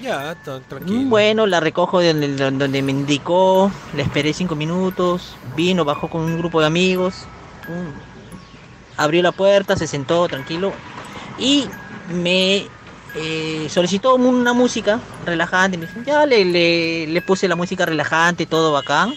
Ya, 0.01 0.37
tranquilo. 0.69 1.01
Mm, 1.01 1.11
Bueno, 1.11 1.47
la 1.49 1.59
recojo 1.59 1.99
de 1.99 2.13
donde, 2.13 2.29
de 2.29 2.51
donde 2.53 2.81
me 2.81 2.93
indicó, 2.93 3.73
le 3.97 4.05
esperé 4.05 4.33
cinco 4.33 4.55
minutos, 4.55 5.35
vino, 5.57 5.85
bajó 5.85 6.09
con 6.09 6.21
un 6.21 6.39
grupo 6.39 6.61
de 6.61 6.69
amigos, 6.69 7.27
mm, 7.69 8.97
abrió 8.97 9.23
la 9.23 9.33
puerta, 9.33 9.77
se 9.77 9.87
sentó 9.87 10.29
tranquilo 10.29 10.73
y 11.39 11.67
me 12.13 12.67
eh, 13.15 13.67
solicitó 13.69 14.15
una 14.15 14.53
música 14.53 15.01
relajante. 15.27 15.77
Me 15.79 15.87
dijo, 15.87 16.01
ya 16.05 16.27
le, 16.27 16.45
le, 16.45 17.07
le 17.07 17.23
puse 17.23 17.49
la 17.49 17.57
música 17.57 17.85
relajante, 17.87 18.47
todo 18.47 18.73
bacán. 18.73 19.15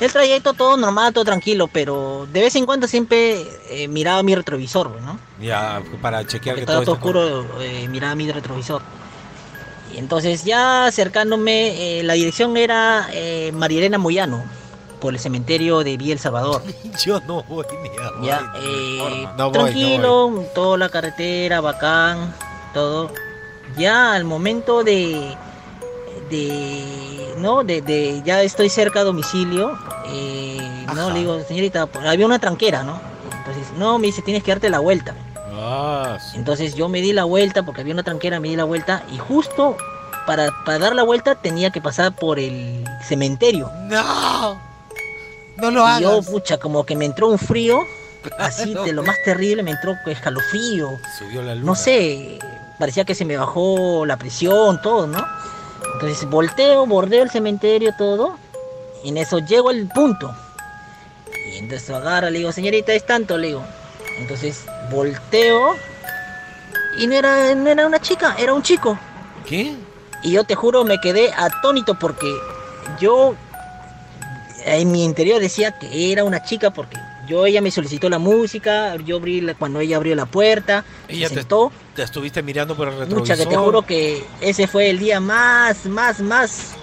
El 0.00 0.10
trayecto 0.10 0.52
todo 0.54 0.76
normal, 0.76 1.12
todo 1.12 1.24
tranquilo, 1.24 1.68
pero 1.68 2.26
de 2.32 2.40
vez 2.40 2.56
en 2.56 2.66
cuando 2.66 2.88
siempre 2.88 3.46
eh, 3.70 3.86
miraba 3.86 4.22
mi 4.24 4.34
retrovisor, 4.34 5.00
¿no? 5.00 5.18
Ya, 5.40 5.80
para 6.00 6.26
chequear 6.26 6.56
que 6.56 6.62
Estaba 6.62 6.84
todo 6.84 6.96
todo 6.96 6.96
oscuro, 6.96 7.62
eh, 7.62 7.86
miraba 7.88 8.16
mi 8.16 8.30
retrovisor. 8.30 8.82
Y 9.94 9.98
entonces 9.98 10.44
ya 10.44 10.86
acercándome, 10.86 12.00
la 12.02 12.14
dirección 12.14 12.56
era 12.56 13.08
María 13.52 13.78
Elena 13.78 13.98
Moyano, 13.98 14.42
por 15.02 15.12
el 15.12 15.20
cementerio 15.20 15.82
de 15.84 15.96
Villa 15.98 16.12
El 16.14 16.18
Salvador. 16.20 16.62
Yo 17.04 17.20
no 17.26 17.42
voy 17.42 17.66
ni 17.82 17.88
a 18.28 18.40
Ya, 18.40 18.52
eh, 18.62 19.28
No 19.36 19.50
voy, 19.50 19.52
tranquilo, 19.52 20.44
toda 20.54 20.78
la 20.78 20.88
carretera, 20.88 21.60
bacán, 21.60 22.34
todo. 22.72 23.10
Ya 23.76 24.14
al 24.14 24.24
momento 24.24 24.84
de, 24.84 25.36
de, 26.30 27.34
no, 27.38 27.64
de, 27.64 27.82
de- 27.82 28.22
ya 28.24 28.42
estoy 28.42 28.68
cerca 28.68 29.00
a 29.00 29.04
domicilio, 29.04 29.76
eh, 30.06 30.86
no, 30.94 31.10
le 31.10 31.20
digo, 31.20 31.40
señorita, 31.42 31.86
pues, 31.86 32.06
había 32.06 32.26
una 32.26 32.38
tranquera, 32.38 32.82
¿no? 32.82 33.00
Entonces, 33.38 33.72
no, 33.76 33.98
me 33.98 34.06
dice, 34.06 34.22
tienes 34.22 34.42
que 34.42 34.52
darte 34.52 34.70
la 34.70 34.78
vuelta. 34.78 35.14
Ah, 35.54 36.18
Entonces 36.34 36.74
yo 36.74 36.88
me 36.88 37.00
di 37.00 37.12
la 37.12 37.24
vuelta 37.24 37.62
porque 37.64 37.80
había 37.82 37.92
una 37.94 38.02
tranquera, 38.02 38.40
me 38.40 38.48
di 38.48 38.56
la 38.56 38.64
vuelta 38.64 39.04
y 39.12 39.18
justo 39.18 39.76
para, 40.26 40.48
para 40.64 40.78
dar 40.78 40.94
la 40.94 41.02
vuelta 41.02 41.34
tenía 41.36 41.70
que 41.70 41.80
pasar 41.80 42.12
por 42.14 42.38
el 42.38 42.84
cementerio. 43.06 43.70
No, 43.88 44.60
no 45.56 45.70
lo 45.70 45.80
Y 45.80 45.84
hagas. 45.90 46.00
yo, 46.00 46.22
pucha, 46.22 46.58
como 46.58 46.84
que 46.84 46.96
me 46.96 47.04
entró 47.04 47.28
un 47.28 47.38
frío, 47.38 47.80
así 48.38 48.74
de 48.74 48.92
lo 48.92 49.02
más 49.02 49.16
terrible, 49.24 49.62
me 49.62 49.72
entró 49.72 49.94
escalofrío. 50.06 50.88
Subió 51.18 51.42
la 51.42 51.54
luz. 51.54 51.64
No 51.64 51.74
sé, 51.74 52.38
parecía 52.78 53.04
que 53.04 53.14
se 53.14 53.24
me 53.24 53.36
bajó 53.36 54.04
la 54.06 54.16
presión, 54.16 54.80
todo, 54.82 55.06
¿no? 55.06 55.24
Entonces 55.94 56.28
volteo, 56.28 56.86
bordeo 56.86 57.22
el 57.22 57.30
cementerio, 57.30 57.92
todo, 57.96 58.36
y 59.04 59.10
en 59.10 59.18
eso 59.18 59.38
llego 59.38 59.70
al 59.70 59.88
punto. 59.88 60.34
Y 61.52 61.58
entonces 61.58 61.90
agarra, 61.90 62.30
le 62.30 62.38
digo, 62.38 62.52
señorita, 62.52 62.92
es 62.92 63.04
tanto, 63.06 63.36
le 63.36 63.48
digo. 63.48 63.62
Entonces 64.18 64.62
volteo, 64.90 65.74
y 66.98 67.06
no 67.06 67.14
era, 67.14 67.54
no 67.54 67.68
era 67.70 67.86
una 67.86 68.00
chica, 68.00 68.34
era 68.38 68.52
un 68.52 68.62
chico. 68.62 68.98
¿Qué? 69.46 69.74
Y 70.22 70.32
yo 70.32 70.44
te 70.44 70.54
juro, 70.54 70.84
me 70.84 71.00
quedé 71.00 71.32
atónito 71.32 71.94
porque 71.98 72.26
yo 73.00 73.34
en 74.64 74.90
mi 74.92 75.04
interior 75.04 75.40
decía 75.40 75.78
que 75.78 76.12
era 76.12 76.24
una 76.24 76.42
chica 76.42 76.70
porque 76.72 76.96
yo 77.28 77.46
ella 77.46 77.60
me 77.60 77.70
solicitó 77.70 78.08
la 78.10 78.18
música, 78.18 78.96
yo 78.96 79.16
abrí 79.16 79.40
la- 79.40 79.54
cuando 79.54 79.80
ella 79.80 79.96
abrió 79.96 80.14
la 80.14 80.26
puerta, 80.26 80.84
Ella 81.08 81.28
se 81.28 81.34
te, 81.34 81.40
sentó, 81.42 81.70
te 81.94 82.02
estuviste 82.02 82.42
mirando 82.42 82.76
por 82.76 82.88
el 82.88 82.94
retrovisor. 82.98 83.18
mucha 83.20 83.36
que 83.36 83.46
te 83.46 83.56
juro 83.56 83.82
que 83.82 84.24
ese 84.40 84.66
fue 84.66 84.90
el 84.90 84.98
día 84.98 85.20
más, 85.20 85.86
más, 85.86 86.20
más 86.20 86.74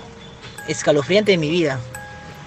escalofriante 0.67 1.31
de 1.31 1.37
mi 1.37 1.49
vida. 1.49 1.79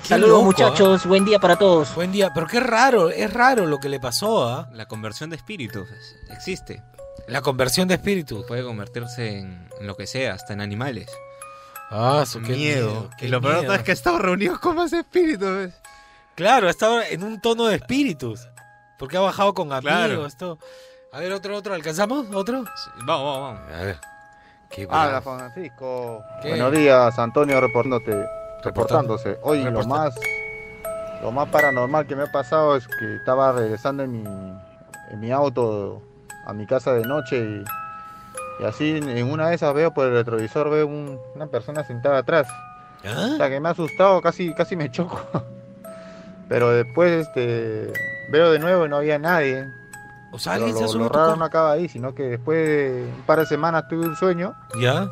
Qué 0.03 0.09
Saludos 0.09 0.31
loco, 0.33 0.45
muchachos, 0.45 1.07
buen 1.07 1.25
día 1.25 1.39
para 1.39 1.57
todos. 1.57 1.95
Buen 1.95 2.11
día, 2.11 2.31
pero 2.35 2.47
qué 2.49 2.59
raro, 2.61 3.11
es 3.11 3.33
raro 3.33 3.67
lo 3.67 3.79
que 3.79 3.89
le 3.89 4.01
pasó, 4.01 4.49
¿ah? 4.49 4.69
La 4.73 4.87
conversión 4.87 5.31
de 5.31 5.37
espíritus 5.37 5.89
existe. 6.31 6.83
La 7.29 7.41
conversión 7.41 7.87
de 7.87 7.95
espíritus. 7.95 8.45
Puede 8.47 8.65
convertirse 8.65 9.39
en 9.39 9.69
lo 9.81 9.97
que 9.97 10.09
sea, 10.09 10.35
hasta 10.35 10.55
en 10.55 10.61
animales. 10.61 11.07
Ah, 11.93 12.25
su 12.27 12.41
qué 12.41 12.53
miedo, 12.55 12.89
miedo. 12.91 13.11
qué 13.19 13.27
y 13.27 13.29
lo 13.29 13.41
peor 13.41 13.61
miedo. 13.61 13.75
es 13.75 13.83
que 13.83 13.93
estamos 13.93 14.21
reunidos 14.23 14.59
con 14.59 14.77
más 14.77 14.93
espíritus. 14.93 15.71
Claro, 16.35 16.69
estaba 16.71 17.07
en 17.07 17.23
un 17.23 17.41
tono 17.41 17.67
de 17.67 17.77
espíritus. 17.77 18.49
Porque 18.99 19.17
ha 19.17 19.21
bajado 19.21 19.53
con 19.53 19.73
amigos, 19.73 19.83
Claro. 19.85 20.29
todo. 20.39 20.59
A 21.13 21.19
ver, 21.21 21.33
otro, 21.33 21.55
otro, 21.57 21.75
¿alcanzamos? 21.75 22.27
¿Otro? 22.33 22.65
Vamos, 23.05 23.07
vamos, 23.07 23.41
vamos. 23.59 23.73
A 23.75 23.85
ver. 23.85 23.99
Qué 24.71 24.87
Habla. 24.91 25.21
Francisco. 25.21 26.23
¿Qué? 26.41 26.49
Buenos 26.51 26.73
días, 26.73 27.19
Antonio 27.19 27.61
reportándote, 27.61 28.27
reportándose. 28.65 29.39
Hoy 29.43 29.59
lo 29.63 29.71
Reporta- 29.71 29.89
más 29.89 30.15
lo 31.21 31.31
más 31.31 31.49
paranormal 31.51 32.07
que 32.07 32.17
me 32.17 32.23
ha 32.25 32.33
pasado 32.33 32.75
es 32.77 32.89
que 32.89 33.17
estaba 33.17 33.53
regresando 33.53 34.03
en 34.03 34.13
mi, 34.23 34.25
en 35.11 35.21
mi 35.21 35.31
auto 35.31 36.03
a 36.47 36.53
mi 36.53 36.67
casa 36.67 36.95
de 36.95 37.05
noche 37.05 37.37
y, 37.39 37.65
y 38.61 38.65
así 38.65 38.91
en 38.97 39.31
una 39.31 39.49
de 39.49 39.55
esas 39.57 39.73
veo 39.75 39.93
por 39.93 40.07
el 40.07 40.13
retrovisor 40.15 40.71
veo 40.71 40.87
un- 40.87 41.19
una 41.35 41.47
persona 41.47 41.85
sentada 41.85 42.19
atrás. 42.19 42.47
¿Ah? 43.05 43.31
O 43.35 43.37
sea 43.37 43.49
que 43.51 43.59
me 43.61 43.69
ha 43.69 43.73
asustado, 43.73 44.21
casi, 44.23 44.55
casi 44.55 44.77
me 44.77 44.91
choco. 44.93 45.21
Pero 46.49 46.71
después 46.71 47.27
este 47.27 47.93
veo 48.31 48.51
de 48.53 48.59
nuevo 48.59 48.87
y 48.87 48.89
no 48.89 48.97
había 48.97 49.19
nadie. 49.19 49.67
O 50.33 50.39
sea, 50.39 50.55
Pero 50.55 50.67
alguien 50.67 50.89
se 50.89 50.99
lo, 50.99 51.09
tu 51.09 51.13
raro 51.13 51.37
no 51.37 51.45
acaba 51.45 51.73
ahí, 51.73 51.89
sino 51.89 52.15
que 52.15 52.23
después 52.25 52.67
de 52.67 53.05
un 53.17 53.23
par 53.23 53.39
de 53.41 53.47
semanas 53.47 53.87
tuve 53.89 54.07
un 54.07 54.17
sueño 54.17 54.55
¿Ya? 54.81 55.07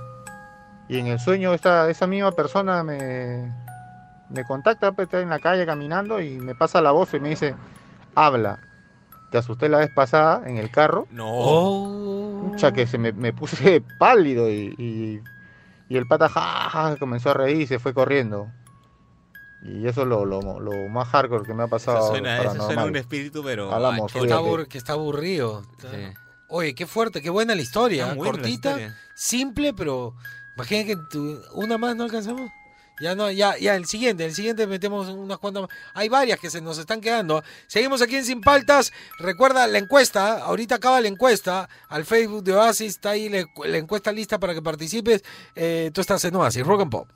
y 0.89 0.99
en 0.99 1.07
el 1.09 1.21
sueño 1.21 1.53
esta, 1.53 1.91
esa 1.91 2.07
misma 2.07 2.33
persona 2.33 2.83
me, 2.83 3.53
me 4.31 4.45
contacta, 4.45 4.93
pues, 4.93 5.07
está 5.07 5.21
en 5.21 5.29
la 5.29 5.39
calle 5.39 5.67
caminando 5.67 6.21
y 6.21 6.39
me 6.39 6.55
pasa 6.55 6.81
la 6.81 6.91
voz 6.93 7.13
y 7.15 7.21
me 7.21 7.29
dice, 7.31 7.55
habla. 8.15 8.61
Te 9.31 9.39
asusté 9.39 9.69
la 9.69 9.79
vez 9.79 9.91
pasada 9.95 10.43
en 10.49 10.57
el 10.57 10.71
carro. 10.71 11.07
No. 11.11 11.25
Oh. 12.67 12.71
Pucha, 12.71 12.73
que 12.73 12.87
se 12.87 12.99
me, 12.99 13.13
me 13.13 13.33
puse 13.33 13.81
pálido 13.99 14.51
y, 14.51 14.75
y, 14.79 15.21
y 15.89 15.97
el 15.97 16.07
pata 16.07 16.29
ja, 16.29 16.69
ja, 16.71 16.97
comenzó 16.97 17.31
a 17.31 17.35
reír 17.35 17.63
y 17.63 17.67
se 17.67 17.79
fue 17.79 17.95
corriendo. 17.95 18.49
Y 19.63 19.87
eso 19.87 20.03
es 20.03 20.09
lo, 20.09 20.25
lo, 20.25 20.41
lo 20.59 20.89
más 20.89 21.09
hardcore 21.09 21.45
que 21.45 21.53
me 21.53 21.65
ha 21.65 21.69
pasado. 21.69 21.99
Eso 21.99 22.09
suena, 22.11 22.43
eso 22.43 22.65
suena 22.65 22.85
un 22.85 22.97
espíritu, 22.97 23.43
pero. 23.45 23.71
Hablamos, 23.73 24.11
ay, 24.15 24.21
Que 24.21 24.27
está, 24.27 24.65
que 24.69 24.79
está 24.79 24.93
aburrido. 24.95 25.63
Sí. 25.79 25.87
Oye, 26.49 26.75
qué 26.75 26.87
fuerte, 26.87 27.21
qué 27.21 27.29
buena 27.31 27.55
la 27.55 27.61
historia. 27.61 28.07
La 28.07 28.17
Cortita, 28.17 28.49
historia. 28.71 28.97
simple, 29.15 29.75
pero 29.75 30.15
imagina 30.57 30.85
que 30.85 30.97
tu- 31.11 31.41
una 31.55 31.77
más 31.79 31.95
no 31.95 32.05
alcanzamos. 32.05 32.51
Ya 33.01 33.15
no, 33.15 33.31
ya, 33.31 33.57
ya, 33.59 33.75
el 33.77 33.87
siguiente, 33.87 34.27
el 34.27 34.35
siguiente 34.35 34.67
metemos 34.67 35.09
unas 35.09 35.39
cuantas 35.39 35.63
más. 35.63 35.71
Hay 35.95 36.09
varias 36.09 36.39
que 36.39 36.51
se 36.51 36.61
nos 36.61 36.79
están 36.79 37.01
quedando. 37.01 37.43
Seguimos 37.67 38.03
aquí 38.03 38.17
en 38.17 38.25
Sin 38.25 38.41
Paltas. 38.43 38.93
Recuerda 39.19 39.67
la 39.67 39.79
encuesta, 39.79 40.39
ahorita 40.43 40.75
acaba 40.77 41.01
la 41.01 41.09
encuesta. 41.09 41.69
Al 41.89 42.05
Facebook 42.05 42.45
de 42.45 42.55
Oasis 42.55 42.95
está 42.95 43.11
ahí 43.11 43.29
la, 43.29 43.79
encuesta 43.79 44.13
lista 44.13 44.39
para 44.39 44.55
que 44.55 44.63
participes. 44.63 45.25
Eh, 45.55 45.91
tú 45.95 46.03
estás 46.03 46.25
en 46.27 46.37
Oasis, 46.37 46.67
Rock 46.67 46.83
and 46.83 46.91
Pop. 46.91 47.09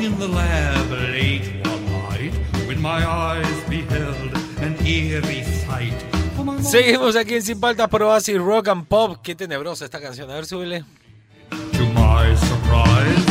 Working 0.00 0.12
in 0.12 0.18
the 0.18 0.28
lab 0.28 0.90
late 0.90 1.66
one 1.66 1.84
night 1.90 2.32
when 2.66 2.80
my 2.80 3.04
eyes 3.06 3.68
beheld 3.68 4.32
an 4.60 4.76
eerie 4.86 5.44
sight. 5.44 5.94
For 6.36 6.44
my 6.44 6.62
Seguimos 6.62 7.16
aquí 7.16 7.34
en 7.34 7.42
Sin 7.42 7.60
Paltas 7.60 7.88
por 7.88 8.02
Oasis, 8.02 8.38
Rock 8.38 8.68
and 8.68 8.86
Pop. 8.86 9.18
Qué 9.22 9.34
tenebrosa 9.34 9.84
esta 9.84 10.00
canción. 10.00 10.30
A 10.30 10.34
ver, 10.34 10.46
súbele. 10.46 10.84
To 11.50 11.84
my 11.94 12.36
surprise, 12.36 13.26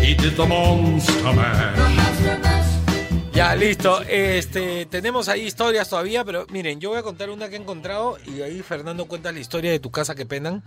he 0.00 0.14
did 0.14 0.36
the 0.36 0.46
monster 0.46 1.32
mash. 1.34 1.78
Ya, 3.32 3.56
listo. 3.56 4.00
Este, 4.02 4.86
tenemos 4.86 5.28
ahí 5.28 5.42
historias 5.42 5.88
todavía, 5.88 6.24
pero 6.24 6.46
miren, 6.50 6.78
yo 6.78 6.90
voy 6.90 6.98
a 6.98 7.02
contar 7.02 7.30
una 7.30 7.48
que 7.48 7.56
he 7.56 7.58
encontrado 7.58 8.16
y 8.26 8.42
ahí 8.42 8.62
Fernando 8.62 9.06
cuenta 9.06 9.32
la 9.32 9.40
historia 9.40 9.72
de 9.72 9.80
tu 9.80 9.90
casa 9.90 10.14
que 10.14 10.24
penan. 10.24 10.62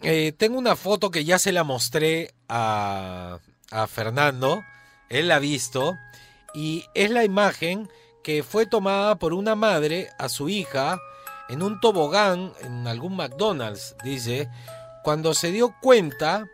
Eh, 0.00 0.32
tengo 0.36 0.58
una 0.58 0.76
foto 0.76 1.10
que 1.10 1.24
ya 1.24 1.38
se 1.38 1.52
la 1.52 1.62
mostré 1.62 2.32
a, 2.48 3.38
a 3.74 3.86
Fernando, 3.86 4.64
él 5.10 5.28
la 5.28 5.36
ha 5.36 5.40
visto, 5.40 5.96
y 6.54 6.84
es 6.94 7.10
la 7.10 7.24
imagen 7.24 7.90
que 8.22 8.42
fue 8.42 8.66
tomada 8.66 9.16
por 9.16 9.34
una 9.34 9.54
madre 9.54 10.08
a 10.18 10.28
su 10.28 10.48
hija 10.48 10.98
en 11.48 11.62
un 11.62 11.80
tobogán 11.80 12.52
en 12.62 12.86
algún 12.86 13.16
McDonald's, 13.16 13.96
dice, 14.02 14.48
cuando 15.02 15.34
se 15.34 15.50
dio 15.52 15.74
cuenta 15.82 16.46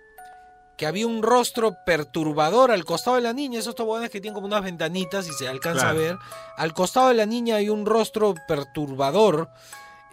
que 0.77 0.87
había 0.87 1.07
un 1.07 1.23
rostro 1.23 1.77
perturbador 1.85 2.71
al 2.71 2.85
costado 2.87 3.17
de 3.17 3.23
la 3.23 3.35
niña, 3.35 3.59
esos 3.61 3.75
toboganes 3.75 4.09
que 4.11 4.21
tienen 4.21 4.35
como 4.35 4.47
unas 4.47 4.65
ventanitas 4.65 5.29
y 5.29 5.33
se 5.33 5.47
alcanza 5.47 5.83
Claro. 5.83 5.99
a 5.99 6.03
ver. 6.03 6.17
Al 6.57 6.73
costado 6.73 7.09
de 7.09 7.15
la 7.15 7.27
niña 7.27 7.57
hay 7.57 7.69
un 7.69 7.85
rostro 7.85 8.35
perturbador. 8.49 9.51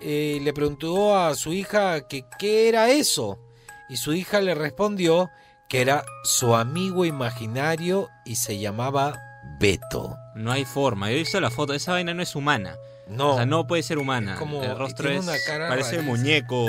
Eh, 0.02 0.40
le 0.42 0.52
preguntó 0.54 1.18
a 1.18 1.34
su 1.36 1.54
hija 1.54 2.02
que 2.02 2.26
qué 2.38 2.68
era 2.68 2.90
eso. 2.90 3.40
Y 3.88 3.96
su 3.96 4.14
hija 4.14 4.42
le 4.42 4.56
respondió 4.56 5.30
que 5.70 5.82
era 5.82 6.04
su 6.24 6.56
amigo 6.56 7.06
imaginario 7.06 8.10
y 8.26 8.36
se 8.36 8.58
llamaba 8.60 9.20
Beto. 9.60 10.18
No 10.36 10.52
hay 10.52 10.66
forma. 10.66 11.10
Yo 11.10 11.16
he 11.16 11.20
visto 11.20 11.40
la 11.40 11.50
foto. 11.50 11.74
Esa 11.74 11.94
vaina 11.94 12.14
no 12.14 12.22
es 12.22 12.36
humana. 12.36 12.76
No. 13.08 13.34
O 13.34 13.36
sea, 13.38 13.46
no 13.46 13.68
puede 13.68 13.84
ser 13.84 13.98
humana. 13.98 14.36
como- 14.38 14.62
el 14.64 14.78
rostro 14.78 15.06
tiene 15.10 15.20
es. 15.20 15.24
una 15.28 15.38
cara 15.46 15.70
parece 15.70 16.02
muñeco. 16.02 16.66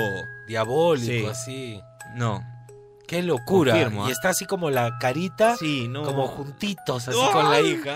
Diabólico, 0.47 1.05
Sí. 1.05 1.25
así. 1.25 1.81
No. 2.15 2.43
Qué 3.07 3.23
locura. 3.23 3.73
Confirmo, 3.73 4.05
y 4.05 4.09
¿ah? 4.09 4.11
está 4.11 4.29
así 4.29 4.45
como 4.45 4.69
la 4.69 4.97
carita, 4.99 5.57
Sí, 5.57 5.87
no. 5.87 6.03
como 6.03 6.27
juntitos, 6.27 7.07
así 7.07 7.17
con 7.33 7.49
la 7.49 7.59
hija. 7.59 7.95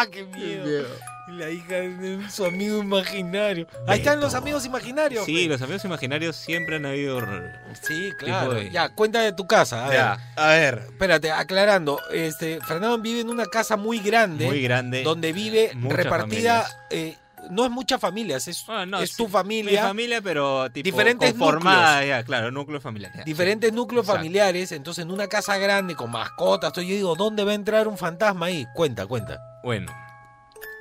¡Ah, 0.00 0.06
qué 0.10 0.24
miedo! 0.24 0.82
Y 0.82 0.84
la 1.30 1.50
hija 1.50 1.74
de 1.76 2.28
su 2.30 2.44
amigo 2.44 2.82
imaginario. 2.82 3.66
Ahí 3.86 3.98
están 3.98 4.20
los 4.20 4.34
amigos 4.34 4.64
imaginarios. 4.66 5.24
Sí, 5.24 5.46
los 5.46 5.60
amigos 5.62 5.84
imaginarios 5.84 6.36
siempre 6.36 6.76
han 6.76 6.86
habido. 6.86 7.20
Sí, 7.82 8.10
claro. 8.18 8.54
de- 8.54 8.70
Ya, 8.70 8.88
cuenta 8.90 9.20
de 9.20 9.32
tu 9.32 9.46
casa. 9.46 9.86
A 9.86 9.88
ver. 9.88 9.98
Ya, 9.98 10.18
a 10.36 10.46
ver. 10.48 10.82
Espérate, 10.90 11.30
aclarando. 11.32 12.00
Este, 12.12 12.60
Fernando 12.60 12.98
vive 12.98 13.20
en 13.20 13.30
una 13.30 13.46
casa 13.46 13.76
muy 13.76 13.98
grande. 14.00 14.46
Muy 14.46 14.62
grande. 14.62 15.02
Donde 15.02 15.32
vive 15.32 15.72
Muchas 15.74 15.96
repartida. 16.04 16.66
eh, 16.90 17.16
no 17.50 17.64
es 17.64 17.70
muchas 17.70 17.98
familias, 17.98 18.46
es, 18.48 18.64
no, 18.86 19.00
es 19.00 19.10
sí, 19.12 19.16
tu 19.16 19.26
familia. 19.26 19.80
Mi 19.82 19.88
familia, 19.88 20.20
pero 20.20 20.70
tipo 20.70 20.84
Diferentes 20.84 21.30
conformada, 21.30 21.94
núcleos. 22.00 22.08
ya, 22.18 22.22
claro, 22.22 22.50
núcleo 22.50 22.80
familiar. 22.82 23.12
ya, 23.16 23.24
diferentes 23.24 23.72
núcleos 23.72 24.04
Exacto. 24.04 24.18
familiares, 24.18 24.72
entonces 24.72 25.04
en 25.04 25.10
una 25.10 25.26
casa 25.26 25.56
grande 25.56 25.94
con 25.94 26.10
mascotas, 26.10 26.70
yo 26.74 26.82
digo, 26.82 27.14
¿dónde 27.16 27.42
va 27.42 27.52
a 27.52 27.54
entrar 27.54 27.88
un 27.88 27.96
fantasma 27.96 28.46
ahí? 28.46 28.66
Cuenta, 28.74 29.06
cuenta. 29.06 29.40
Bueno, 29.64 29.90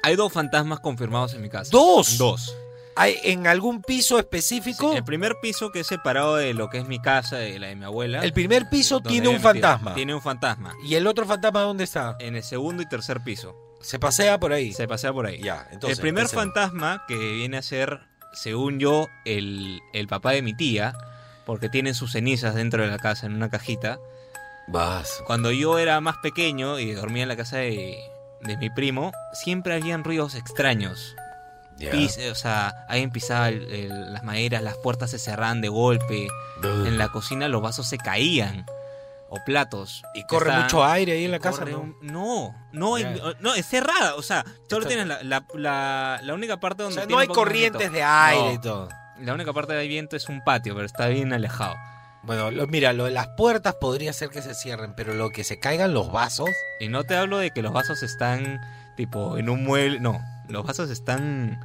hay 0.03 0.15
dos 0.15 0.31
fantasmas 0.31 0.79
confirmados 0.79 1.33
en 1.33 1.41
mi 1.41 1.49
casa. 1.49 1.69
¿Dos? 1.71 2.17
Dos. 2.17 2.55
¿Hay 2.95 3.15
en 3.23 3.47
algún 3.47 3.81
piso 3.81 4.19
específico? 4.19 4.93
El 4.93 5.05
primer 5.05 5.35
piso 5.41 5.71
que 5.71 5.81
es 5.81 5.87
separado 5.87 6.35
de 6.35 6.53
lo 6.53 6.69
que 6.69 6.79
es 6.79 6.87
mi 6.87 6.99
casa 6.99 7.45
y 7.45 7.57
la 7.57 7.67
de 7.67 7.75
mi 7.75 7.85
abuela. 7.85 8.21
El 8.21 8.33
primer 8.33 8.69
piso 8.69 8.99
tiene 8.99 9.29
un 9.29 9.39
fantasma. 9.39 9.93
Tiene 9.93 10.13
un 10.13 10.21
fantasma. 10.21 10.73
¿Y 10.83 10.95
el 10.95 11.07
otro 11.07 11.25
fantasma 11.25 11.61
dónde 11.61 11.85
está? 11.85 12.17
En 12.19 12.35
el 12.35 12.43
segundo 12.43 12.83
y 12.83 12.87
tercer 12.87 13.21
piso. 13.21 13.55
Se 13.79 13.99
pasea 13.99 14.37
por 14.37 14.51
ahí. 14.51 14.73
Se 14.73 14.85
pasea 14.85 15.13
por 15.13 15.25
ahí. 15.27 15.41
Ya, 15.41 15.65
entonces. 15.71 15.97
el 15.97 16.01
primer 16.01 16.27
fantasma 16.27 17.05
que 17.07 17.15
viene 17.15 17.55
a 17.55 17.61
ser, 17.61 18.01
según 18.33 18.79
yo, 18.79 19.07
el, 19.23 19.79
el 19.93 20.07
papá 20.07 20.31
de 20.31 20.41
mi 20.41 20.53
tía, 20.53 20.93
porque 21.45 21.69
tiene 21.69 21.93
sus 21.93 22.11
cenizas 22.11 22.53
dentro 22.53 22.83
de 22.83 22.89
la 22.89 22.97
casa 22.97 23.27
en 23.27 23.33
una 23.33 23.49
cajita. 23.49 23.97
Vas. 24.67 25.23
Cuando 25.25 25.51
yo 25.51 25.79
era 25.79 26.01
más 26.01 26.17
pequeño 26.17 26.79
y 26.79 26.91
dormía 26.91 27.23
en 27.23 27.29
la 27.29 27.37
casa 27.37 27.57
de, 27.57 27.97
de 28.41 28.57
mi 28.57 28.69
primo, 28.69 29.11
siempre 29.33 29.73
habían 29.75 30.03
ruidos 30.03 30.35
extraños. 30.35 31.15
Pis- 31.77 32.19
o 32.29 32.35
sea, 32.35 32.69
alguien 32.89 33.09
pisaba 33.09 33.47
el- 33.49 33.71
el- 33.71 34.13
las 34.13 34.23
maderas, 34.23 34.61
las 34.61 34.75
puertas 34.77 35.11
se 35.11 35.19
cerraban 35.19 35.61
de 35.61 35.69
golpe. 35.69 36.27
En 36.61 36.97
la 36.97 37.07
cocina 37.09 37.47
los 37.47 37.61
vasos 37.61 37.87
se 37.87 37.97
caían. 37.97 38.65
O 39.31 39.37
platos. 39.45 40.01
¿Y 40.15 40.23
corre 40.23 40.51
mucho 40.51 40.83
aire 40.83 41.11
ahí 41.13 41.25
en 41.25 41.31
la 41.31 41.39
casa? 41.39 41.63
no? 41.63 41.79
un- 41.81 41.95
No, 42.01 42.55
no, 42.73 42.97
es 43.55 43.65
cerrada. 43.67 44.15
O 44.15 44.23
sea, 44.23 44.43
solo 44.69 44.87
tienes 44.87 45.05
la, 45.07 45.21
la, 45.23 45.45
la- 45.53 46.19
la 46.23 46.33
única 46.33 46.59
parte 46.59 46.81
O 46.81 46.85
donde. 46.85 46.95
sea, 46.95 47.07
tiene 47.07 47.13
no 47.15 47.19
hay 47.21 47.27
corrientes 47.27 47.91
de 47.91 48.03
aire 48.03 48.43
No. 48.47 48.53
y 48.53 48.57
todo. 48.59 48.89
La 49.21 49.33
única 49.33 49.53
parte 49.53 49.73
de 49.73 49.87
viento 49.87 50.15
es 50.15 50.27
un 50.29 50.43
patio, 50.43 50.73
pero 50.73 50.85
está 50.85 51.07
bien 51.07 51.31
alejado. 51.31 51.75
Bueno, 52.23 52.51
lo- 52.51 52.67
mira, 52.67 52.91
lo 52.93 53.05
de 53.05 53.11
las 53.11 53.27
puertas 53.29 53.75
podría 53.75 54.11
ser 54.13 54.29
que 54.29 54.41
se 54.41 54.53
cierren, 54.53 54.93
pero 54.95 55.13
lo 55.13 55.29
que 55.29 55.43
se 55.43 55.59
caigan 55.59 55.93
los 55.93 56.11
vasos. 56.11 56.49
Y 56.79 56.89
no 56.89 57.03
te 57.03 57.15
hablo 57.15 57.37
de 57.37 57.51
que 57.51 57.61
los 57.61 57.71
vasos 57.73 58.03
están 58.03 58.59
tipo 58.97 59.37
en 59.37 59.49
un 59.49 59.63
mueble. 59.63 59.99
No, 59.99 60.19
los 60.49 60.65
vasos 60.65 60.89
están 60.89 61.59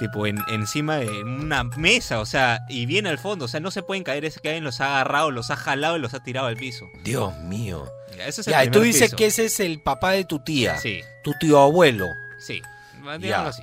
tipo 0.00 0.26
en, 0.26 0.38
encima 0.48 0.96
de 0.96 1.08
una 1.22 1.62
mesa, 1.62 2.18
o 2.20 2.26
sea, 2.26 2.60
y 2.68 2.86
bien 2.86 3.06
al 3.06 3.18
fondo. 3.18 3.44
O 3.44 3.48
sea, 3.48 3.60
no 3.60 3.70
se 3.70 3.82
pueden 3.84 4.02
caer, 4.02 4.24
es 4.24 4.40
que 4.40 4.48
alguien 4.48 4.64
los 4.64 4.80
ha 4.80 4.86
agarrado, 4.96 5.30
los 5.30 5.50
ha 5.52 5.56
jalado 5.56 5.96
y 5.96 6.00
los 6.00 6.14
ha 6.14 6.20
tirado 6.24 6.48
al 6.48 6.56
piso. 6.56 6.86
Dios 7.04 7.36
mío. 7.38 7.88
Ya, 8.16 8.26
ese 8.26 8.40
es 8.40 8.46
el 8.48 8.52
Ya, 8.52 8.64
y 8.64 8.68
tú 8.70 8.80
dices 8.80 9.02
piso. 9.04 9.16
que 9.16 9.26
ese 9.26 9.44
es 9.44 9.60
el 9.60 9.80
papá 9.80 10.10
de 10.12 10.24
tu 10.24 10.40
tía. 10.40 10.76
Sí. 10.78 11.00
Tu 11.22 11.32
tío 11.38 11.60
abuelo. 11.60 12.06
Sí, 12.38 12.60
Ya. 13.04 13.18
digámoslo 13.18 13.50
así. 13.50 13.62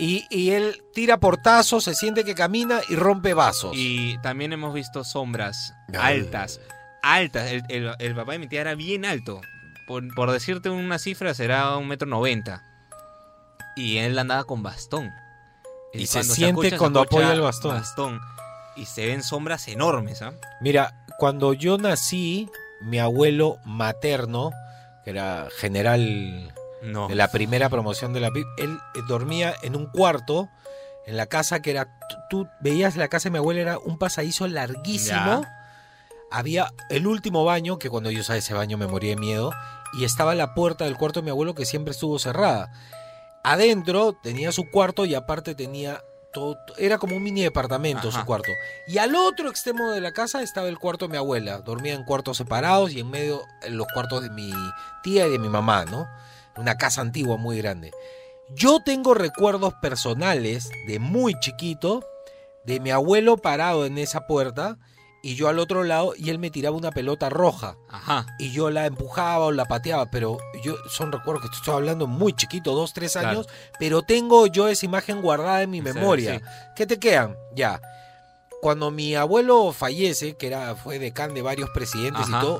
Y, 0.00 0.24
y 0.30 0.52
él 0.52 0.82
tira 0.94 1.18
portazos, 1.18 1.84
se 1.84 1.94
siente 1.94 2.24
que 2.24 2.34
camina 2.34 2.80
y 2.88 2.96
rompe 2.96 3.34
vasos. 3.34 3.72
Y 3.76 4.16
también 4.22 4.52
hemos 4.52 4.72
visto 4.72 5.04
sombras 5.04 5.74
Ay. 5.98 6.20
altas, 6.20 6.58
altas. 7.02 7.50
El, 7.50 7.62
el- 7.68 7.94
el 7.98 8.14
papá 8.14 8.32
de 8.32 8.38
mi 8.38 8.48
tía 8.48 8.62
era 8.62 8.74
bien 8.74 9.04
alto. 9.04 9.40
Por, 9.86 10.14
por 10.14 10.30
decirte 10.30 10.70
una 10.70 10.98
cifra, 10.98 11.34
será 11.34 11.76
un 11.76 11.86
metro 11.88 12.08
noventa. 12.08 12.62
Y 13.76 13.98
él 13.98 14.18
andaba 14.18 14.44
con 14.44 14.62
bastón. 14.62 15.10
Y 15.92 16.06
se 16.06 16.22
siente 16.24 16.68
acucha, 16.68 16.78
cuando 16.78 17.00
apoya 17.00 17.32
el 17.32 17.40
bastón. 17.40 18.20
Y 18.76 18.86
se 18.86 19.06
ven 19.06 19.22
sombras 19.22 19.68
enormes, 19.68 20.22
¿ah? 20.22 20.32
Mira, 20.60 20.94
cuando 21.18 21.52
yo 21.52 21.76
nací, 21.76 22.48
mi 22.80 22.98
abuelo 23.00 23.58
materno, 23.66 24.50
que 25.04 25.10
era 25.10 25.48
general 25.58 26.54
No. 26.82 27.08
de 27.08 27.14
la 27.14 27.28
primera 27.30 27.68
promoción 27.68 28.12
de 28.12 28.20
la 28.20 28.30
PIB, 28.30 28.46
él 28.58 28.78
eh, 28.94 29.00
dormía 29.06 29.54
en 29.62 29.76
un 29.76 29.86
cuarto 29.86 30.48
en 31.06 31.16
la 31.16 31.26
casa 31.26 31.60
que 31.60 31.70
era. 31.70 31.98
Tú, 32.08 32.16
tú 32.30 32.48
veías 32.60 32.96
la 32.96 33.08
casa 33.08 33.28
de 33.28 33.32
mi 33.32 33.38
abuela, 33.38 33.60
era 33.60 33.78
un 33.78 33.98
pasadizo 33.98 34.48
larguísimo. 34.48 35.42
Ya. 35.42 35.56
Había 36.30 36.72
el 36.90 37.06
último 37.06 37.44
baño, 37.44 37.78
que 37.78 37.90
cuando 37.90 38.10
yo 38.10 38.20
usaba 38.20 38.38
ese 38.38 38.54
baño 38.54 38.78
me 38.78 38.86
moría 38.86 39.10
de 39.10 39.16
miedo, 39.16 39.50
y 39.92 40.04
estaba 40.04 40.34
la 40.34 40.54
puerta 40.54 40.84
del 40.84 40.96
cuarto 40.96 41.20
de 41.20 41.24
mi 41.24 41.30
abuelo 41.30 41.54
que 41.54 41.66
siempre 41.66 41.92
estuvo 41.92 42.18
cerrada. 42.18 42.70
Adentro 43.42 44.12
tenía 44.22 44.52
su 44.52 44.70
cuarto 44.70 45.04
y 45.06 45.14
aparte 45.14 45.54
tenía 45.54 46.02
todo, 46.32 46.58
era 46.78 46.98
como 46.98 47.16
un 47.16 47.22
mini 47.22 47.42
departamento 47.42 48.08
Ajá. 48.08 48.20
su 48.20 48.26
cuarto. 48.26 48.52
Y 48.86 48.98
al 48.98 49.14
otro 49.14 49.50
extremo 49.50 49.90
de 49.90 50.00
la 50.00 50.12
casa 50.12 50.42
estaba 50.42 50.68
el 50.68 50.78
cuarto 50.78 51.06
de 51.06 51.12
mi 51.12 51.16
abuela. 51.16 51.58
Dormía 51.58 51.94
en 51.94 52.04
cuartos 52.04 52.36
separados 52.36 52.92
y 52.92 53.00
en 53.00 53.10
medio 53.10 53.42
en 53.62 53.76
los 53.76 53.86
cuartos 53.92 54.22
de 54.22 54.30
mi 54.30 54.52
tía 55.02 55.26
y 55.26 55.30
de 55.30 55.38
mi 55.38 55.48
mamá, 55.48 55.84
¿no? 55.86 56.08
Una 56.60 56.76
casa 56.76 57.00
antigua 57.00 57.36
muy 57.36 57.58
grande. 57.58 57.90
Yo 58.54 58.80
tengo 58.84 59.14
recuerdos 59.14 59.74
personales 59.80 60.70
de 60.86 60.98
muy 60.98 61.34
chiquito 61.40 62.04
de 62.64 62.80
mi 62.80 62.90
abuelo 62.90 63.36
parado 63.36 63.86
en 63.86 63.96
esa 63.98 64.26
puerta 64.26 64.76
y 65.22 65.34
yo 65.34 65.48
al 65.48 65.58
otro 65.58 65.84
lado 65.84 66.14
y 66.16 66.30
él 66.30 66.38
me 66.38 66.50
tiraba 66.50 66.76
una 66.76 66.90
pelota 66.90 67.28
roja 67.28 67.76
Ajá. 67.90 68.26
y 68.38 68.52
yo 68.52 68.70
la 68.70 68.86
empujaba 68.86 69.46
o 69.46 69.52
la 69.52 69.66
pateaba, 69.66 70.10
pero 70.10 70.38
yo 70.64 70.74
son 70.88 71.12
recuerdos 71.12 71.48
que 71.50 71.56
estoy 71.56 71.74
hablando 71.74 72.06
muy 72.06 72.32
chiquito, 72.32 72.74
dos, 72.74 72.92
tres 72.94 73.12
Claro. 73.12 73.28
años, 73.28 73.46
pero 73.78 74.02
tengo 74.02 74.46
yo 74.46 74.68
esa 74.68 74.84
imagen 74.86 75.20
guardada 75.22 75.62
en 75.62 75.70
mi 75.70 75.80
memoria. 75.82 76.38
sí. 76.38 76.44
¿Qué 76.76 76.86
te 76.86 76.98
quedan? 76.98 77.36
Ya. 77.54 77.80
Cuando 78.60 78.90
mi 78.90 79.14
abuelo 79.14 79.72
fallece, 79.72 80.36
que 80.36 80.46
era 80.48 80.74
fue 80.74 80.98
decán 80.98 81.32
de 81.32 81.40
varios 81.42 81.70
presidentes 81.70 82.24
Ajá. 82.28 82.38
y 82.38 82.40
todo, 82.42 82.58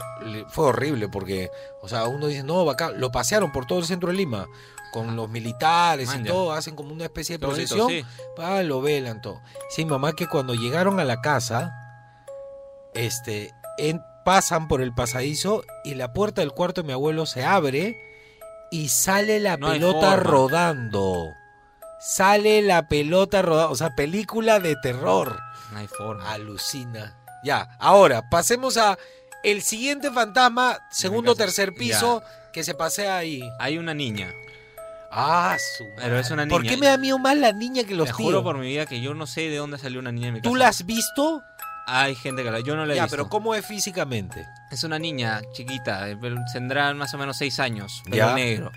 fue 0.49 0.67
horrible 0.67 1.09
porque, 1.09 1.51
o 1.83 1.89
sea, 1.89 2.05
uno 2.07 2.27
dice, 2.29 2.43
no, 2.43 2.65
bacán, 2.65 2.99
lo 2.99 3.11
pasearon 3.13 3.53
por 3.53 3.67
todo 3.67 3.81
el 3.81 3.85
centro 3.85 4.09
de 4.11 4.15
Lima 4.17 4.47
con 4.93 5.15
los 5.15 5.29
militares 5.29 6.11
y 6.15 6.25
ya. 6.25 6.33
todo, 6.33 6.53
hacen 6.53 6.75
como 6.75 6.93
una 6.93 7.05
especie 7.05 7.37
de 7.37 7.47
procesión, 7.47 7.89
sí. 7.91 8.05
ah, 8.39 8.63
lo 8.63 8.81
velan 8.81 9.21
todo. 9.21 9.41
Sí, 9.69 9.85
mamá, 9.85 10.15
que 10.15 10.27
cuando 10.27 10.55
llegaron 10.55 10.99
a 11.01 11.05
la 11.05 11.21
casa, 11.21 11.71
este, 12.95 13.53
en- 13.79 14.03
pasan 14.25 14.69
por 14.69 14.81
el 14.83 14.95
pasadizo 14.95 15.63
y 15.85 15.95
la 15.95 16.13
puerta 16.13 16.41
del 16.43 16.53
cuarto 16.53 16.83
de 16.83 16.87
mi 16.89 16.93
abuelo 16.93 17.25
se 17.27 17.45
abre 17.45 17.97
y 18.71 18.89
sale 18.89 19.41
la 19.41 19.57
No 19.57 19.69
pelota 19.69 20.17
rodando. 20.17 21.31
Sale 22.01 22.63
la 22.63 22.89
pelota 22.89 23.43
rodando, 23.43 23.71
o 23.73 23.77
sea, 23.77 23.95
película 23.95 24.59
de 24.59 24.77
terror. 24.77 25.39
No 25.73 25.79
hay 25.79 25.87
forma. 25.87 26.31
Alucina. 26.33 27.17
Ya, 27.45 27.69
ahora 27.79 28.29
pasemos 28.31 28.77
a 28.77 28.99
el 29.45 29.63
siguiente 29.63 30.11
fantasma, 30.11 30.79
segundo 30.91 31.35
tercer 31.35 31.73
piso, 31.75 32.23
que 32.53 32.65
se 32.65 32.75
pasea 32.75 33.17
ahí. 33.19 33.43
Hay 33.59 33.79
una 33.79 33.95
niña. 33.95 34.33
Ah, 35.13 35.57
su 35.77 35.85
Pero 35.97 36.19
es 36.19 36.31
una 36.31 36.47
¿Por 36.47 36.63
niña. 36.63 36.75
qué 36.75 36.81
me 36.81 36.87
da 36.87 36.97
miedo 36.97 37.19
más 37.19 37.37
la 37.37 37.53
niña 37.53 37.83
que 37.85 37.95
los 37.95 38.07
Te 38.09 38.15
tíos? 38.15 38.29
juro 38.29 38.43
por 38.45 38.57
mi 38.59 38.69
vida 38.69 38.87
que 38.87 39.01
yo 39.01 39.13
no 39.15 39.27
sé 39.27 39.43
de 39.49 39.57
dónde 39.57 39.77
salió 39.79 39.99
una 39.99 40.13
niña 40.13 40.29
en 40.29 40.35
mi 40.35 40.41
casa. 40.41 40.49
¿Tú 40.51 40.57
la 40.57 40.69
has 40.69 40.87
visto? 40.87 41.43
Hay 41.87 42.15
gente 42.15 42.45
que 42.45 42.51
la... 42.53 42.61
Yo 42.61 42.77
no 42.77 42.87
la 42.87 42.93
he 42.93 42.97
Ya, 42.97 43.03
visto. 43.05 43.17
pero 43.17 43.29
¿cómo 43.29 43.55
es 43.57 43.67
físicamente? 43.67 44.47
Es 44.71 44.85
una 44.85 44.99
niña 45.01 45.41
chiquita, 45.53 46.09
eh, 46.09 46.17
pero 46.21 46.37
tendrá 46.53 46.95
más 46.95 47.13
o 47.15 47.19
menos 47.19 47.37
seis 47.39 47.59
años, 47.59 48.03
pelo 48.05 48.17
Ya. 48.17 48.35
negro. 48.35 48.71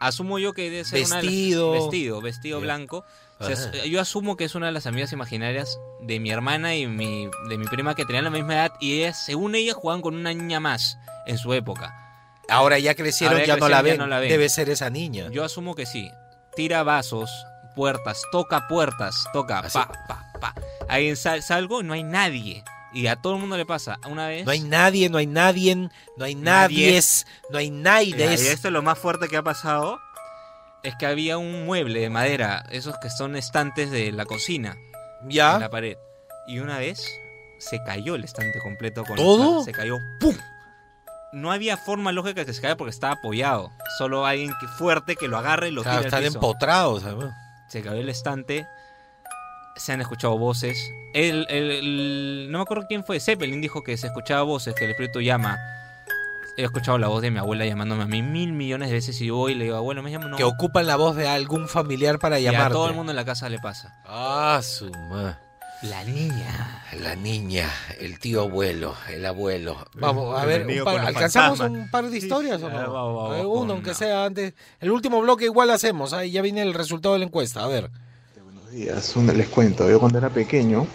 Asumo 0.00 0.38
yo 0.38 0.52
que 0.54 0.62
debe 0.70 0.84
ser 0.84 1.04
una 1.06 1.16
de 1.18 1.22
las- 1.22 1.32
Vestido. 1.32 1.72
vestido, 1.72 2.20
vestido 2.20 2.60
blanco. 2.60 3.04
O 3.38 3.46
sea, 3.46 3.84
yo 3.84 4.00
asumo 4.00 4.36
que 4.36 4.44
es 4.44 4.54
una 4.54 4.66
de 4.66 4.72
las 4.72 4.86
amigas 4.86 5.12
imaginarias 5.12 5.78
de 6.02 6.20
mi 6.20 6.30
hermana 6.30 6.74
y 6.74 6.86
mi, 6.86 7.28
de 7.48 7.56
mi 7.58 7.66
prima 7.66 7.94
que 7.94 8.04
tenían 8.04 8.24
la 8.24 8.30
misma 8.30 8.54
edad 8.54 8.72
y 8.80 8.98
ellas, 9.00 9.24
según 9.24 9.54
ellas, 9.54 9.76
jugaban 9.76 10.02
con 10.02 10.14
una 10.14 10.34
niña 10.34 10.58
más 10.60 10.98
en 11.26 11.38
su 11.38 11.54
época. 11.54 11.94
Ahora 12.48 12.78
ya 12.78 12.94
crecieron, 12.94 13.34
Ahora 13.36 13.46
ya, 13.46 13.56
no, 13.56 13.68
la 13.68 13.80
ven. 13.82 13.92
ya 13.96 13.98
no 13.98 14.06
la 14.08 14.18
ven. 14.18 14.28
Debe 14.28 14.48
ser 14.48 14.68
esa 14.70 14.90
niña. 14.90 15.28
Yo 15.30 15.44
asumo 15.44 15.74
que 15.74 15.86
sí. 15.86 16.10
Tira 16.56 16.82
vasos, 16.82 17.30
puertas, 17.76 18.22
toca 18.32 18.66
puertas, 18.68 19.24
toca 19.32 19.60
Así. 19.60 19.78
pa, 19.78 19.90
pa, 20.08 20.32
pa. 20.40 20.54
Ahí 20.88 21.14
sal- 21.14 21.42
salgo 21.42 21.80
y 21.80 21.84
no 21.84 21.92
hay 21.94 22.02
nadie. 22.02 22.64
Y 22.92 23.06
a 23.06 23.16
todo 23.16 23.34
el 23.34 23.40
mundo 23.40 23.56
le 23.56 23.66
pasa. 23.66 23.98
Una 24.08 24.26
vez. 24.28 24.44
No 24.44 24.50
hay 24.50 24.60
nadie, 24.60 25.08
no 25.08 25.18
hay 25.18 25.26
nadie, 25.26 25.76
no 25.76 26.24
hay 26.24 26.34
Nadie. 26.34 26.86
nadie, 26.92 27.02
no 27.50 27.58
hay 27.58 28.12
Ya, 28.12 28.26
y 28.26 28.46
esto 28.48 28.68
es 28.68 28.72
lo 28.72 28.82
más 28.82 28.98
fuerte 28.98 29.28
que 29.28 29.36
ha 29.36 29.42
pasado. 29.42 29.98
Es 30.82 30.94
que 30.96 31.06
había 31.06 31.36
un 31.38 31.66
mueble 31.66 32.00
de 32.00 32.10
madera, 32.10 32.64
esos 32.70 32.96
que 33.02 33.10
son 33.10 33.36
estantes 33.36 33.90
de 33.90 34.12
la 34.12 34.24
cocina, 34.24 34.76
en 35.22 35.30
¿Ya? 35.30 35.58
la 35.58 35.68
pared. 35.70 35.96
Y 36.46 36.58
una 36.58 36.78
vez 36.78 37.06
se 37.58 37.82
cayó 37.84 38.14
el 38.14 38.24
estante 38.24 38.58
completo 38.60 39.04
con 39.04 39.16
¿Todo? 39.16 39.62
Se 39.62 39.72
cayó, 39.72 39.98
¡pum! 40.18 40.34
no 41.32 41.52
había 41.52 41.76
forma 41.76 42.10
lógica 42.12 42.44
que 42.44 42.52
se 42.52 42.60
caiga 42.60 42.76
porque 42.76 42.90
estaba 42.90 43.12
apoyado. 43.12 43.70
Solo 43.98 44.26
alguien 44.26 44.52
que, 44.58 44.66
fuerte 44.66 45.14
que 45.16 45.28
lo 45.28 45.38
agarre 45.38 45.68
y 45.68 45.70
lo 45.70 45.82
Claro, 45.82 45.98
tire 45.98 46.06
al 46.08 46.14
están 46.14 46.22
piso. 46.24 46.38
empotrados, 46.38 47.04
además. 47.04 47.34
Se 47.68 47.82
cayó 47.82 48.00
el 48.00 48.08
estante. 48.08 48.66
Se 49.76 49.92
han 49.92 50.00
escuchado 50.00 50.36
voces. 50.38 50.92
El, 51.14 51.46
el- 51.48 51.70
el- 51.70 52.48
no 52.50 52.58
me 52.58 52.62
acuerdo 52.62 52.84
quién 52.88 53.04
fue. 53.04 53.18
Zeppelin 53.20 53.60
dijo 53.60 53.82
que 53.82 53.96
se 53.96 54.06
escuchaba 54.08 54.42
voces, 54.42 54.74
que 54.74 54.84
el 54.84 54.90
espíritu 54.92 55.20
llama. 55.20 55.58
He 56.56 56.64
escuchado 56.64 56.98
la 56.98 57.08
voz 57.08 57.22
de 57.22 57.30
mi 57.30 57.38
abuela 57.38 57.64
llamándome 57.64 58.02
a 58.02 58.06
mí 58.06 58.22
mil 58.22 58.52
millones 58.52 58.88
de 58.88 58.94
veces 58.96 59.18
y 59.20 59.26
yo 59.26 59.36
voy 59.36 59.52
y 59.52 59.54
le 59.54 59.64
digo, 59.64 59.76
abuelo, 59.76 60.02
me 60.02 60.10
llamo. 60.10 60.28
No. 60.28 60.36
Que 60.36 60.44
ocupan 60.44 60.86
la 60.86 60.96
voz 60.96 61.16
de 61.16 61.26
algún 61.28 61.68
familiar 61.68 62.18
para 62.18 62.38
Y 62.38 62.46
a 62.48 62.68
todo 62.68 62.88
el 62.88 62.94
mundo 62.94 63.12
en 63.12 63.16
la 63.16 63.24
casa 63.24 63.48
le 63.48 63.58
pasa. 63.58 63.94
Ah, 64.04 64.60
su 64.62 64.90
madre. 64.90 65.36
La 65.82 66.04
niña. 66.04 66.84
La 67.00 67.14
niña, 67.16 67.70
el 67.98 68.18
tío 68.18 68.42
abuelo, 68.42 68.94
el 69.08 69.24
abuelo. 69.24 69.78
Vamos, 69.94 70.38
a 70.38 70.44
ver, 70.44 70.66
un 70.66 70.84
par- 70.84 70.98
¿alcanzamos 71.06 71.58
fantasmas. 71.58 71.84
un 71.84 71.90
par 71.90 72.10
de 72.10 72.18
historias 72.18 72.62
o 72.62 72.68
no? 72.68 72.76
vamos, 72.92 73.30
vamos 73.30 73.46
uno, 73.62 73.72
aunque 73.72 73.94
sea 73.94 74.26
antes. 74.26 74.52
El 74.80 74.90
último 74.90 75.22
bloque 75.22 75.46
igual 75.46 75.70
hacemos, 75.70 76.12
ahí 76.12 76.32
ya 76.32 76.42
viene 76.42 76.60
el 76.60 76.74
resultado 76.74 77.14
de 77.14 77.20
la 77.20 77.24
encuesta, 77.24 77.64
a 77.64 77.66
ver. 77.68 77.90
Días. 78.70 79.14
Les 79.34 79.48
cuento, 79.48 79.88
yo 79.90 79.98
cuando 80.00 80.18
era 80.18 80.32
pequeño, 80.32 80.88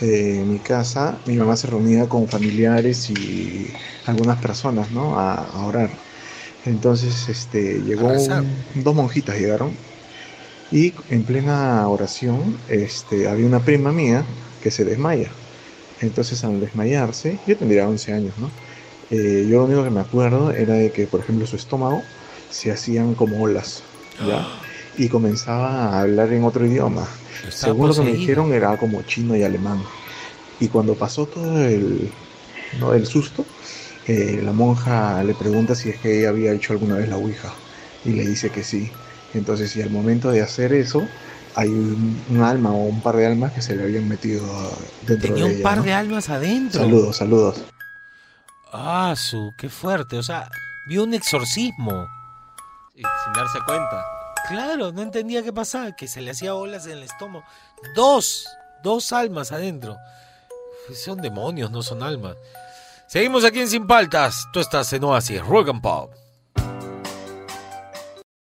eh, 0.00 0.40
en 0.40 0.48
mi 0.48 0.60
casa, 0.60 1.22
mi 1.26 1.36
mamá 1.36 1.56
se 1.56 1.66
reunía 1.68 2.08
con 2.08 2.28
familiares 2.28 3.10
y 3.10 3.66
algunas 4.04 4.38
personas, 4.38 4.90
¿no? 4.90 5.18
A, 5.18 5.34
a 5.34 5.64
orar. 5.66 6.02
Entonces, 6.64 7.28
este, 7.28 7.82
llegó 7.82 8.08
A 8.08 8.12
rezar. 8.12 8.44
un- 8.44 8.64
dos 8.74 8.94
monjitas 8.94 9.38
llegaron 9.38 9.78
y 10.70 10.94
en 11.08 11.24
plena 11.24 11.88
oración, 11.88 12.62
este, 12.68 13.28
había 13.28 13.46
una 13.46 13.64
prima 13.64 13.92
mía 13.92 14.26
que 14.60 14.70
se 14.70 14.84
desmaya. 14.84 15.36
Entonces, 16.00 16.44
al 16.44 16.60
desmayarse, 16.60 17.42
yo 17.46 17.56
tendría 17.58 17.88
11 17.88 18.12
años, 18.12 18.38
¿no? 18.38 18.54
Eh, 19.10 19.46
yo 19.48 19.58
lo 19.58 19.64
único 19.66 19.84
que 19.84 19.90
me 19.90 20.00
acuerdo 20.00 20.52
era 20.52 20.74
de 20.76 20.92
que, 20.92 21.06
por 21.08 21.20
ejemplo, 21.20 21.46
su 21.46 21.56
estómago 21.56 22.10
se 22.48 22.72
hacían 22.72 23.14
como 23.14 23.40
olas, 23.40 23.84
¿ya? 24.18 24.48
Y 24.96 25.08
comenzaba 25.08 25.88
a 25.88 26.00
hablar 26.02 26.32
en 26.32 26.44
otro 26.44 26.64
idioma. 26.66 27.06
Según 27.50 27.88
lo 27.88 27.94
que 27.94 28.02
me 28.02 28.12
dijeron, 28.12 28.52
era 28.52 28.76
como 28.76 29.02
chino 29.02 29.36
y 29.36 29.42
alemán. 29.42 29.82
Y 30.60 30.68
cuando 30.68 30.94
pasó 30.94 31.26
todo 31.26 31.64
el, 31.64 32.10
¿no? 32.78 32.94
el 32.94 33.06
susto, 33.06 33.44
eh, 34.06 34.40
la 34.42 34.52
monja 34.52 35.22
le 35.24 35.34
pregunta 35.34 35.74
si 35.74 35.90
es 35.90 35.98
que 35.98 36.20
ella 36.20 36.28
había 36.28 36.52
hecho 36.52 36.72
alguna 36.72 36.96
vez 36.96 37.08
la 37.08 37.16
Ouija. 37.16 37.52
Y 38.04 38.10
le 38.10 38.24
dice 38.26 38.50
que 38.50 38.62
sí. 38.62 38.90
Entonces, 39.34 39.74
y 39.76 39.82
al 39.82 39.90
momento 39.90 40.30
de 40.30 40.42
hacer 40.42 40.72
eso, 40.72 41.06
hay 41.56 41.68
un, 41.68 42.22
un 42.30 42.42
alma 42.42 42.70
o 42.70 42.84
un 42.84 43.00
par 43.00 43.16
de 43.16 43.26
almas 43.26 43.52
que 43.52 43.62
se 43.62 43.74
le 43.74 43.82
habían 43.82 44.08
metido 44.08 44.44
ah, 44.46 44.70
dentro 45.06 45.28
Tenía 45.28 45.44
de 45.44 45.50
un 45.50 45.56
ella, 45.56 45.62
par 45.62 45.78
¿no? 45.78 45.82
de 45.84 45.92
almas 45.92 46.28
adentro. 46.30 46.80
Saludos, 46.80 47.16
saludos. 47.16 47.62
Ah, 48.72 49.14
su, 49.16 49.52
qué 49.58 49.68
fuerte. 49.68 50.18
O 50.18 50.22
sea, 50.22 50.48
vio 50.88 51.02
un 51.04 51.14
exorcismo. 51.14 52.06
Sin 52.94 53.32
darse 53.34 53.58
cuenta. 53.66 54.04
Claro, 54.48 54.92
no 54.92 55.02
entendía 55.02 55.42
qué 55.42 55.52
pasaba, 55.52 55.96
que 55.96 56.06
se 56.06 56.20
le 56.20 56.30
hacía 56.32 56.54
olas 56.54 56.86
en 56.86 56.92
el 56.92 57.02
estómago. 57.02 57.44
Dos, 57.94 58.46
dos 58.82 59.12
almas 59.12 59.52
adentro. 59.52 59.96
Pues 60.86 61.02
Son 61.02 61.18
demonios, 61.20 61.70
no 61.70 61.82
son 61.82 62.02
almas. 62.02 62.36
Seguimos 63.06 63.44
aquí 63.44 63.60
en 63.60 63.68
Sin 63.68 63.86
Paltas. 63.86 64.46
Tú 64.52 64.60
estás 64.60 64.92
en 64.92 65.04
Oasis, 65.04 65.44
Rock 65.46 65.70
and 65.70 65.80
Pop. 65.80 66.12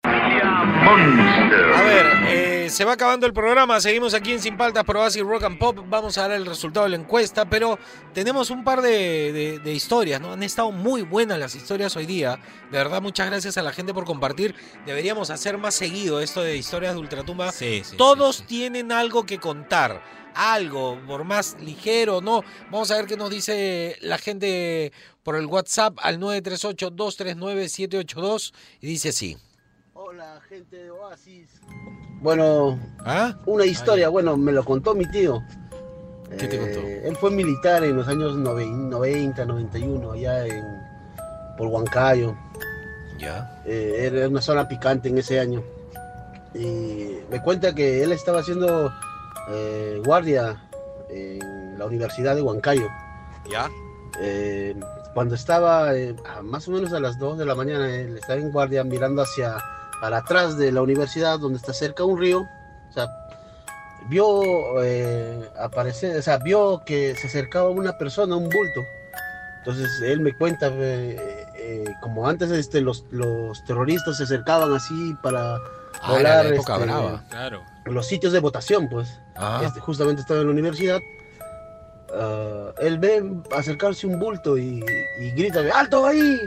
A 0.04 1.82
ver, 1.82 2.23
se 2.74 2.84
va 2.84 2.92
acabando 2.94 3.24
el 3.26 3.32
programa. 3.32 3.80
Seguimos 3.80 4.14
aquí 4.14 4.32
en 4.32 4.40
Sin 4.40 4.56
Paltas 4.56 4.82
por 4.82 4.96
Oasis 4.96 5.22
Rock 5.22 5.44
and 5.44 5.58
Pop. 5.58 5.78
Vamos 5.88 6.18
a 6.18 6.22
dar 6.22 6.32
el 6.32 6.44
resultado 6.44 6.82
de 6.84 6.90
la 6.90 6.96
encuesta, 6.96 7.48
pero 7.48 7.78
tenemos 8.12 8.50
un 8.50 8.64
par 8.64 8.82
de, 8.82 9.32
de- 9.32 9.58
de 9.60 9.72
historias, 9.72 10.20
¿no? 10.20 10.32
Han 10.32 10.42
estado 10.42 10.72
muy 10.72 11.02
buenas 11.02 11.38
las 11.38 11.54
historias 11.54 11.94
hoy 11.96 12.04
día. 12.06 12.40
De 12.72 12.78
verdad, 12.78 13.00
muchas 13.00 13.28
gracias 13.28 13.56
a 13.58 13.62
la 13.62 13.72
gente 13.72 13.94
por 13.94 14.04
compartir. 14.04 14.56
Deberíamos 14.86 15.30
hacer 15.30 15.56
más 15.56 15.76
seguido 15.76 16.20
esto 16.20 16.42
de 16.42 16.56
historias 16.56 16.94
de 16.94 17.00
Ultratumba. 17.00 17.52
Sí, 17.52 17.82
sí, 17.84 17.96
Todos 17.96 18.44
tienen 18.46 18.90
algo 18.90 19.24
que 19.24 19.38
contar. 19.38 20.02
Algo, 20.34 20.98
por 21.06 21.22
más 21.22 21.56
ligero, 21.60 22.20
¿no? 22.20 22.42
Vamos 22.72 22.90
a 22.90 22.96
ver 22.96 23.06
qué 23.06 23.16
nos 23.16 23.30
dice 23.30 23.96
la 24.00 24.18
gente 24.18 24.92
por 25.22 25.36
el 25.36 25.46
WhatsApp 25.46 25.96
al 26.02 26.18
938-239-782 26.18 28.52
y 28.80 28.86
dice 28.88 29.10
así. 29.10 29.36
Hola, 29.92 30.40
gente 30.48 30.76
de 30.76 30.90
Oasis. 30.90 31.50
Bueno, 32.24 32.78
¿Ah? 33.04 33.34
una 33.44 33.66
historia, 33.66 34.08
bueno, 34.08 34.34
me 34.38 34.50
lo 34.50 34.64
contó 34.64 34.94
mi 34.94 35.04
tío. 35.10 35.42
¿Qué 36.38 36.48
te 36.48 36.58
contó? 36.58 36.78
Eh, 36.80 37.02
Él 37.06 37.14
fue 37.16 37.30
militar 37.30 37.84
en 37.84 37.96
los 37.98 38.08
años 38.08 38.34
noven- 38.34 38.88
90, 38.88 39.44
91, 39.44 40.12
allá 40.12 40.46
en, 40.46 40.64
por 41.58 41.68
Huancayo. 41.68 42.34
Ya. 43.18 43.60
Eh, 43.66 44.10
era 44.10 44.26
una 44.26 44.40
zona 44.40 44.66
picante 44.66 45.10
en 45.10 45.18
ese 45.18 45.38
año. 45.38 45.62
Y 46.54 47.18
me 47.30 47.42
cuenta 47.42 47.74
que 47.74 48.02
él 48.02 48.10
estaba 48.12 48.40
haciendo 48.40 48.90
eh, 49.50 50.00
guardia 50.02 50.62
en 51.10 51.78
la 51.78 51.84
Universidad 51.84 52.34
de 52.36 52.40
Huancayo. 52.40 52.88
¿Ya? 53.52 53.68
Cuando 55.12 55.34
estaba 55.34 55.90
más 56.42 56.66
o 56.68 56.70
menos 56.70 56.90
a 56.94 57.00
las 57.00 57.18
2 57.18 57.36
de 57.36 57.44
la 57.44 57.54
mañana, 57.54 57.94
él 57.94 58.16
estaba 58.16 58.40
en 58.40 58.50
guardia 58.50 58.82
mirando 58.82 59.20
hacia 59.20 59.58
para 60.04 60.18
atrás 60.18 60.58
de 60.58 60.70
la 60.70 60.82
universidad, 60.82 61.38
donde 61.38 61.56
está 61.56 61.72
cerca 61.72 62.04
un 62.04 62.20
río. 62.20 62.40
O 62.40 62.92
sea, 62.92 63.06
vio 64.10 64.42
eh, 64.82 65.48
aparecer, 65.58 66.18
o 66.18 66.20
sea, 66.20 66.36
vio 66.36 66.82
que 66.84 67.14
se 67.14 67.26
acercaba 67.26 67.70
una 67.70 67.96
persona, 67.96 68.36
un 68.36 68.50
bulto. 68.50 68.82
Entonces 69.60 69.88
él 70.02 70.20
me 70.20 70.36
cuenta, 70.36 70.68
eh, 70.70 71.46
eh, 71.56 71.84
como 72.02 72.28
antes 72.28 72.50
este, 72.50 72.82
los, 72.82 73.06
los 73.12 73.64
terroristas 73.64 74.18
se 74.18 74.24
acercaban 74.24 74.74
así 74.74 75.16
para 75.22 75.56
Ah, 76.02 76.10
volar 76.10 76.46
este. 76.52 76.62
Claro. 77.30 77.62
los 77.86 78.06
sitios 78.06 78.34
de 78.34 78.40
votación, 78.40 78.90
pues. 78.90 79.08
Ah. 79.36 79.62
Este, 79.64 79.80
justamente 79.80 80.20
estaba 80.20 80.40
en 80.40 80.48
la 80.48 80.52
universidad. 80.52 80.98
Ah, 82.14 82.72
él 82.78 82.98
ve 82.98 83.24
acercarse 83.56 84.06
un 84.06 84.18
bulto 84.18 84.58
y, 84.58 84.84
y 85.18 85.30
grita, 85.30 85.62
¡alto 85.74 86.04
ahí! 86.04 86.38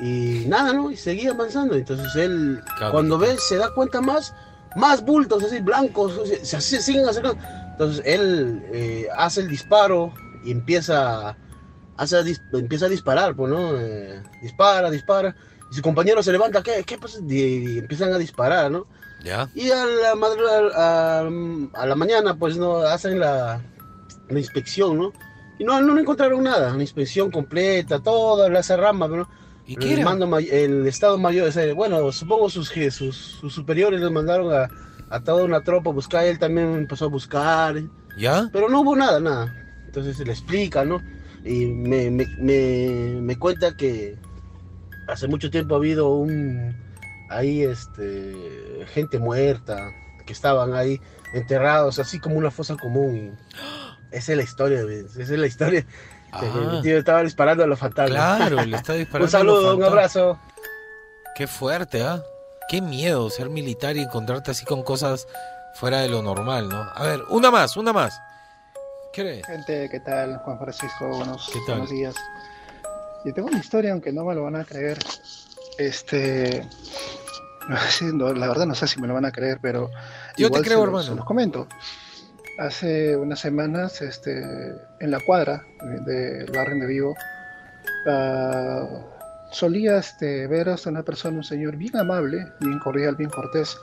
Y 0.00 0.44
nada, 0.46 0.72
¿no? 0.72 0.90
Y 0.90 0.96
seguía 0.96 1.30
avanzando. 1.30 1.74
Entonces 1.74 2.14
él, 2.16 2.60
Claro. 2.76 2.92
cuando 2.92 3.18
ve, 3.18 3.36
se 3.38 3.56
da 3.56 3.70
cuenta 3.74 4.00
más, 4.00 4.34
más 4.76 5.02
bultos 5.04 5.42
así, 5.44 5.60
blancos, 5.60 6.20
se, 6.28 6.44
se- 6.44 6.60
se 6.60 6.80
siguen 6.82 7.08
acercando. 7.08 7.38
Entonces 7.72 8.02
él 8.06 8.62
eh, 8.72 9.06
hace 9.16 9.40
el 9.40 9.48
disparo 9.48 10.12
y 10.44 10.50
empieza, 10.52 11.36
hace 11.96 12.22
dis- 12.24 12.40
empieza 12.52 12.86
a 12.86 12.90
disparar, 12.90 13.34
pues, 13.34 13.50
¿no? 13.50 13.78
Eh, 13.80 14.22
dispara, 14.42 14.90
dispara. 14.90 15.34
Y 15.70 15.74
su 15.74 15.82
compañero 15.82 16.22
se 16.22 16.30
levanta, 16.32 16.62
¿qué, 16.62 16.84
qué 16.84 16.98
pasa? 16.98 17.18
Y, 17.26 17.34
y 17.74 17.78
empiezan 17.78 18.12
a 18.12 18.18
disparar, 18.18 18.70
¿no? 18.70 18.86
¿Ya? 19.24 19.48
Y 19.54 19.70
a 19.70 19.84
la, 19.84 20.12
a, 20.76 21.20
a- 21.74 21.86
la 21.86 21.94
mañana, 21.96 22.34
pues, 22.36 22.56
no 22.56 22.78
hacen 22.78 23.18
la, 23.18 23.60
la 24.28 24.38
inspección, 24.38 24.98
¿no? 24.98 25.12
Y 25.58 25.64
no, 25.64 25.80
no 25.80 25.98
encontraron 25.98 26.42
nada, 26.44 26.72
una 26.74 26.82
inspección 26.82 27.30
completa, 27.30 27.98
toda 27.98 28.48
la 28.50 28.60
esa 28.60 28.76
rama, 28.76 29.08
¿no? 29.08 29.26
¿Y 29.66 29.74
el, 29.74 29.78
qué 29.80 29.92
era? 29.94 30.04
mando 30.04 30.38
el 30.38 30.86
Estado 30.86 31.18
Mayor, 31.18 31.52
bueno, 31.74 32.12
supongo 32.12 32.48
sus, 32.48 32.68
sus, 32.68 33.16
sus 33.16 33.52
superiores 33.52 34.00
les 34.00 34.10
mandaron 34.10 34.52
a, 34.52 34.68
a 35.10 35.20
toda 35.20 35.44
una 35.44 35.62
tropa 35.62 35.90
a 35.90 35.92
buscar, 35.92 36.24
él 36.24 36.38
también 36.38 36.74
empezó 36.74 37.06
a 37.06 37.08
buscar, 37.08 37.82
¿Ya? 38.16 38.48
pero 38.52 38.68
no 38.68 38.80
hubo 38.80 38.94
nada, 38.96 39.20
nada. 39.20 39.54
Entonces 39.86 40.16
se 40.16 40.24
le 40.24 40.32
explica, 40.32 40.84
¿no? 40.84 41.02
Y 41.44 41.66
me, 41.66 42.10
me, 42.10 42.26
me, 42.38 43.20
me 43.20 43.38
cuenta 43.38 43.76
que 43.76 44.18
hace 45.08 45.28
mucho 45.28 45.50
tiempo 45.50 45.74
ha 45.74 45.78
habido 45.78 46.10
un 46.10 46.76
ahí 47.28 47.62
este 47.62 48.84
gente 48.92 49.18
muerta 49.18 49.92
que 50.26 50.32
estaban 50.32 50.74
ahí 50.74 51.00
enterrados 51.32 51.98
así 51.98 52.18
como 52.18 52.36
una 52.36 52.50
fosa 52.50 52.76
común 52.76 53.36
esa 54.12 54.32
es 54.32 54.38
la 54.38 54.44
historia 54.44 54.84
¿ves? 54.84 55.16
esa 55.16 55.34
es 55.34 55.38
la 55.38 55.46
historia 55.46 55.86
Ah. 56.32 56.42
mi 56.72 56.82
tío 56.82 56.98
estaba 56.98 57.22
disparando 57.22 57.64
a 57.64 57.66
los 57.66 57.78
fantasmas 57.78 58.38
Claro, 58.38 58.64
le 58.64 58.76
está 58.76 58.92
disparando. 58.94 59.24
un 59.26 59.30
saludo 59.30 59.58
a 59.58 59.62
los 59.70 59.76
un 59.76 59.84
abrazo 59.84 60.38
Qué 61.34 61.46
fuerte, 61.46 62.02
¿ah? 62.02 62.22
Qué 62.68 62.80
miedo 62.80 63.28
ser 63.30 63.48
militar 63.50 63.96
y 63.96 64.00
encontrarte 64.00 64.50
así 64.50 64.64
con 64.64 64.82
cosas 64.82 65.26
fuera 65.74 66.00
de 66.00 66.08
lo 66.08 66.22
normal, 66.22 66.68
¿no? 66.68 66.80
A 66.94 67.02
ver, 67.04 67.20
una 67.28 67.50
más, 67.50 67.76
una 67.76 67.92
más. 67.92 68.18
¿Qué 69.12 69.20
eres? 69.20 69.46
Gente, 69.46 69.88
¿qué 69.90 70.00
tal? 70.00 70.38
Juan 70.38 70.58
Francisco, 70.58 71.06
buenos, 71.08 71.48
¿Qué 71.52 71.58
tal? 71.66 71.76
buenos 71.76 71.90
días. 71.90 72.14
Yo 73.24 73.32
tengo 73.34 73.48
una 73.48 73.58
historia, 73.58 73.92
aunque 73.92 74.12
no 74.12 74.24
me 74.24 74.34
lo 74.34 74.42
van 74.44 74.56
a 74.56 74.64
creer. 74.64 74.98
Este. 75.78 76.66
no, 78.14 78.32
la 78.32 78.48
verdad 78.48 78.66
no 78.66 78.74
sé 78.74 78.86
si 78.88 79.00
me 79.00 79.06
lo 79.06 79.14
van 79.14 79.26
a 79.26 79.32
creer, 79.32 79.58
pero. 79.60 79.90
Yo 80.36 80.50
te 80.50 80.60
creo, 80.62 80.70
se 80.70 80.74
los- 80.76 80.84
hermano. 80.86 81.02
se 81.04 81.14
los 81.14 81.24
comento. 81.24 81.66
Hace 82.58 83.16
unas 83.16 83.40
semanas, 83.40 84.00
este, 84.00 84.40
en 85.00 85.10
la 85.10 85.20
cuadra 85.20 85.62
de- 85.82 86.44
del 86.44 86.50
barrio 86.52 86.80
de 86.80 86.86
Vivo, 86.86 87.14
ah, 88.08 88.86
solía 89.52 89.98
este, 89.98 90.46
ver 90.46 90.68
hasta 90.70 90.88
una 90.90 91.02
persona, 91.02 91.36
un 91.36 91.44
señor 91.44 91.76
bien 91.76 91.96
amable, 91.96 92.46
bien 92.60 92.78
cordial, 92.78 93.14
bien 93.16 93.28
cortés, 93.30 93.76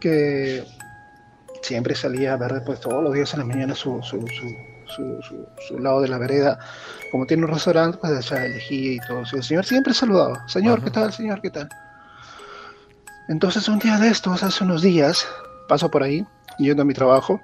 que 0.00 0.64
siempre 1.62 1.94
salía 1.94 2.32
a 2.32 2.36
ver 2.36 2.52
después 2.54 2.80
todos 2.80 3.04
los 3.04 3.14
días 3.14 3.32
en 3.34 3.38
la 3.40 3.44
mañana 3.46 3.74
su, 3.74 4.02
su, 4.02 4.24
su- 4.88 5.78
lado 5.78 6.00
de 6.02 6.08
la 6.08 6.18
vereda, 6.18 6.58
como 7.12 7.24
tiene 7.24 7.44
un 7.44 7.50
restaurante, 7.52 7.96
pues 7.98 8.30
allá 8.32 8.44
elegía 8.44 8.92
y 8.94 8.98
todo. 9.06 9.22
Y 9.32 9.36
el 9.36 9.42
señor 9.44 9.64
siempre 9.64 9.94
saludaba, 9.94 10.46
señor, 10.48 10.82
¿qué 10.84 10.90
tal, 10.90 11.12
señor, 11.12 11.40
qué 11.40 11.50
tal? 11.50 11.68
Entonces 13.28 13.68
un 13.68 13.78
día 13.78 13.96
de 13.98 14.08
estos, 14.08 14.42
hace 14.42 14.64
unos 14.64 14.82
días, 14.82 15.24
paso 15.68 15.90
por 15.90 16.02
ahí, 16.02 16.26
yendo 16.58 16.82
a 16.82 16.84
mi 16.84 16.92
trabajo, 16.92 17.40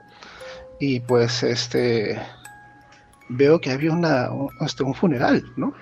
y 0.79 1.01
pues 1.01 1.43
este 1.43 2.20
veo 3.29 3.61
que 3.61 3.70
había 3.70 3.93
una, 3.93 4.31
un, 4.31 4.51
este, 4.61 4.83
un 4.83 4.95
funeral, 4.95 5.45
¿no? 5.57 5.74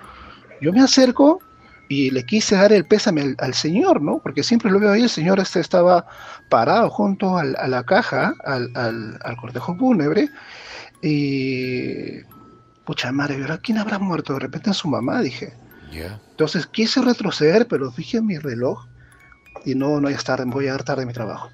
Yo 0.61 0.73
me 0.73 0.81
acerco 0.81 1.41
y 1.89 2.11
le 2.11 2.25
quise 2.25 2.55
dar 2.55 2.73
el 2.73 2.85
pésame 2.85 3.21
al, 3.21 3.35
al 3.39 3.53
señor, 3.53 4.01
¿no? 4.01 4.19
Porque 4.19 4.43
siempre 4.43 4.71
lo 4.71 4.79
veo 4.79 4.91
ahí, 4.91 5.03
el 5.03 5.09
señor 5.09 5.39
este 5.39 5.59
estaba 5.59 6.05
parado 6.49 6.89
junto 6.89 7.37
al- 7.37 7.55
a 7.57 7.67
la 7.67 7.83
caja, 7.85 8.35
al, 8.43 8.71
al, 8.75 9.19
al 9.23 9.37
cortejo 9.37 9.77
fúnebre, 9.77 10.31
y 11.01 12.23
pucha 12.85 13.11
madre, 13.11 13.37
¿verdad? 13.39 13.59
¿quién 13.63 13.77
habrá 13.77 13.99
muerto? 13.99 14.33
De 14.33 14.39
repente 14.39 14.73
su 14.73 14.87
mamá, 14.89 15.21
dije. 15.21 15.53
Entonces 16.31 16.67
quise 16.67 17.01
retroceder, 17.01 17.67
pero 17.67 17.91
fijé 17.91 18.17
en 18.17 18.25
mi 18.27 18.37
reloj 18.39 18.85
y 19.65 19.75
no, 19.75 20.01
no, 20.01 20.09
ya 20.09 20.17
es 20.17 20.23
tarde, 20.23 20.45
voy 20.47 20.65
a 20.65 20.67
llegar 20.69 20.83
tarde 20.83 21.03
a 21.03 21.05
mi 21.07 21.13
trabajo. 21.13 21.51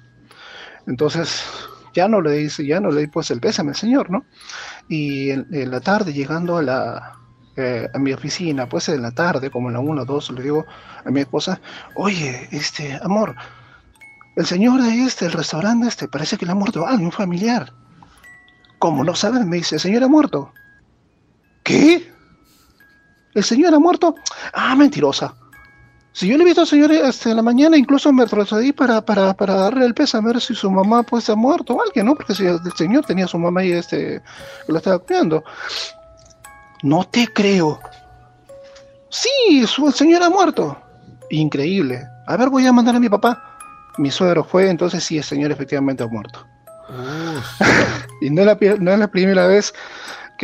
Entonces 0.86 1.44
ya 1.94 2.08
no 2.08 2.20
le 2.20 2.42
hice, 2.42 2.66
ya 2.66 2.80
no 2.80 2.90
le 2.90 3.02
di 3.02 3.06
pues 3.06 3.30
el 3.30 3.40
pésame 3.40 3.74
señor, 3.74 4.10
¿no? 4.10 4.24
Y 4.88 5.30
en, 5.30 5.46
la 5.70 5.80
tarde, 5.80 6.12
llegando 6.12 6.58
a 6.58 6.62
la 6.62 7.12
eh, 7.56 7.88
a 7.94 7.98
mi 7.98 8.12
oficina, 8.12 8.68
pues 8.68 8.88
en 8.88 9.02
la 9.02 9.12
tarde, 9.12 9.50
como 9.50 9.68
en 9.68 9.74
la 9.74 9.80
1 9.80 10.02
o 10.02 10.04
2, 10.04 10.30
le 10.32 10.42
digo 10.42 10.66
a 11.04 11.10
mi 11.10 11.20
esposa, 11.20 11.60
oye, 11.94 12.48
este, 12.50 12.98
amor, 13.00 13.36
el 14.36 14.44
señor 14.44 14.82
de 14.82 15.04
este, 15.04 15.26
el 15.26 15.32
restaurante 15.32 15.86
este, 15.86 16.08
parece 16.08 16.36
que 16.36 16.46
le 16.46 16.52
ha 16.52 16.56
muerto 16.56 16.84
alguien, 16.84 17.06
un 17.06 17.12
familiar. 17.12 17.72
¿Cómo 18.80 19.04
no 19.04 19.14
sabes? 19.14 19.46
Me 19.46 19.56
dice, 19.56 19.76
el 19.76 19.80
señor 19.80 20.02
ha 20.02 20.08
muerto. 20.08 20.52
¿Qué? 21.62 22.12
¿El 23.34 23.44
señor 23.44 23.72
ha 23.74 23.78
muerto? 23.78 24.16
Ah, 24.52 24.74
mentirosa. 24.74 25.36
Si 26.14 26.28
yo 26.28 26.36
le 26.36 26.44
he 26.44 26.46
visto 26.46 26.60
al 26.60 26.68
señor 26.68 26.92
este, 26.92 27.30
en 27.30 27.36
la 27.36 27.42
mañana, 27.42 27.76
incluso 27.76 28.12
me 28.12 28.22
retrocedí 28.22 28.72
para, 28.72 29.04
para, 29.04 29.34
para 29.34 29.54
darle 29.54 29.84
el 29.84 29.94
pésame 29.94 30.30
a 30.30 30.32
ver 30.34 30.40
si 30.40 30.54
su 30.54 30.70
mamá 30.70 31.02
pues 31.02 31.28
ha 31.28 31.34
muerto 31.34 31.74
o 31.74 31.82
alguien, 31.82 32.06
¿no? 32.06 32.14
Porque 32.14 32.36
si 32.36 32.46
el 32.46 32.60
señor 32.78 33.04
tenía 33.04 33.24
a 33.24 33.28
su 33.28 33.36
mamá 33.36 33.64
y 33.64 33.72
este, 33.72 34.22
que 34.64 34.72
lo 34.72 34.78
estaba 34.78 35.00
cuidando. 35.00 35.42
No 36.84 37.02
te 37.02 37.26
creo. 37.26 37.80
Sí, 39.08 39.66
su, 39.66 39.88
el 39.88 39.94
señor 39.94 40.22
ha 40.22 40.30
muerto. 40.30 40.78
Increíble. 41.30 42.06
A 42.28 42.36
ver, 42.36 42.48
voy 42.48 42.64
a 42.64 42.72
mandar 42.72 42.94
a 42.94 43.00
mi 43.00 43.08
papá. 43.08 43.58
Mi 43.98 44.12
suegro 44.12 44.44
fue, 44.44 44.70
entonces 44.70 45.02
sí, 45.02 45.18
el 45.18 45.24
señor 45.24 45.50
efectivamente 45.50 46.04
ha 46.04 46.06
muerto. 46.06 46.46
y 48.20 48.30
no 48.30 48.42
es 48.42 48.46
la, 48.46 48.76
no 48.78 48.92
es 48.92 48.98
la 49.00 49.08
primera 49.08 49.48
vez 49.48 49.74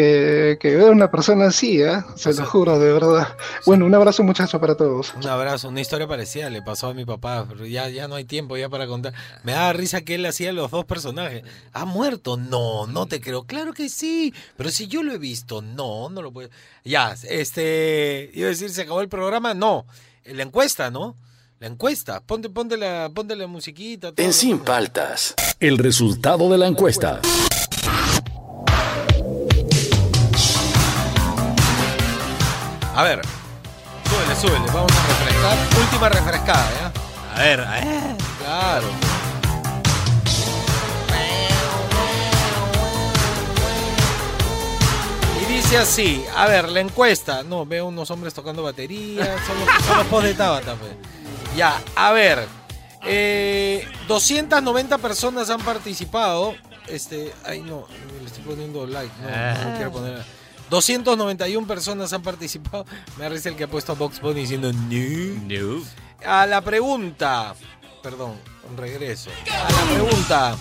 que, 0.01 0.57
que 0.59 0.77
veo 0.77 0.89
a 0.89 0.91
una 0.93 1.11
persona 1.11 1.49
así, 1.49 1.83
¿eh? 1.83 2.03
Se 2.17 2.33
lo 2.33 2.47
juro, 2.47 2.79
de 2.79 2.91
verdad. 2.91 3.37
Bueno, 3.67 3.85
un 3.85 3.95
abrazo 3.95 4.23
muchacho 4.23 4.59
para 4.59 4.75
todos. 4.75 5.13
Un 5.15 5.27
abrazo, 5.27 5.69
una 5.69 5.83
historia 5.83 6.07
parecida 6.09 6.49
le 6.49 6.63
pasó 6.63 6.87
a 6.89 6.95
mi 6.95 7.05
papá, 7.05 7.45
pero 7.47 7.67
ya, 7.67 7.87
ya 7.91 8.09
no 8.09 8.15
hay 8.15 8.25
tiempo 8.25 8.57
ya 8.57 8.71
para 8.71 8.87
contar. 8.87 9.13
Me 9.43 9.53
daba 9.53 9.75
risa 9.75 10.01
que 10.01 10.15
él 10.15 10.25
hacía 10.25 10.53
los 10.55 10.71
dos 10.71 10.87
personajes. 10.87 11.43
¿Ha 11.75 11.85
muerto? 11.85 12.39
No, 12.39 12.87
no 12.87 13.07
te 13.07 13.21
creo. 13.21 13.45
Claro 13.45 13.75
que 13.75 13.91
sí, 13.91 14.33
pero 14.57 14.71
si 14.71 14.87
yo 14.89 15.03
lo 15.03 15.13
he 15.13 15.19
visto, 15.19 15.61
no, 15.61 16.09
no 16.09 16.23
lo 16.23 16.33
puedo. 16.33 16.49
Ya, 16.83 17.15
este, 17.29 18.31
iba 18.33 18.47
a 18.47 18.51
decir, 18.51 18.71
¿se 18.71 18.83
acabó 18.83 19.03
el 19.03 19.09
programa? 19.11 19.53
No, 19.53 19.85
la 20.25 20.43
encuesta, 20.43 20.91
¿no? 20.91 21.15
La 21.59 21.67
encuesta, 21.67 22.21
ponte, 22.21 22.49
ponte, 22.49 22.79
la, 22.79 23.11
ponte 23.15 23.37
la 23.37 23.47
musiquita. 23.47 24.13
todo 24.13 24.23
En 24.25 24.29
lo- 24.29 24.33
Sin 24.33 24.59
Paltas, 24.61 25.35
el 25.61 25.77
resultado 25.77 26.49
de 26.51 26.57
la 26.57 26.67
encuesta. 26.69 27.21
A 32.95 33.03
ver, 33.05 33.21
súbele, 34.09 34.35
súbele, 34.41 34.67
vamos 34.73 34.93
a 34.93 35.07
refrescar. 35.07 35.59
Última 35.81 36.09
refrescada, 36.09 36.71
¿ya? 36.81 36.93
A 37.37 37.43
ver, 37.43 37.61
a 37.61 37.71
ver. 37.73 37.85
Claro. 38.39 38.87
Y 45.41 45.45
dice 45.53 45.79
así, 45.79 46.25
a 46.37 46.47
ver, 46.47 46.69
la 46.69 46.81
encuesta. 46.81 47.43
No, 47.43 47.65
veo 47.65 47.87
unos 47.87 48.11
hombres 48.11 48.35
tocando 48.35 48.63
batería, 48.63 49.37
son 49.47 49.59
los, 49.61 49.85
son 49.87 49.99
los 49.99 50.07
post 50.07 50.27
de 50.27 50.35
Tabata, 50.35 50.75
pues. 50.75 50.93
Ya, 51.57 51.81
a 51.97 52.13
ver. 52.13 52.47
eh, 53.07 53.89
290 54.07 54.99
personas 54.99 55.49
han 55.51 55.61
participado. 55.63 56.55
Este, 56.87 57.33
ay 57.45 57.61
no, 57.63 57.87
le 58.21 58.27
estoy 58.27 58.43
poniendo 58.43 58.85
like, 58.87 59.13
no, 59.23 59.29
no 59.29 59.35
Ah. 59.35 59.75
quiero 59.77 59.93
poner. 59.93 60.25
291 60.71 61.67
personas 61.67 62.13
han 62.13 62.23
participado. 62.23 62.87
Me 63.19 63.29
risa 63.29 63.49
el 63.49 63.57
que 63.57 63.65
ha 63.65 63.69
puesto 63.69 63.93
a 63.93 63.97
Box 63.97 64.21
Bunny 64.21 64.41
diciendo 64.43 64.73
no. 64.73 65.83
A 66.25 66.47
la 66.47 66.61
pregunta, 66.63 67.55
perdón, 68.03 68.37
un 68.71 68.77
regreso. 68.77 69.31
A 69.53 69.73
la 69.73 69.93
pregunta, 69.93 70.57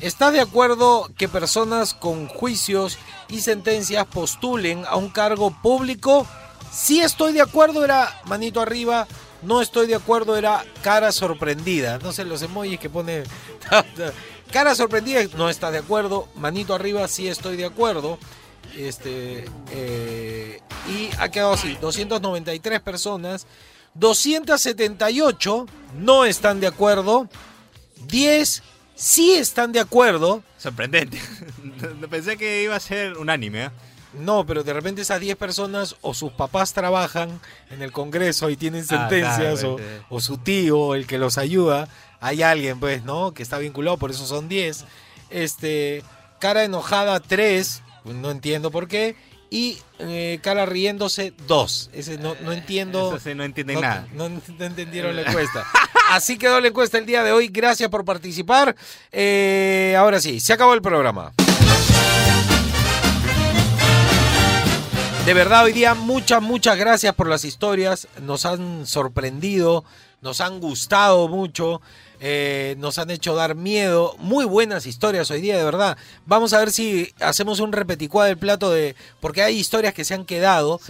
¿estás 0.00 0.32
de 0.32 0.40
acuerdo 0.40 1.10
que 1.16 1.28
personas 1.28 1.94
con 1.94 2.28
juicios 2.28 2.98
y 3.28 3.40
sentencias 3.40 4.06
postulen 4.06 4.84
a 4.86 4.96
un 4.96 5.08
cargo 5.08 5.50
público? 5.62 6.26
Sí 6.70 7.00
estoy 7.00 7.32
de 7.32 7.42
acuerdo, 7.42 7.84
era 7.84 8.20
manito 8.26 8.60
arriba. 8.60 9.06
No 9.42 9.60
estoy 9.60 9.88
de 9.88 9.96
acuerdo, 9.96 10.36
era 10.36 10.64
cara 10.82 11.10
sorprendida. 11.10 11.98
No 11.98 12.12
sé, 12.12 12.24
los 12.24 12.42
emojis 12.42 12.78
que 12.78 12.88
pone... 12.88 13.24
cara 14.52 14.74
sorprendida, 14.74 15.20
no 15.36 15.48
está 15.50 15.70
de 15.70 15.78
acuerdo. 15.78 16.28
Manito 16.36 16.74
arriba, 16.74 17.08
sí 17.08 17.28
estoy 17.28 17.56
de 17.56 17.64
acuerdo. 17.64 18.18
Este, 18.76 19.44
eh, 19.72 20.60
y 20.88 21.10
ha 21.18 21.28
quedado 21.28 21.52
así, 21.52 21.76
293 21.80 22.80
personas, 22.80 23.46
278 23.94 25.66
no 25.98 26.24
están 26.24 26.60
de 26.60 26.66
acuerdo, 26.66 27.28
10 28.06 28.62
sí 28.94 29.32
están 29.32 29.72
de 29.72 29.80
acuerdo. 29.80 30.42
Sorprendente. 30.58 31.20
Pensé 32.10 32.36
que 32.36 32.62
iba 32.62 32.76
a 32.76 32.80
ser 32.80 33.18
unánime, 33.18 33.64
¿eh? 33.66 33.70
No, 34.14 34.44
pero 34.44 34.62
de 34.62 34.72
repente 34.74 35.00
esas 35.02 35.20
10 35.20 35.36
personas 35.36 35.96
o 36.02 36.12
sus 36.12 36.32
papás 36.32 36.74
trabajan 36.74 37.40
en 37.70 37.80
el 37.80 37.92
Congreso 37.92 38.50
y 38.50 38.56
tienen 38.56 38.84
Ah, 38.90 39.08
sentencias 39.08 39.64
o 40.10 40.20
su 40.20 40.36
tío, 40.36 40.94
el 40.94 41.06
que 41.06 41.16
los 41.16 41.38
ayuda, 41.38 41.88
hay 42.20 42.42
alguien 42.42 42.78
pues, 42.78 43.04
¿no? 43.04 43.32
Que 43.32 43.42
está 43.42 43.58
vinculado, 43.58 43.96
por 43.96 44.10
eso 44.10 44.26
son 44.26 44.48
10. 44.48 44.84
Este, 45.30 46.02
cara 46.40 46.62
enojada 46.64 47.20
3, 47.20 47.82
no 48.04 48.30
entiendo 48.30 48.70
por 48.70 48.88
qué. 48.88 49.16
Y 49.50 49.78
eh, 49.98 50.38
cara 50.42 50.64
riéndose 50.64 51.34
2. 51.46 51.90
Ese 51.92 52.16
no, 52.16 52.34
no 52.42 52.52
entiendo. 52.52 53.14
Eso 53.14 53.18
sí, 53.22 53.34
no 53.34 53.44
entienden 53.44 53.80
nada. 53.80 54.08
No, 54.14 54.28
no 54.28 54.64
entendieron 54.64 55.14
la 55.14 55.22
encuesta. 55.22 55.66
Así 56.10 56.38
quedó 56.38 56.60
la 56.60 56.68
encuesta 56.68 56.96
el 56.98 57.04
día 57.04 57.22
de 57.22 57.32
hoy. 57.32 57.48
Gracias 57.48 57.90
por 57.90 58.04
participar. 58.04 58.74
Eh, 59.10 59.94
ahora 59.98 60.20
sí, 60.20 60.40
se 60.40 60.54
acabó 60.54 60.72
el 60.74 60.80
programa. 60.80 61.32
De 65.26 65.34
verdad, 65.34 65.64
hoy 65.64 65.72
día 65.72 65.94
muchas, 65.94 66.42
muchas 66.42 66.76
gracias 66.76 67.14
por 67.14 67.28
las 67.28 67.44
historias. 67.44 68.08
Nos 68.22 68.44
han 68.44 68.86
sorprendido, 68.86 69.84
nos 70.20 70.40
han 70.40 70.58
gustado 70.58 71.28
mucho, 71.28 71.80
eh, 72.24 72.76
nos 72.78 72.98
han 72.98 73.10
hecho 73.10 73.34
dar 73.34 73.56
miedo. 73.56 74.14
Muy 74.18 74.44
buenas 74.44 74.86
historias 74.86 75.28
hoy 75.32 75.40
día, 75.40 75.58
de 75.58 75.64
verdad. 75.64 75.98
Vamos 76.24 76.52
a 76.52 76.60
ver 76.60 76.70
si 76.70 77.12
hacemos 77.18 77.58
un 77.58 77.72
repeticuá 77.72 78.26
del 78.26 78.38
plato 78.38 78.70
de... 78.70 78.94
Porque 79.20 79.42
hay 79.42 79.58
historias 79.58 79.92
que 79.92 80.04
se 80.04 80.14
han 80.14 80.24
quedado. 80.24 80.80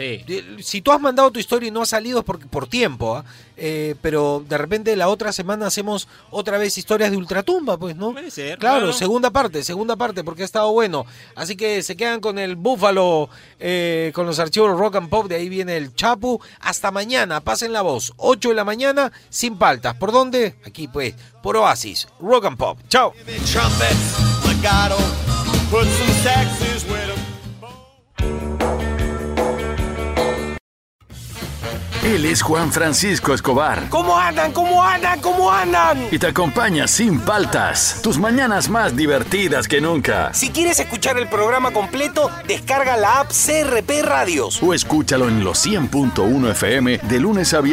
Si 0.60 0.82
tú 0.82 0.92
has 0.92 1.00
mandado 1.00 1.30
tu 1.30 1.40
historia 1.40 1.68
y 1.68 1.70
no 1.70 1.80
ha 1.80 1.86
salido 1.86 2.18
es 2.18 2.24
por, 2.26 2.46
por 2.48 2.66
tiempo, 2.68 3.16
¿ah? 3.16 3.24
Eh, 3.64 3.94
pero 4.02 4.44
de 4.48 4.58
repente 4.58 4.96
la 4.96 5.08
otra 5.08 5.30
semana 5.30 5.68
hacemos 5.68 6.08
otra 6.32 6.58
vez 6.58 6.76
historias 6.76 7.12
de 7.12 7.16
ultratumba, 7.16 7.76
pues, 7.76 7.94
¿no? 7.94 8.10
Puede 8.10 8.32
ser. 8.32 8.58
Claro, 8.58 8.92
segunda 8.92 9.30
parte, 9.30 9.62
segunda 9.62 9.94
parte, 9.94 10.24
porque 10.24 10.42
ha 10.42 10.44
estado 10.44 10.72
bueno. 10.72 11.06
Así 11.36 11.54
que 11.54 11.80
se 11.84 11.96
quedan 11.96 12.20
con 12.20 12.40
el 12.40 12.56
Búfalo, 12.56 13.30
eh, 13.60 14.10
con 14.16 14.26
los 14.26 14.40
archivos 14.40 14.76
Rock 14.76 14.96
and 14.96 15.08
Pop, 15.08 15.28
de 15.28 15.36
ahí 15.36 15.48
viene 15.48 15.76
el 15.76 15.94
Chapu. 15.94 16.40
Hasta 16.58 16.90
mañana, 16.90 17.40
pasen 17.40 17.72
la 17.72 17.82
voz, 17.82 18.14
8 18.16 18.48
de 18.48 18.54
la 18.56 18.64
mañana, 18.64 19.12
sin 19.30 19.56
paltas. 19.56 19.94
¿Por 19.94 20.10
dónde? 20.10 20.56
Aquí 20.66 20.88
pues, 20.88 21.14
por 21.40 21.56
Oasis, 21.56 22.08
Rock 22.18 22.46
and 22.46 22.56
Pop. 22.56 22.80
Chao. 22.88 23.12
Él 32.02 32.24
es 32.24 32.42
Juan 32.42 32.72
Francisco 32.72 33.32
Escobar 33.32 33.88
¿Cómo 33.88 34.18
andan? 34.18 34.50
¿Cómo 34.52 34.82
andan? 34.82 35.20
¿Cómo 35.20 35.52
andan? 35.52 36.08
y 36.10 36.18
te 36.18 36.26
acompaña 36.26 36.88
sin 36.88 37.20
paltas, 37.20 38.00
tus 38.02 38.18
mañanas 38.18 38.68
más 38.68 38.96
divertidas 38.96 39.68
que 39.68 39.80
nunca. 39.80 40.34
Si 40.34 40.50
quieres 40.50 40.80
escuchar 40.80 41.16
el 41.16 41.28
programa 41.28 41.70
completo, 41.70 42.28
descarga 42.48 42.96
la 42.96 43.20
app 43.20 43.30
CRP 43.30 44.02
Radios. 44.02 44.60
O 44.64 44.74
escúchalo 44.74 45.28
en 45.28 45.44
los 45.44 45.64
100.1 45.64 46.50
FM 46.50 46.98
de 46.98 47.20
lunes 47.20 47.54
a 47.54 47.60
viernes. 47.60 47.70